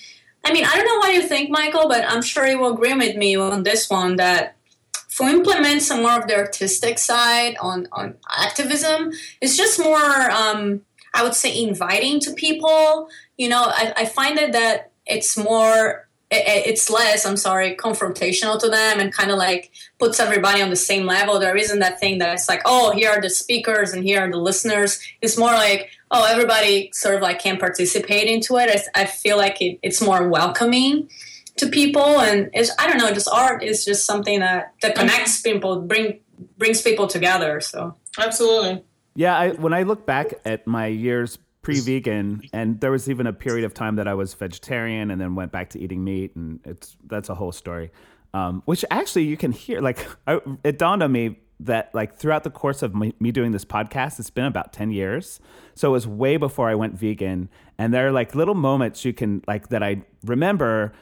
I 0.45 0.53
mean, 0.53 0.65
I 0.65 0.75
don't 0.75 0.87
know 0.87 0.99
what 0.99 1.15
you 1.15 1.23
think, 1.23 1.51
Michael, 1.51 1.89
but 1.89 2.05
I'm 2.09 2.23
sure 2.23 2.47
you 2.47 2.59
will 2.59 2.73
agree 2.73 2.95
with 2.95 3.17
me 3.17 3.37
on 3.37 3.63
this 3.63 3.89
one 3.91 4.17
that 4.17 4.57
we 5.21 5.31
implement 5.31 5.83
some 5.83 6.03
more 6.03 6.19
of 6.19 6.27
the 6.27 6.37
artistic 6.37 6.99
side 6.99 7.57
on 7.61 7.89
on 7.93 8.17
activism, 8.29 9.13
it's 9.41 9.57
just 9.57 9.79
more. 9.79 10.31
Um, 10.31 10.83
I 11.13 11.25
would 11.25 11.35
say 11.35 11.63
inviting 11.63 12.21
to 12.21 12.33
people. 12.33 13.09
You 13.37 13.49
know, 13.49 13.65
I, 13.67 13.93
I 13.97 14.05
find 14.07 14.39
it 14.39 14.53
that 14.53 14.93
it's 15.07 15.37
more 15.37 16.09
it's 16.31 16.89
less 16.89 17.27
i'm 17.27 17.37
sorry 17.37 17.75
confrontational 17.77 18.59
to 18.59 18.69
them 18.69 19.01
and 19.01 19.13
kind 19.13 19.31
of 19.31 19.39
like 19.39 19.73
puts 19.99 20.21
everybody 20.21 20.63
on 20.63 20.71
the 20.71 20.77
same 20.77 21.05
level. 21.05 21.39
There 21.39 21.57
isn't 21.57 21.81
that 21.81 22.01
thing 22.01 22.19
that 22.19 22.35
it's 22.35 22.49
like 22.49 22.63
oh 22.65 22.93
here 22.93 23.11
are 23.11 23.21
the 23.21 23.31
speakers 23.31 23.93
and 23.93 24.05
here 24.05 24.21
are 24.21 24.31
the 24.31 24.39
listeners. 24.39 25.01
It's 25.21 25.37
more 25.37 25.53
like 25.53 25.91
oh 26.11 26.25
everybody 26.25 26.91
sort 26.93 27.17
of 27.17 27.23
like 27.23 27.41
can 27.41 27.59
participate 27.59 28.29
into 28.29 28.57
it. 28.57 28.71
I, 28.95 29.03
I 29.03 29.05
feel 29.07 29.37
like 29.37 29.61
it, 29.61 29.79
it's 29.83 30.01
more 30.01 30.29
welcoming 30.29 31.09
to 31.57 31.69
people 31.69 32.21
and 32.21 32.49
it's 32.55 32.71
i 32.79 32.87
don't 32.87 32.97
know 32.97 33.13
just 33.13 33.29
art 33.29 33.63
is 33.63 33.85
just 33.85 34.07
something 34.07 34.39
that 34.39 34.73
that 34.81 34.95
mm-hmm. 34.95 35.09
connects 35.09 35.43
people 35.43 35.83
bring 35.83 36.19
brings 36.57 36.81
people 36.81 37.07
together 37.07 37.61
so. 37.61 37.95
Absolutely. 38.19 38.83
Yeah, 39.15 39.37
I, 39.37 39.51
when 39.51 39.73
I 39.73 39.83
look 39.83 40.07
back 40.07 40.35
at 40.45 40.67
my 40.67 40.87
years 40.87 41.39
pre-vegan, 41.63 42.43
and 42.53 42.81
there 42.81 42.91
was 42.91 43.09
even 43.09 43.27
a 43.27 43.33
period 43.33 43.65
of 43.65 43.75
time 43.75 43.97
that 43.97 44.09
I 44.09 44.15
was 44.15 44.35
vegetarian, 44.35 45.11
and 45.11 45.21
then 45.21 45.35
went 45.35 45.53
back 45.53 45.71
to 45.71 45.81
eating 45.81 46.05
meat, 46.05 46.35
and 46.37 46.61
it's 46.65 46.97
that's 47.07 47.29
a 47.29 47.35
whole 47.35 47.53
story. 47.53 47.91
Um, 48.33 48.63
which 48.65 48.85
actually 48.91 49.25
you 49.25 49.37
can 49.37 49.53
hear. 49.53 49.81
Like 49.81 50.07
I, 50.27 50.41
it 50.65 50.79
dawned 50.79 51.03
on 51.03 51.13
me 51.13 51.41
that 51.61 51.95
like 51.95 52.17
throughout 52.17 52.45
the 52.45 52.51
course 52.51 52.83
of 52.83 52.95
me, 52.95 53.15
me 53.21 53.33
doing 53.33 53.53
this 53.53 53.65
podcast, 53.65 54.19
it's 54.19 54.31
been 54.31 54.47
about 54.47 54.73
ten 54.73 54.91
years. 54.91 55.41
So 55.75 55.89
it 55.89 55.93
was 55.93 56.07
way 56.07 56.37
before 56.37 56.69
I 56.69 56.75
went 56.75 56.95
vegan, 56.95 57.49
and 57.79 57.93
there 57.93 58.07
are 58.07 58.13
like 58.13 58.35
little 58.35 58.55
moments 58.55 59.05
you 59.05 59.13
can 59.13 59.43
like 59.47 59.69
that 59.69 59.83
I 59.83 60.03
remember 60.25 60.93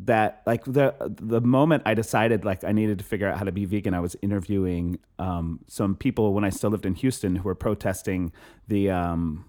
that 0.00 0.42
like 0.46 0.64
the 0.64 0.94
the 1.00 1.40
moment 1.40 1.82
I 1.86 1.94
decided 1.94 2.44
like 2.44 2.62
I 2.62 2.72
needed 2.72 2.98
to 2.98 3.04
figure 3.04 3.28
out 3.28 3.38
how 3.38 3.44
to 3.44 3.52
be 3.52 3.64
vegan, 3.64 3.94
I 3.94 4.00
was 4.00 4.16
interviewing 4.22 4.98
um, 5.18 5.60
some 5.66 5.96
people 5.96 6.34
when 6.34 6.44
I 6.44 6.50
still 6.50 6.70
lived 6.70 6.86
in 6.86 6.94
Houston 6.94 7.36
who 7.36 7.44
were 7.44 7.54
protesting 7.54 8.32
the 8.68 8.90
um, 8.90 9.44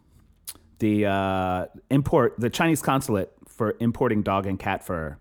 the 0.80 1.06
uh, 1.06 1.66
import 1.90 2.36
the 2.38 2.50
Chinese 2.50 2.82
consulate 2.82 3.32
for 3.48 3.76
importing 3.80 4.24
dog 4.24 4.46
and 4.46 4.60
cat 4.60 4.86
fur. 4.86 5.18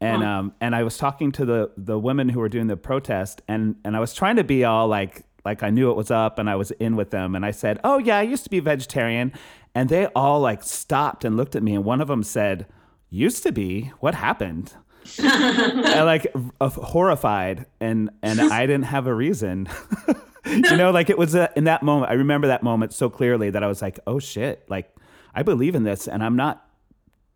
And 0.00 0.22
um 0.22 0.52
and 0.60 0.74
I 0.74 0.82
was 0.82 0.98
talking 0.98 1.32
to 1.32 1.44
the 1.46 1.70
the 1.76 1.98
women 1.98 2.28
who 2.28 2.40
were 2.40 2.50
doing 2.50 2.66
the 2.66 2.76
protest 2.76 3.40
and 3.48 3.76
and 3.82 3.96
I 3.96 4.00
was 4.00 4.12
trying 4.12 4.36
to 4.36 4.44
be 4.44 4.62
all 4.64 4.88
like 4.88 5.22
like 5.44 5.62
I 5.62 5.70
knew 5.70 5.90
it 5.90 5.96
was 5.96 6.10
up 6.10 6.38
and 6.38 6.50
I 6.50 6.56
was 6.56 6.70
in 6.72 6.96
with 6.96 7.10
them 7.10 7.34
and 7.34 7.46
I 7.46 7.50
said, 7.50 7.80
"Oh 7.82 7.98
yeah, 7.98 8.18
I 8.18 8.22
used 8.22 8.44
to 8.44 8.50
be 8.50 8.60
vegetarian." 8.60 9.32
And 9.74 9.88
they 9.88 10.06
all 10.08 10.40
like 10.40 10.62
stopped 10.62 11.24
and 11.24 11.36
looked 11.36 11.54
at 11.54 11.62
me 11.62 11.74
and 11.74 11.84
one 11.84 12.00
of 12.00 12.08
them 12.08 12.22
said, 12.22 12.66
"Used 13.08 13.42
to 13.44 13.52
be? 13.52 13.92
What 14.00 14.14
happened?" 14.14 14.74
I 15.20 16.02
like 16.02 16.32
uh, 16.60 16.68
horrified 16.68 17.66
and 17.80 18.10
and 18.22 18.40
I 18.40 18.66
didn't 18.66 18.84
have 18.86 19.06
a 19.06 19.14
reason. 19.14 19.68
you 20.46 20.76
know, 20.76 20.90
like 20.90 21.10
it 21.10 21.18
was 21.18 21.34
uh 21.34 21.48
in 21.56 21.64
that 21.64 21.82
moment. 21.82 22.10
I 22.10 22.14
remember 22.14 22.48
that 22.48 22.62
moment 22.62 22.92
so 22.92 23.08
clearly 23.10 23.50
that 23.50 23.62
I 23.62 23.66
was 23.66 23.82
like, 23.82 23.98
"Oh 24.06 24.18
shit, 24.18 24.64
like 24.68 24.94
I 25.34 25.42
believe 25.42 25.74
in 25.74 25.84
this 25.84 26.06
and 26.08 26.22
I'm 26.22 26.36
not 26.36 26.66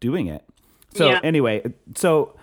doing 0.00 0.26
it." 0.26 0.44
So 0.94 1.10
Yeah. 1.10 1.20
anyway, 1.22 1.62
so 1.94 2.34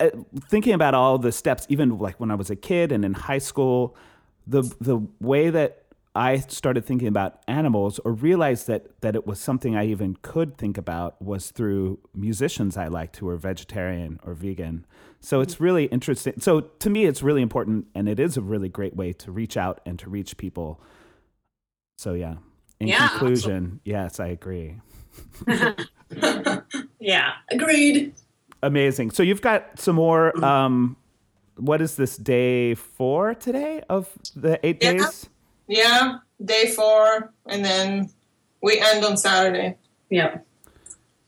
uh, 0.00 0.10
thinking 0.48 0.72
about 0.74 0.94
all 0.94 1.18
the 1.18 1.32
steps, 1.32 1.66
even 1.68 1.98
like 1.98 2.18
when 2.20 2.30
I 2.30 2.34
was 2.34 2.50
a 2.50 2.56
kid 2.56 2.92
and 2.92 3.04
in 3.04 3.14
high 3.14 3.38
school, 3.38 3.96
the 4.46 4.62
the 4.80 5.00
way 5.20 5.50
that 5.50 5.81
I 6.14 6.38
started 6.38 6.84
thinking 6.84 7.08
about 7.08 7.42
animals 7.48 7.98
or 8.00 8.12
realized 8.12 8.66
that 8.66 9.00
that 9.00 9.16
it 9.16 9.26
was 9.26 9.40
something 9.40 9.74
I 9.74 9.86
even 9.86 10.16
could 10.20 10.58
think 10.58 10.76
about 10.76 11.20
was 11.22 11.50
through 11.50 12.00
musicians 12.14 12.76
I 12.76 12.88
liked 12.88 13.16
who 13.16 13.26
were 13.26 13.36
vegetarian 13.38 14.20
or 14.22 14.34
vegan. 14.34 14.84
So 15.20 15.40
it's 15.40 15.58
really 15.60 15.84
interesting. 15.86 16.34
So 16.38 16.60
to 16.60 16.90
me, 16.90 17.06
it's 17.06 17.22
really 17.22 17.40
important, 17.42 17.86
and 17.94 18.08
it 18.08 18.20
is 18.20 18.36
a 18.36 18.42
really 18.42 18.68
great 18.68 18.94
way 18.94 19.12
to 19.14 19.32
reach 19.32 19.56
out 19.56 19.80
and 19.86 19.98
to 20.00 20.10
reach 20.10 20.36
people. 20.36 20.80
So 21.96 22.12
yeah. 22.14 22.34
In 22.80 22.88
Yeah, 22.88 23.08
conclusion, 23.08 23.80
yes, 23.84 24.18
I 24.20 24.26
agree. 24.28 24.80
yeah 27.00 27.32
agreed 27.50 28.12
Amazing. 28.64 29.10
So 29.10 29.22
you've 29.24 29.40
got 29.42 29.78
some 29.80 29.96
more. 29.96 30.44
Um, 30.44 30.96
what 31.56 31.80
is 31.82 31.96
this 31.96 32.16
day 32.16 32.74
four 32.74 33.34
today 33.34 33.82
of 33.88 34.08
the 34.36 34.64
eight 34.64 34.78
Yeah. 34.82 34.92
days? 34.92 35.28
Yeah, 35.68 36.18
day 36.44 36.70
four, 36.70 37.32
and 37.46 37.64
then 37.64 38.10
we 38.62 38.78
end 38.80 39.04
on 39.04 39.16
Saturday. 39.16 39.76
yeah 40.10 40.38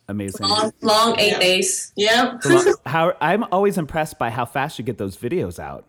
Amazing. 0.08 0.46
long, 0.46 0.72
long 0.82 1.18
eight 1.18 1.32
Yeah. 1.32 1.38
days 1.38 1.92
Yeah. 1.96 2.38
how 2.86 3.14
I'm 3.20 3.44
always 3.50 3.78
impressed 3.78 4.18
by 4.18 4.30
how 4.30 4.44
fast 4.44 4.78
you 4.78 4.84
get 4.84 4.98
those 4.98 5.16
videos 5.16 5.58
out. 5.58 5.86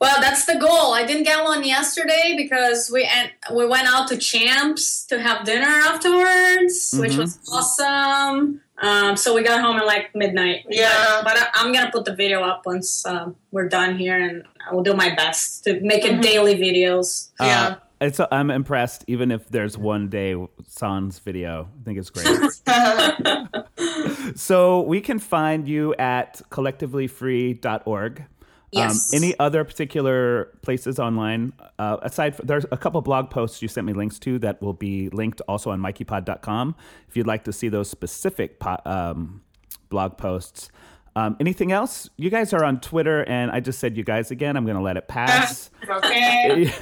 Well, 0.00 0.20
that's 0.20 0.46
the 0.46 0.56
goal. 0.56 0.94
I 0.94 1.04
didn't 1.06 1.24
get 1.24 1.44
one 1.44 1.62
yesterday 1.64 2.34
because 2.36 2.90
we 2.92 3.04
en- 3.04 3.30
we 3.54 3.66
went 3.66 3.86
out 3.88 4.08
to 4.08 4.16
Champs 4.16 5.04
to 5.06 5.20
have 5.20 5.44
dinner 5.44 5.66
afterwards, 5.66 6.92
which 6.98 7.12
Mhm. 7.12 7.18
was 7.18 7.38
awesome. 7.52 8.60
Um, 8.82 9.16
so 9.16 9.32
we 9.34 9.42
got 9.42 9.60
home 9.62 9.76
at 9.78 9.86
like 9.86 10.14
midnight. 10.14 10.66
Yeah. 10.68 11.20
But, 11.22 11.34
but 11.34 11.38
I, 11.38 11.46
I'm 11.54 11.72
gonna 11.72 11.90
put 11.90 12.04
the 12.04 12.14
video 12.14 12.42
up 12.42 12.66
once 12.66 13.06
um, 13.06 13.36
we're 13.52 13.68
done 13.68 13.96
here, 13.96 14.18
and 14.20 14.42
I 14.68 14.74
will 14.74 14.82
do 14.82 14.92
my 14.94 15.14
best 15.14 15.64
to 15.64 15.80
make 15.80 16.04
it 16.04 16.14
Mhm. 16.16 16.22
daily 16.22 16.54
videos. 16.56 17.30
Yeah. 17.40 17.66
Uh, 17.66 17.76
it's 18.00 18.20
I'm 18.32 18.50
impressed 18.50 19.04
even 19.06 19.30
if 19.30 19.48
there's 19.48 19.78
one 19.78 20.08
day 20.08 20.34
sans 20.66 21.20
video. 21.20 21.68
I 21.80 21.84
think 21.84 21.98
it's 21.98 22.10
great. 22.10 22.26
so 24.36 24.80
we 24.82 25.00
can 25.00 25.20
find 25.20 25.68
you 25.68 25.94
at 25.94 26.42
collectivelyfree.org. 26.50 28.24
Yes. 28.72 29.12
Um, 29.12 29.18
any 29.22 29.38
other 29.38 29.64
particular 29.64 30.46
places 30.62 30.98
online 30.98 31.52
uh, 31.78 31.98
aside 32.02 32.34
from, 32.36 32.46
there's 32.46 32.64
a 32.72 32.76
couple 32.78 33.00
blog 33.02 33.28
posts 33.30 33.60
you 33.60 33.68
sent 33.68 33.86
me 33.86 33.92
links 33.92 34.18
to 34.20 34.38
that 34.38 34.62
will 34.62 34.72
be 34.72 35.10
linked 35.10 35.42
also 35.46 35.70
on 35.70 35.78
mikeypod.com 35.80 36.74
if 37.08 37.16
you'd 37.16 37.26
like 37.26 37.44
to 37.44 37.52
see 37.52 37.68
those 37.68 37.90
specific 37.90 38.58
po- 38.60 38.80
um, 38.86 39.42
blog 39.90 40.16
posts 40.16 40.70
um, 41.16 41.36
anything 41.38 41.70
else 41.70 42.08
you 42.16 42.30
guys 42.30 42.54
are 42.54 42.64
on 42.64 42.80
twitter 42.80 43.24
and 43.24 43.50
i 43.50 43.60
just 43.60 43.78
said 43.78 43.94
you 43.94 44.02
guys 44.04 44.30
again 44.30 44.56
i'm 44.56 44.64
going 44.64 44.76
to 44.78 44.82
let 44.82 44.96
it 44.96 45.06
pass 45.06 45.68
okay. 45.90 46.64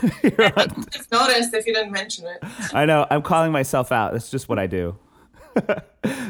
On- 0.56 0.84
I've 0.94 1.10
noticed 1.10 1.52
if 1.54 1.66
you 1.66 1.74
didn't 1.74 1.90
mention 1.90 2.26
it. 2.28 2.38
i 2.72 2.86
know 2.86 3.04
i'm 3.10 3.22
calling 3.22 3.50
myself 3.50 3.90
out 3.90 4.12
that's 4.12 4.30
just 4.30 4.48
what 4.48 4.60
i 4.60 4.68
do 4.68 4.96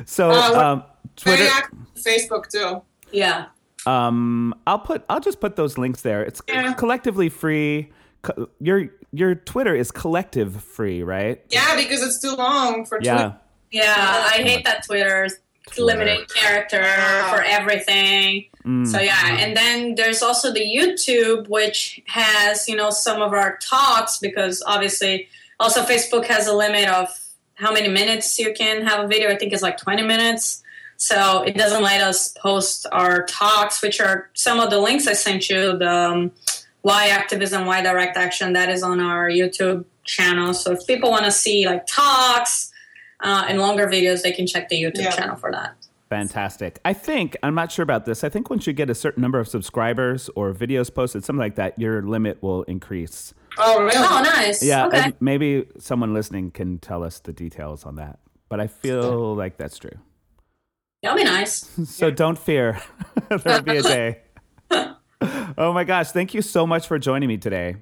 so 0.07 0.31
Uh, 0.31 0.55
um, 0.65 0.85
twitter 1.17 1.49
Facebook 1.95 2.49
too. 2.49 2.81
yeah. 3.13 3.47
Um, 3.87 4.55
I'll 4.67 4.79
put 4.79 5.05
I'll 5.09 5.21
just 5.21 5.41
put 5.41 5.57
those 5.57 5.79
links 5.79 6.03
there. 6.03 6.23
It's 6.23 6.43
Yeah. 6.49 6.73
collectively 6.75 7.29
free. 7.29 7.91
Co- 8.23 8.49
your 8.61 8.89
your 9.13 9.35
Twitter 9.35 9.75
is 9.75 9.91
collective 9.91 10.63
free, 10.63 11.03
right? 11.03 11.43
Yeah, 11.51 11.75
because 11.77 12.03
it's 12.03 12.21
too 12.21 12.35
long 12.35 12.85
for 12.85 12.99
Yeah. 13.03 13.15
Twitter. 13.15 13.37
Yeah, 13.73 14.25
I 14.33 14.43
hate 14.43 14.65
that 14.65 14.85
Twitter's 14.85 15.35
limited 15.79 16.33
character 16.35 16.83
for 17.31 17.43
everything. 17.43 18.47
Mm. 18.67 18.87
So 18.87 19.01
yeah, 19.01 19.39
and 19.39 19.57
then 19.57 19.95
there's 19.95 20.23
also 20.23 20.53
the 20.53 20.61
YouTube, 20.61 21.49
which 21.49 22.01
has 22.07 22.69
you 22.69 22.77
know 22.77 22.91
some 22.91 23.23
of 23.23 23.33
our 23.33 23.57
talks 23.59 24.19
because 24.19 24.63
obviously 24.67 25.29
Also, 25.61 25.83
Facebook 25.83 26.25
has 26.25 26.47
a 26.47 26.55
limit 26.55 26.89
of 26.89 27.09
how 27.57 27.71
many 27.71 27.87
minutes 27.89 28.39
you 28.39 28.55
can 28.55 28.81
have 28.87 29.05
a 29.05 29.07
video. 29.07 29.29
I 29.29 29.37
think 29.37 29.53
it's 29.53 29.61
like 29.63 29.77
20 29.77 30.03
minutes. 30.03 30.63
So 31.01 31.43
it 31.45 31.57
doesn't 31.57 31.83
let 31.83 32.03
us 32.03 32.29
post 32.29 32.87
our 32.93 33.25
talks, 33.25 33.81
which 33.81 34.03
are 34.03 34.29
some 34.35 34.61
of 34.61 34.69
the 34.69 34.79
links 34.79 35.07
I 35.07 35.15
sent 35.15 35.49
you. 35.49 35.79
The 35.79 35.91
um, 35.91 36.33
why 36.83 37.09
activism, 37.09 37.65
why 37.65 37.81
direct 37.81 38.19
action. 38.19 38.53
That 38.53 38.69
is 38.69 38.83
on 38.83 39.01
our 39.01 39.31
YouTube 39.31 39.87
channel. 40.05 40.53
So 40.53 40.73
if 40.73 40.87
people 40.87 41.11
want 41.11 41.25
to 41.25 41.31
see 41.31 41.65
like 41.67 41.87
talks 41.87 42.71
uh, 43.21 43.47
and 43.49 43.59
longer 43.59 43.87
videos, 43.87 44.21
they 44.23 44.33
can 44.33 44.47
check 44.47 44.69
the 44.69 44.77
YouTube 44.83 45.03
Yeah. 45.05 45.11
channel 45.11 45.37
for 45.37 45.51
that. 45.53 45.75
Fantastic. 46.11 46.81
I 46.85 46.93
think, 46.93 47.35
I'm 47.43 47.55
not 47.55 47.73
sure 47.73 47.83
about 47.83 48.05
this. 48.05 48.23
I 48.23 48.29
think 48.29 48.51
once 48.51 48.67
you 48.67 48.73
get 48.75 48.91
a 48.91 48.95
certain 48.95 49.23
number 49.23 49.39
of 49.39 49.49
subscribers 49.49 50.29
or 50.37 50.53
videos 50.53 50.93
posted, 50.95 51.25
something 51.25 51.41
like 51.41 51.55
that, 51.55 51.79
your 51.79 52.03
limit 52.03 52.43
will 52.43 52.65
increase. 52.65 53.33
Oh, 53.57 53.81
really? 53.83 53.93
Oh, 53.97 54.21
nice. 54.23 54.63
Yeah, 54.63 54.87
Okay. 54.89 55.13
maybe 55.21 55.67
someone 55.79 56.13
listening 56.13 56.51
can 56.51 56.79
tell 56.79 57.03
us 57.05 57.21
the 57.21 57.33
details 57.33 57.85
on 57.87 57.95
that. 57.97 58.19
But 58.51 58.61
I 58.61 58.67
feel 58.67 59.35
like 59.35 59.57
that's 59.57 59.79
true. 59.79 59.99
That'll 61.03 61.17
be 61.19 61.25
nice. 61.25 61.65
So 61.87 62.11
don't 62.11 62.39
fear. 62.39 62.81
There'll 63.29 63.63
be 63.63 63.77
a 63.79 63.83
day. 63.83 64.19
oh 65.59 65.73
my 65.73 65.85
gosh. 65.85 66.11
Thank 66.13 66.35
you 66.35 66.43
so 66.43 66.67
much 66.67 66.87
for 66.87 66.99
joining 66.99 67.29
me 67.29 67.37
today. 67.39 67.77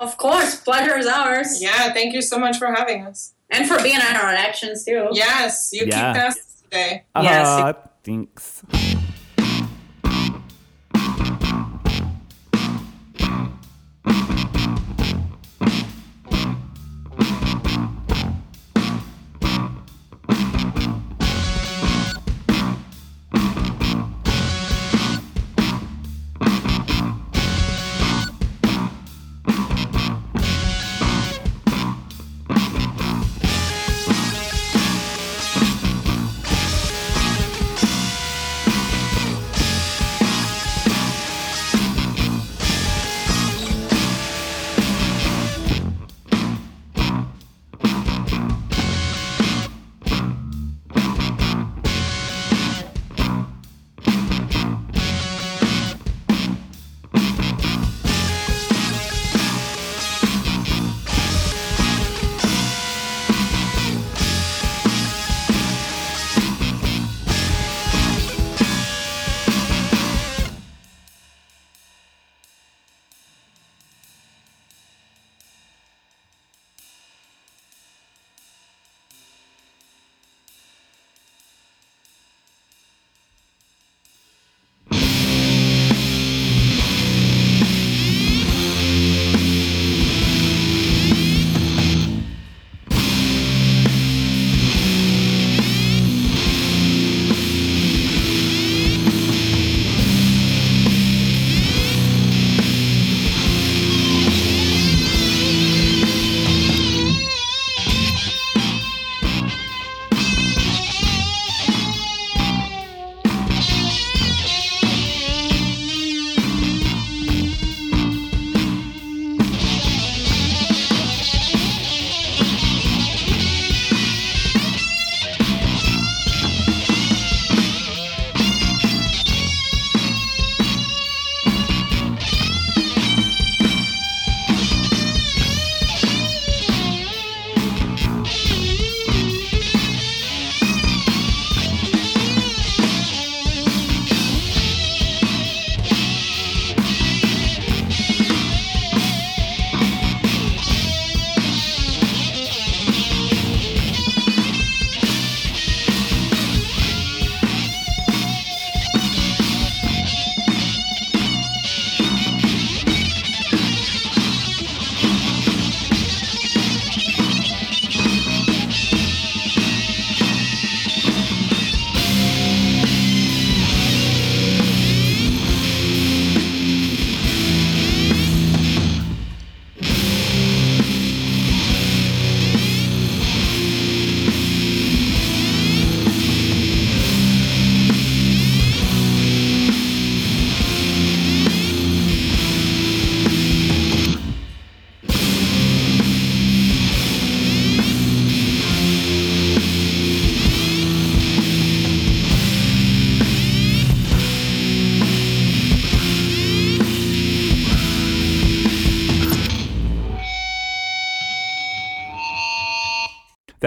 Of 0.00 0.16
course, 0.16 0.60
pleasure 0.60 0.96
is 0.98 1.06
ours. 1.06 1.62
Yeah, 1.62 1.92
thank 1.92 2.12
you 2.14 2.22
so 2.22 2.38
much 2.38 2.56
for 2.58 2.72
having 2.72 3.06
us. 3.06 3.34
And 3.50 3.68
for 3.68 3.80
being 3.82 3.96
at 3.96 4.16
our 4.16 4.30
actions 4.30 4.84
too. 4.84 5.08
Yes, 5.12 5.70
you 5.72 5.84
Yeah. 5.86 6.12
kicked 6.12 6.24
us 6.26 6.62
today. 6.64 7.04
Yes. 7.14 7.46
Ah, 7.46 7.74
thanks. 8.02 8.62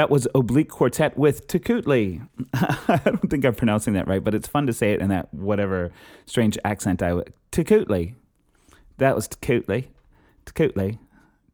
That 0.05 0.11
was 0.11 0.27
Oblique 0.35 0.69
Quartet 0.69 1.17
with 1.17 1.47
Takutli. 1.47 2.29
I 2.53 3.01
don't 3.03 3.27
think 3.27 3.43
I'm 3.43 3.55
pronouncing 3.55 3.93
that 3.93 4.07
right, 4.07 4.23
but 4.23 4.35
it's 4.35 4.47
fun 4.47 4.67
to 4.67 4.71
say 4.71 4.91
it 4.91 5.01
in 5.01 5.09
that 5.09 5.33
whatever 5.33 5.91
strange 6.27 6.59
accent 6.63 7.01
I 7.01 7.11
would. 7.11 7.33
Takutli. 7.51 8.13
That 8.99 9.15
was 9.15 9.27
Takutli. 9.27 9.87
Takutli. 10.45 10.99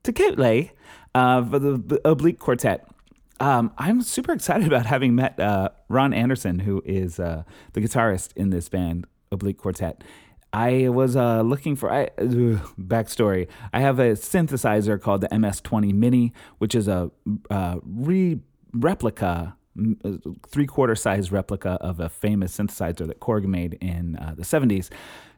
Takutli 0.03 0.71
uh, 1.15 1.45
for 1.45 1.59
the, 1.59 1.77
the 1.77 2.01
Oblique 2.03 2.39
Quartet. 2.39 2.85
Um, 3.39 3.71
I'm 3.77 4.01
super 4.01 4.33
excited 4.33 4.67
about 4.67 4.85
having 4.85 5.15
met 5.15 5.39
uh, 5.39 5.69
Ron 5.87 6.13
Anderson, 6.13 6.59
who 6.59 6.83
is 6.83 7.21
uh, 7.21 7.43
the 7.71 7.79
guitarist 7.79 8.35
in 8.35 8.49
this 8.49 8.67
band, 8.67 9.07
Oblique 9.31 9.59
Quartet. 9.59 10.03
I 10.53 10.89
was 10.89 11.15
uh, 11.15 11.41
looking 11.41 11.75
for 11.75 11.91
I, 11.91 12.09
backstory. 12.17 13.47
I 13.73 13.79
have 13.79 13.99
a 13.99 14.11
synthesizer 14.11 15.01
called 15.01 15.21
the 15.21 15.29
MS20 15.29 15.93
Mini, 15.93 16.33
which 16.57 16.75
is 16.75 16.87
a 16.87 17.09
uh, 17.49 17.77
re 17.83 18.39
replica, 18.73 19.55
three 20.47 20.67
quarter 20.67 20.95
size 20.95 21.31
replica 21.31 21.77
of 21.81 21.99
a 21.99 22.09
famous 22.09 22.57
synthesizer 22.57 23.07
that 23.07 23.19
Korg 23.19 23.45
made 23.45 23.77
in 23.81 24.17
uh, 24.17 24.33
the 24.35 24.43
70s. 24.43 24.89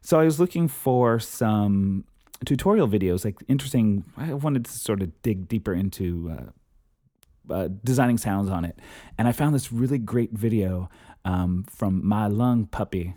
So 0.01 0.19
I 0.19 0.25
was 0.25 0.39
looking 0.39 0.67
for 0.67 1.19
some 1.19 2.05
tutorial 2.45 2.87
videos, 2.87 3.23
like 3.23 3.37
interesting. 3.47 4.03
I 4.17 4.33
wanted 4.33 4.65
to 4.65 4.71
sort 4.71 5.01
of 5.01 5.21
dig 5.21 5.47
deeper 5.47 5.73
into 5.73 6.35
uh, 6.37 7.53
uh, 7.53 7.69
designing 7.83 8.17
sounds 8.17 8.49
on 8.49 8.65
it. 8.65 8.79
And 9.17 9.27
I 9.27 9.31
found 9.31 9.53
this 9.53 9.71
really 9.71 9.97
great 9.97 10.31
video 10.31 10.89
um, 11.25 11.65
from 11.69 12.05
My 12.05 12.27
Lung 12.27 12.65
Puppy. 12.65 13.15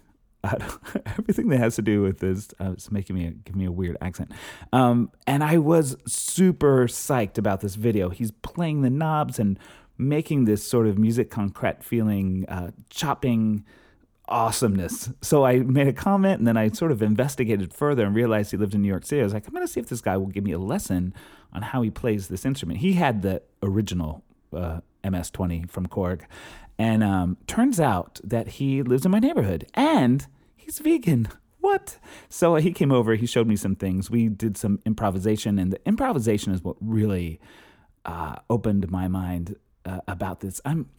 everything 1.19 1.49
that 1.49 1.59
has 1.59 1.77
to 1.77 1.83
do 1.83 2.03
with 2.03 2.19
this 2.19 2.49
uh, 2.61 2.73
is 2.77 2.91
making 2.91 3.17
me 3.17 3.35
give 3.45 3.57
me 3.57 3.65
a 3.65 3.73
weird 3.73 3.97
accent. 4.01 4.33
Um, 4.73 5.11
and 5.27 5.43
I 5.43 5.59
was 5.59 5.97
super 6.07 6.87
psyched 6.87 7.39
about 7.39 7.61
this 7.61 7.75
video. 7.75 8.11
He's 8.11 8.31
playing 8.31 8.83
the 8.83 8.91
knobs 8.91 9.39
and 9.39 9.59
making 9.99 10.45
this 10.45 10.67
sort 10.67 10.87
of 10.87 10.99
musique 10.99 11.31
concrète 11.31 11.83
feeling, 11.83 12.45
uh, 12.49 12.71
chopping 12.91 13.65
awesomeness. 14.29 15.11
So 15.23 15.45
I 15.45 15.61
made 15.61 15.87
a 15.87 15.93
comment 15.93 16.39
and 16.39 16.47
then 16.47 16.57
I 16.57 16.69
sort 16.69 16.93
of 16.93 17.03
investigated 17.03 17.73
further 17.73 18.05
and 18.05 18.15
realized 18.15 18.51
he 18.51 18.57
lived 18.57 18.75
in 18.75 18.83
New 18.83 18.89
York 18.89 19.07
City. 19.07 19.21
I 19.21 19.25
was 19.25 19.33
like, 19.33 19.47
I'm 19.47 19.55
going 19.55 19.67
to 19.67 19.73
see 19.73 19.81
if 19.81 19.89
this 19.89 20.01
guy 20.01 20.17
will 20.17 20.27
give 20.27 20.45
me 20.45 20.53
a 20.53 20.59
lesson 20.59 21.15
on 21.53 21.63
how 21.63 21.83
he 21.83 21.91
plays 21.91 22.29
this 22.29 22.45
instrument. 22.45 22.81
He 22.81 22.95
had 22.95 23.23
the 23.23 23.43
original 23.63 24.25
uh, 24.53 24.81
MS-20 25.05 25.71
from 25.71 25.87
Korg. 25.87 26.23
And 26.79 27.03
um, 27.03 27.39
turns 27.47 27.81
out 27.81 28.21
that 28.23 28.49
he 28.49 28.83
lives 28.83 29.05
in 29.05 29.11
my 29.11 29.19
neighborhood 29.19 29.67
and 29.75 30.27
he's 30.67 30.81
vegan. 30.81 31.29
What? 31.61 31.99
So 32.29 32.57
he 32.57 32.73
came 32.73 32.93
over, 32.93 33.15
he 33.15 33.27
showed 33.27 33.47
me 33.47 33.57
some 33.57 33.77
things. 33.77 34.11
We 34.11 34.29
did 34.29 34.57
some 34.57 34.81
improvisation, 34.85 35.59
and 35.59 35.73
the 35.73 35.81
improvisation 35.87 36.53
is 36.53 36.63
what 36.63 36.77
really 36.81 37.41
uh, 38.05 38.37
opened 38.51 38.91
my 38.91 39.09
mind 39.09 39.57
uh, 39.85 40.01
about 40.07 40.41
this. 40.41 40.61
I'm 40.65 40.91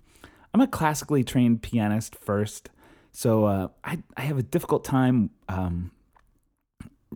I'm 0.53 0.61
a 0.61 0.67
classically 0.67 1.23
trained 1.23 1.61
pianist 1.61 2.15
first, 2.15 2.69
so 3.11 3.45
uh, 3.45 3.67
I 3.83 3.99
I 4.15 4.21
have 4.21 4.37
a 4.37 4.43
difficult 4.43 4.83
time 4.83 5.29
um, 5.47 5.91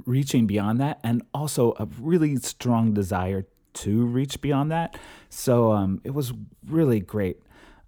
reaching 0.06 0.48
beyond 0.48 0.80
that, 0.80 1.00
and 1.04 1.24
also 1.34 1.74
a 1.80 1.88
really 2.00 2.36
strong 2.38 2.94
desire 2.94 3.48
to 3.74 4.06
reach 4.06 4.42
beyond 4.42 4.72
that. 4.72 4.98
So 5.30 5.72
um, 5.72 6.02
it 6.04 6.14
was 6.14 6.34
really 6.66 7.00
great. 7.00 7.42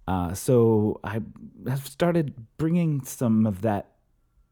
Uh, 0.06 0.34
so 0.34 1.00
I 1.04 1.20
have 1.66 1.86
started 1.86 2.34
bringing 2.58 3.02
some 3.04 3.46
of 3.46 3.62
that 3.62 3.93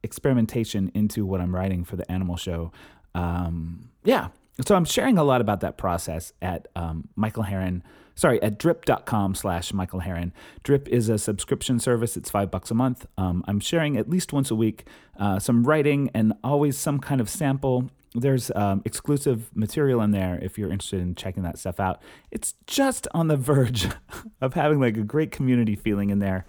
experimentation 0.03 0.91
into 0.95 1.25
what 1.25 1.41
I'm 1.41 1.55
writing 1.55 1.85
for 1.85 1.97
the 1.97 2.11
animal 2.11 2.37
show. 2.37 2.73
Um, 3.15 3.91
yeah. 4.05 4.29
So 4.67 4.75
I'm 4.75 4.85
sharing 4.85 5.19
a 5.19 5.25
lot 5.25 5.41
about 5.41 5.61
that 5.61 5.79
process 5.79 6.33
at 6.43 6.69
um, 6.77 7.09
Michael 7.17 7.45
Harren, 7.45 7.83
sorry, 8.15 8.41
at 8.43 8.59
drip.com 8.59 9.35
slash 9.35 9.73
Michael 9.73 10.01
Harren. 10.01 10.33
Drip 10.63 10.89
is 10.89 11.09
a 11.09 11.19
subscription 11.19 11.79
service. 11.79 12.17
It's 12.17 12.31
five 12.31 12.51
bucks 12.51 12.71
a 12.71 12.75
month. 12.75 13.07
Um, 13.17 13.43
I'm 13.49 13.61
sharing 13.61 13.97
at 13.97 14.11
least 14.11 14.33
once 14.33 14.51
a 14.51 14.55
week 14.55 14.87
uh, 15.19 15.39
some 15.39 15.65
writing 15.65 16.11
and 16.13 16.35
always 16.45 16.77
some 16.77 16.99
kind 17.01 17.21
of 17.21 17.31
sample. 17.31 17.91
There's 18.15 18.51
um, 18.55 18.83
exclusive 18.85 19.51
material 19.55 20.03
in 20.03 20.11
there 20.11 20.39
if 20.43 20.59
you're 20.59 20.71
interested 20.71 21.01
in 21.01 21.15
checking 21.15 21.45
that 21.45 21.59
stuff 21.59 21.81
out. 21.81 22.03
It's 22.31 22.55
just 22.67 23.09
on 23.15 23.29
the 23.29 23.39
verge 23.39 23.89
of 24.43 24.53
having 24.53 24.81
like 24.81 24.99
a 24.99 25.03
great 25.03 25.31
community 25.31 25.77
feeling 25.77 26.11
in 26.11 26.19
there. 26.19 26.45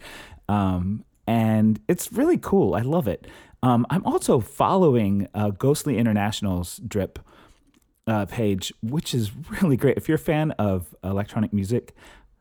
Um, 0.50 1.06
and 1.28 1.80
it's 1.88 2.12
really 2.12 2.38
cool. 2.38 2.76
I 2.76 2.82
love 2.82 3.08
it. 3.08 3.28
Um, 3.62 3.86
I'm 3.90 4.06
also 4.06 4.40
following 4.40 5.28
uh, 5.34 5.52
Ghostly 5.52 5.98
International's 5.98 6.82
drip 6.86 7.20
uh, 8.08 8.26
page, 8.26 8.74
which 8.82 9.14
is 9.14 9.32
really 9.62 9.78
great. 9.78 9.98
If 9.98 10.08
you're 10.08 10.16
a 10.16 10.20
fan 10.20 10.52
of 10.52 10.96
electronic 11.04 11.54
music, 11.54 11.94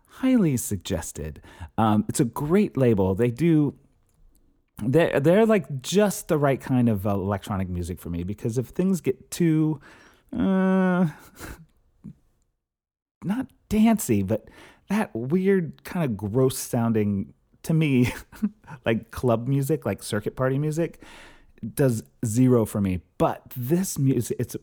highly 0.07 0.57
suggested. 0.57 1.41
Um, 1.79 2.05
it's 2.09 2.21
a 2.21 2.25
great 2.25 2.77
label. 2.77 3.15
They 3.15 3.31
do. 3.31 3.75
They're, 4.85 5.21
they're 5.21 5.47
like 5.47 5.83
just 5.83 6.29
the 6.29 6.39
right 6.39 6.61
kind 6.61 6.89
of 6.89 7.07
uh, 7.07 7.11
electronic 7.11 7.69
music 7.69 8.01
for 8.01 8.11
me 8.11 8.25
because 8.25 8.59
if 8.59 8.69
things 8.69 9.01
get 9.01 9.31
too 9.31 9.81
uh, 10.37 11.07
not 13.25 13.47
dancey, 13.69 14.23
but 14.23 14.49
that 14.89 15.15
weird 15.15 15.85
kind 15.85 16.05
of 16.05 16.17
gross 16.17 16.59
sounding 16.59 17.33
to 17.65 17.75
me, 17.75 18.13
like 18.87 19.11
club 19.11 19.49
music, 19.49 19.87
like 19.87 20.03
circuit 20.03 20.37
party 20.37 20.59
music, 20.59 21.01
does 21.75 22.03
zero 22.25 22.65
for 22.65 22.81
me. 22.81 23.01
But 23.19 23.43
this 23.57 23.99
music, 23.99 24.37
it's 24.41 24.57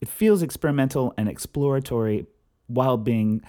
it 0.00 0.08
feels 0.08 0.42
experimental 0.42 1.12
and 1.18 1.28
exploratory 1.28 2.26
while 2.66 2.96
being 2.96 3.42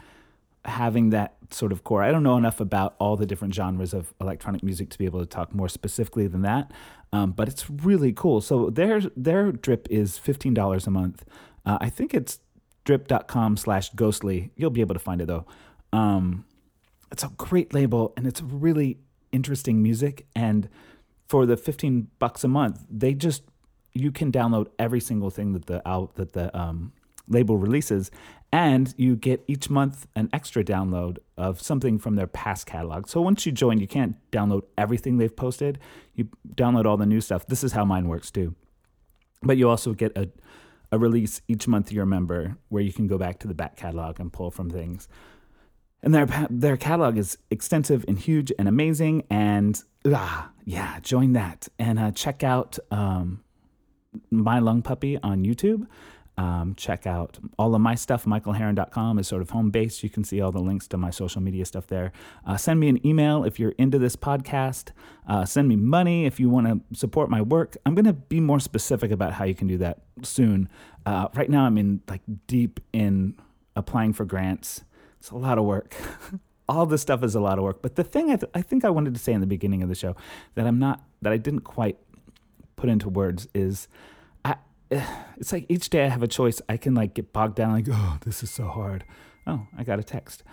having 0.65 1.09
that 1.09 1.35
sort 1.49 1.71
of 1.71 1.83
core. 1.83 2.03
I 2.03 2.11
don't 2.11 2.23
know 2.23 2.37
enough 2.37 2.59
about 2.59 2.95
all 2.99 3.15
the 3.15 3.25
different 3.25 3.53
genres 3.53 3.93
of 3.93 4.13
electronic 4.19 4.61
music 4.63 4.89
to 4.89 4.97
be 4.97 5.05
able 5.05 5.19
to 5.19 5.25
talk 5.25 5.53
more 5.55 5.69
specifically 5.69 6.27
than 6.27 6.41
that, 6.41 6.71
um, 7.13 7.31
but 7.31 7.47
it's 7.47 7.69
really 7.69 8.13
cool. 8.13 8.41
So 8.41 8.69
their 8.69 9.01
their 9.15 9.51
drip 9.51 9.87
is 9.89 10.17
fifteen 10.17 10.53
dollars 10.53 10.87
a 10.87 10.91
month. 10.91 11.23
Uh, 11.65 11.77
I 11.79 11.89
think 11.89 12.13
it's 12.13 12.39
drip.com 12.83 13.57
slash 13.57 13.89
ghostly. 13.91 14.51
You'll 14.55 14.71
be 14.71 14.81
able 14.81 14.95
to 14.95 14.99
find 14.99 15.21
it 15.21 15.27
though. 15.27 15.45
Um, 15.93 16.45
it's 17.11 17.23
a 17.23 17.29
great 17.37 17.73
label 17.73 18.13
and 18.15 18.25
it's 18.25 18.41
really 18.41 18.99
interesting 19.31 19.81
music. 19.81 20.25
And 20.35 20.69
for 21.27 21.45
the 21.45 21.57
15 21.57 22.07
bucks 22.19 22.43
a 22.43 22.47
month, 22.47 22.85
they 22.89 23.13
just, 23.13 23.43
you 23.93 24.11
can 24.11 24.31
download 24.31 24.67
every 24.79 24.99
single 24.99 25.29
thing 25.29 25.53
that 25.53 25.65
the 25.65 25.87
out 25.87 26.15
that 26.15 26.33
the 26.33 26.55
um, 26.57 26.93
label 27.27 27.57
releases, 27.57 28.11
and 28.53 28.93
you 28.97 29.15
get 29.15 29.43
each 29.47 29.69
month 29.69 30.07
an 30.15 30.29
extra 30.33 30.63
download 30.63 31.17
of 31.37 31.61
something 31.61 31.97
from 31.99 32.15
their 32.15 32.27
past 32.27 32.65
catalog. 32.65 33.07
So 33.07 33.21
once 33.21 33.45
you 33.45 33.51
join, 33.51 33.79
you 33.79 33.87
can't 33.87 34.15
download 34.31 34.63
everything 34.77 35.17
they've 35.17 35.35
posted. 35.35 35.79
You 36.15 36.29
download 36.55 36.85
all 36.85 36.97
the 36.97 37.05
new 37.05 37.21
stuff. 37.21 37.45
This 37.47 37.63
is 37.63 37.73
how 37.73 37.85
mine 37.85 38.07
works 38.07 38.31
too. 38.31 38.55
But 39.41 39.57
you 39.57 39.69
also 39.69 39.93
get 39.93 40.17
a 40.17 40.29
a 40.91 40.99
release 40.99 41.41
each 41.47 41.67
month 41.67 41.91
you're 41.91 42.03
a 42.03 42.07
member 42.07 42.57
where 42.69 42.83
you 42.83 42.91
can 42.91 43.07
go 43.07 43.17
back 43.17 43.39
to 43.39 43.47
the 43.47 43.53
back 43.53 43.77
catalog 43.77 44.19
and 44.19 44.33
pull 44.33 44.51
from 44.51 44.69
things 44.69 45.07
and 46.03 46.13
their 46.13 46.27
their 46.49 46.77
catalog 46.77 47.17
is 47.17 47.37
extensive 47.49 48.05
and 48.07 48.17
huge 48.17 48.51
and 48.57 48.67
amazing. 48.67 49.23
And 49.29 49.81
ah, 50.05 50.49
yeah, 50.65 50.99
join 51.01 51.33
that 51.33 51.67
and 51.77 51.99
uh, 51.99 52.11
check 52.11 52.43
out 52.43 52.79
um, 52.89 53.43
my 54.29 54.59
lung 54.59 54.81
puppy 54.81 55.17
on 55.21 55.43
YouTube. 55.43 55.87
Um, 56.37 56.73
check 56.75 57.05
out 57.05 57.37
all 57.59 57.75
of 57.75 57.81
my 57.81 57.93
stuff. 57.93 58.25
MichaelHarren.com 58.25 59.19
is 59.19 59.27
sort 59.27 59.43
of 59.43 59.51
home 59.51 59.69
base. 59.69 60.01
You 60.01 60.09
can 60.09 60.23
see 60.23 60.41
all 60.41 60.51
the 60.51 60.61
links 60.61 60.87
to 60.87 60.97
my 60.97 61.11
social 61.11 61.41
media 61.41 61.65
stuff 61.65 61.87
there. 61.87 62.11
Uh, 62.47 62.57
send 62.57 62.79
me 62.79 62.87
an 62.89 63.05
email 63.05 63.43
if 63.43 63.59
you're 63.59 63.73
into 63.77 63.99
this 63.99 64.15
podcast. 64.15 64.91
Uh, 65.27 65.45
send 65.45 65.67
me 65.67 65.75
money 65.75 66.25
if 66.25 66.39
you 66.39 66.49
want 66.49 66.67
to 66.67 66.97
support 66.97 67.29
my 67.29 67.41
work. 67.41 67.77
I'm 67.85 67.93
going 67.93 68.05
to 68.05 68.13
be 68.13 68.39
more 68.39 68.59
specific 68.59 69.11
about 69.11 69.33
how 69.33 69.45
you 69.45 69.53
can 69.53 69.67
do 69.67 69.77
that 69.79 69.99
soon. 70.23 70.67
Uh, 71.05 71.27
right 71.35 71.49
now, 71.49 71.65
I'm 71.65 71.77
in 71.77 72.01
like 72.07 72.21
deep 72.47 72.79
in 72.91 73.35
applying 73.75 74.13
for 74.13 74.25
grants 74.25 74.83
it's 75.21 75.29
a 75.29 75.37
lot 75.37 75.59
of 75.59 75.65
work. 75.65 75.93
All 76.67 76.87
this 76.87 77.03
stuff 77.03 77.23
is 77.23 77.35
a 77.35 77.39
lot 77.39 77.59
of 77.59 77.63
work. 77.63 77.83
But 77.83 77.95
the 77.95 78.03
thing 78.03 78.31
I, 78.31 78.37
th- 78.37 78.51
I 78.55 78.63
think 78.63 78.83
I 78.83 78.89
wanted 78.89 79.13
to 79.13 79.19
say 79.19 79.33
in 79.33 79.39
the 79.39 79.45
beginning 79.45 79.83
of 79.83 79.89
the 79.89 79.93
show 79.93 80.15
that 80.55 80.65
I'm 80.65 80.79
not, 80.79 81.03
that 81.21 81.31
I 81.31 81.37
didn't 81.37 81.61
quite 81.61 81.99
put 82.75 82.89
into 82.89 83.07
words 83.07 83.47
is 83.53 83.87
I, 84.43 84.55
it's 85.37 85.53
like 85.53 85.67
each 85.69 85.91
day 85.91 86.05
I 86.05 86.09
have 86.09 86.23
a 86.23 86.27
choice. 86.27 86.59
I 86.67 86.77
can 86.77 86.95
like 86.95 87.13
get 87.13 87.33
bogged 87.33 87.53
down, 87.53 87.71
like, 87.71 87.85
oh, 87.91 88.17
this 88.25 88.41
is 88.41 88.49
so 88.49 88.65
hard. 88.65 89.03
Oh, 89.45 89.67
I 89.77 89.83
got 89.83 89.99
a 89.99 90.03
text. 90.03 90.43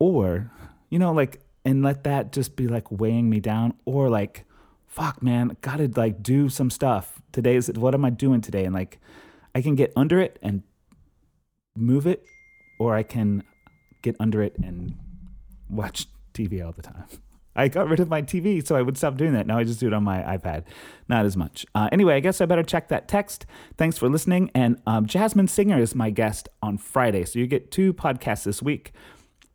Or, 0.00 0.50
you 0.90 0.98
know, 0.98 1.12
like, 1.12 1.40
and 1.64 1.84
let 1.84 2.02
that 2.02 2.32
just 2.32 2.56
be 2.56 2.66
like 2.66 2.90
weighing 2.90 3.30
me 3.30 3.38
down. 3.38 3.74
Or 3.84 4.08
like, 4.08 4.44
fuck, 4.88 5.22
man, 5.22 5.56
gotta 5.60 5.88
like 5.94 6.20
do 6.20 6.48
some 6.48 6.70
stuff. 6.70 7.22
Today 7.30 7.54
is, 7.54 7.70
what 7.70 7.94
am 7.94 8.04
I 8.04 8.10
doing 8.10 8.40
today? 8.40 8.64
And 8.64 8.74
like, 8.74 8.98
I 9.54 9.62
can 9.62 9.76
get 9.76 9.92
under 9.94 10.20
it 10.20 10.36
and 10.42 10.64
move 11.76 12.08
it, 12.08 12.24
or 12.80 12.96
I 12.96 13.04
can 13.04 13.44
get 14.06 14.16
under 14.20 14.42
it 14.42 14.56
and 14.58 14.96
watch 15.68 16.06
TV 16.32 16.64
all 16.64 16.72
the 16.72 16.82
time. 16.82 17.04
I 17.56 17.68
got 17.68 17.88
rid 17.88 18.00
of 18.00 18.08
my 18.08 18.20
TV, 18.22 18.64
so 18.64 18.76
I 18.76 18.82
would 18.82 18.98
stop 18.98 19.16
doing 19.16 19.32
that. 19.32 19.46
Now 19.46 19.58
I 19.58 19.64
just 19.64 19.80
do 19.80 19.86
it 19.86 19.94
on 19.94 20.04
my 20.04 20.18
iPad. 20.22 20.64
Not 21.08 21.24
as 21.24 21.36
much. 21.36 21.64
Uh, 21.74 21.88
anyway, 21.90 22.14
I 22.14 22.20
guess 22.20 22.40
I 22.40 22.46
better 22.46 22.62
check 22.62 22.88
that 22.88 23.08
text. 23.08 23.46
Thanks 23.78 23.96
for 23.96 24.08
listening. 24.10 24.50
And 24.54 24.80
um, 24.86 25.06
Jasmin 25.06 25.48
Singer 25.48 25.80
is 25.80 25.94
my 25.94 26.10
guest 26.10 26.48
on 26.62 26.76
Friday. 26.76 27.24
So 27.24 27.38
you 27.38 27.46
get 27.46 27.70
two 27.70 27.94
podcasts 27.94 28.44
this 28.44 28.62
week. 28.62 28.92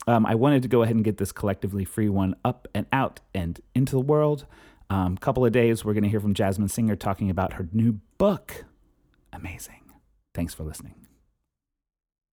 Um, 0.07 0.25
I 0.25 0.33
wanted 0.33 0.63
to 0.63 0.67
go 0.67 0.81
ahead 0.81 0.95
and 0.95 1.05
get 1.05 1.17
this 1.17 1.31
collectively 1.31 1.85
free 1.85 2.09
one 2.09 2.35
up 2.43 2.67
and 2.73 2.87
out 2.91 3.19
and 3.35 3.61
into 3.75 3.91
the 3.91 4.01
world. 4.01 4.45
A 4.89 4.95
um, 4.95 5.15
couple 5.15 5.45
of 5.45 5.51
days, 5.51 5.85
we're 5.85 5.93
going 5.93 6.03
to 6.03 6.09
hear 6.09 6.19
from 6.19 6.33
Jasmin 6.33 6.69
Singer 6.69 6.95
talking 6.95 7.29
about 7.29 7.53
her 7.53 7.69
new 7.71 7.99
book. 8.17 8.65
Amazing. 9.31 9.83
Thanks 10.33 10.55
for 10.55 10.63
listening. 10.63 11.10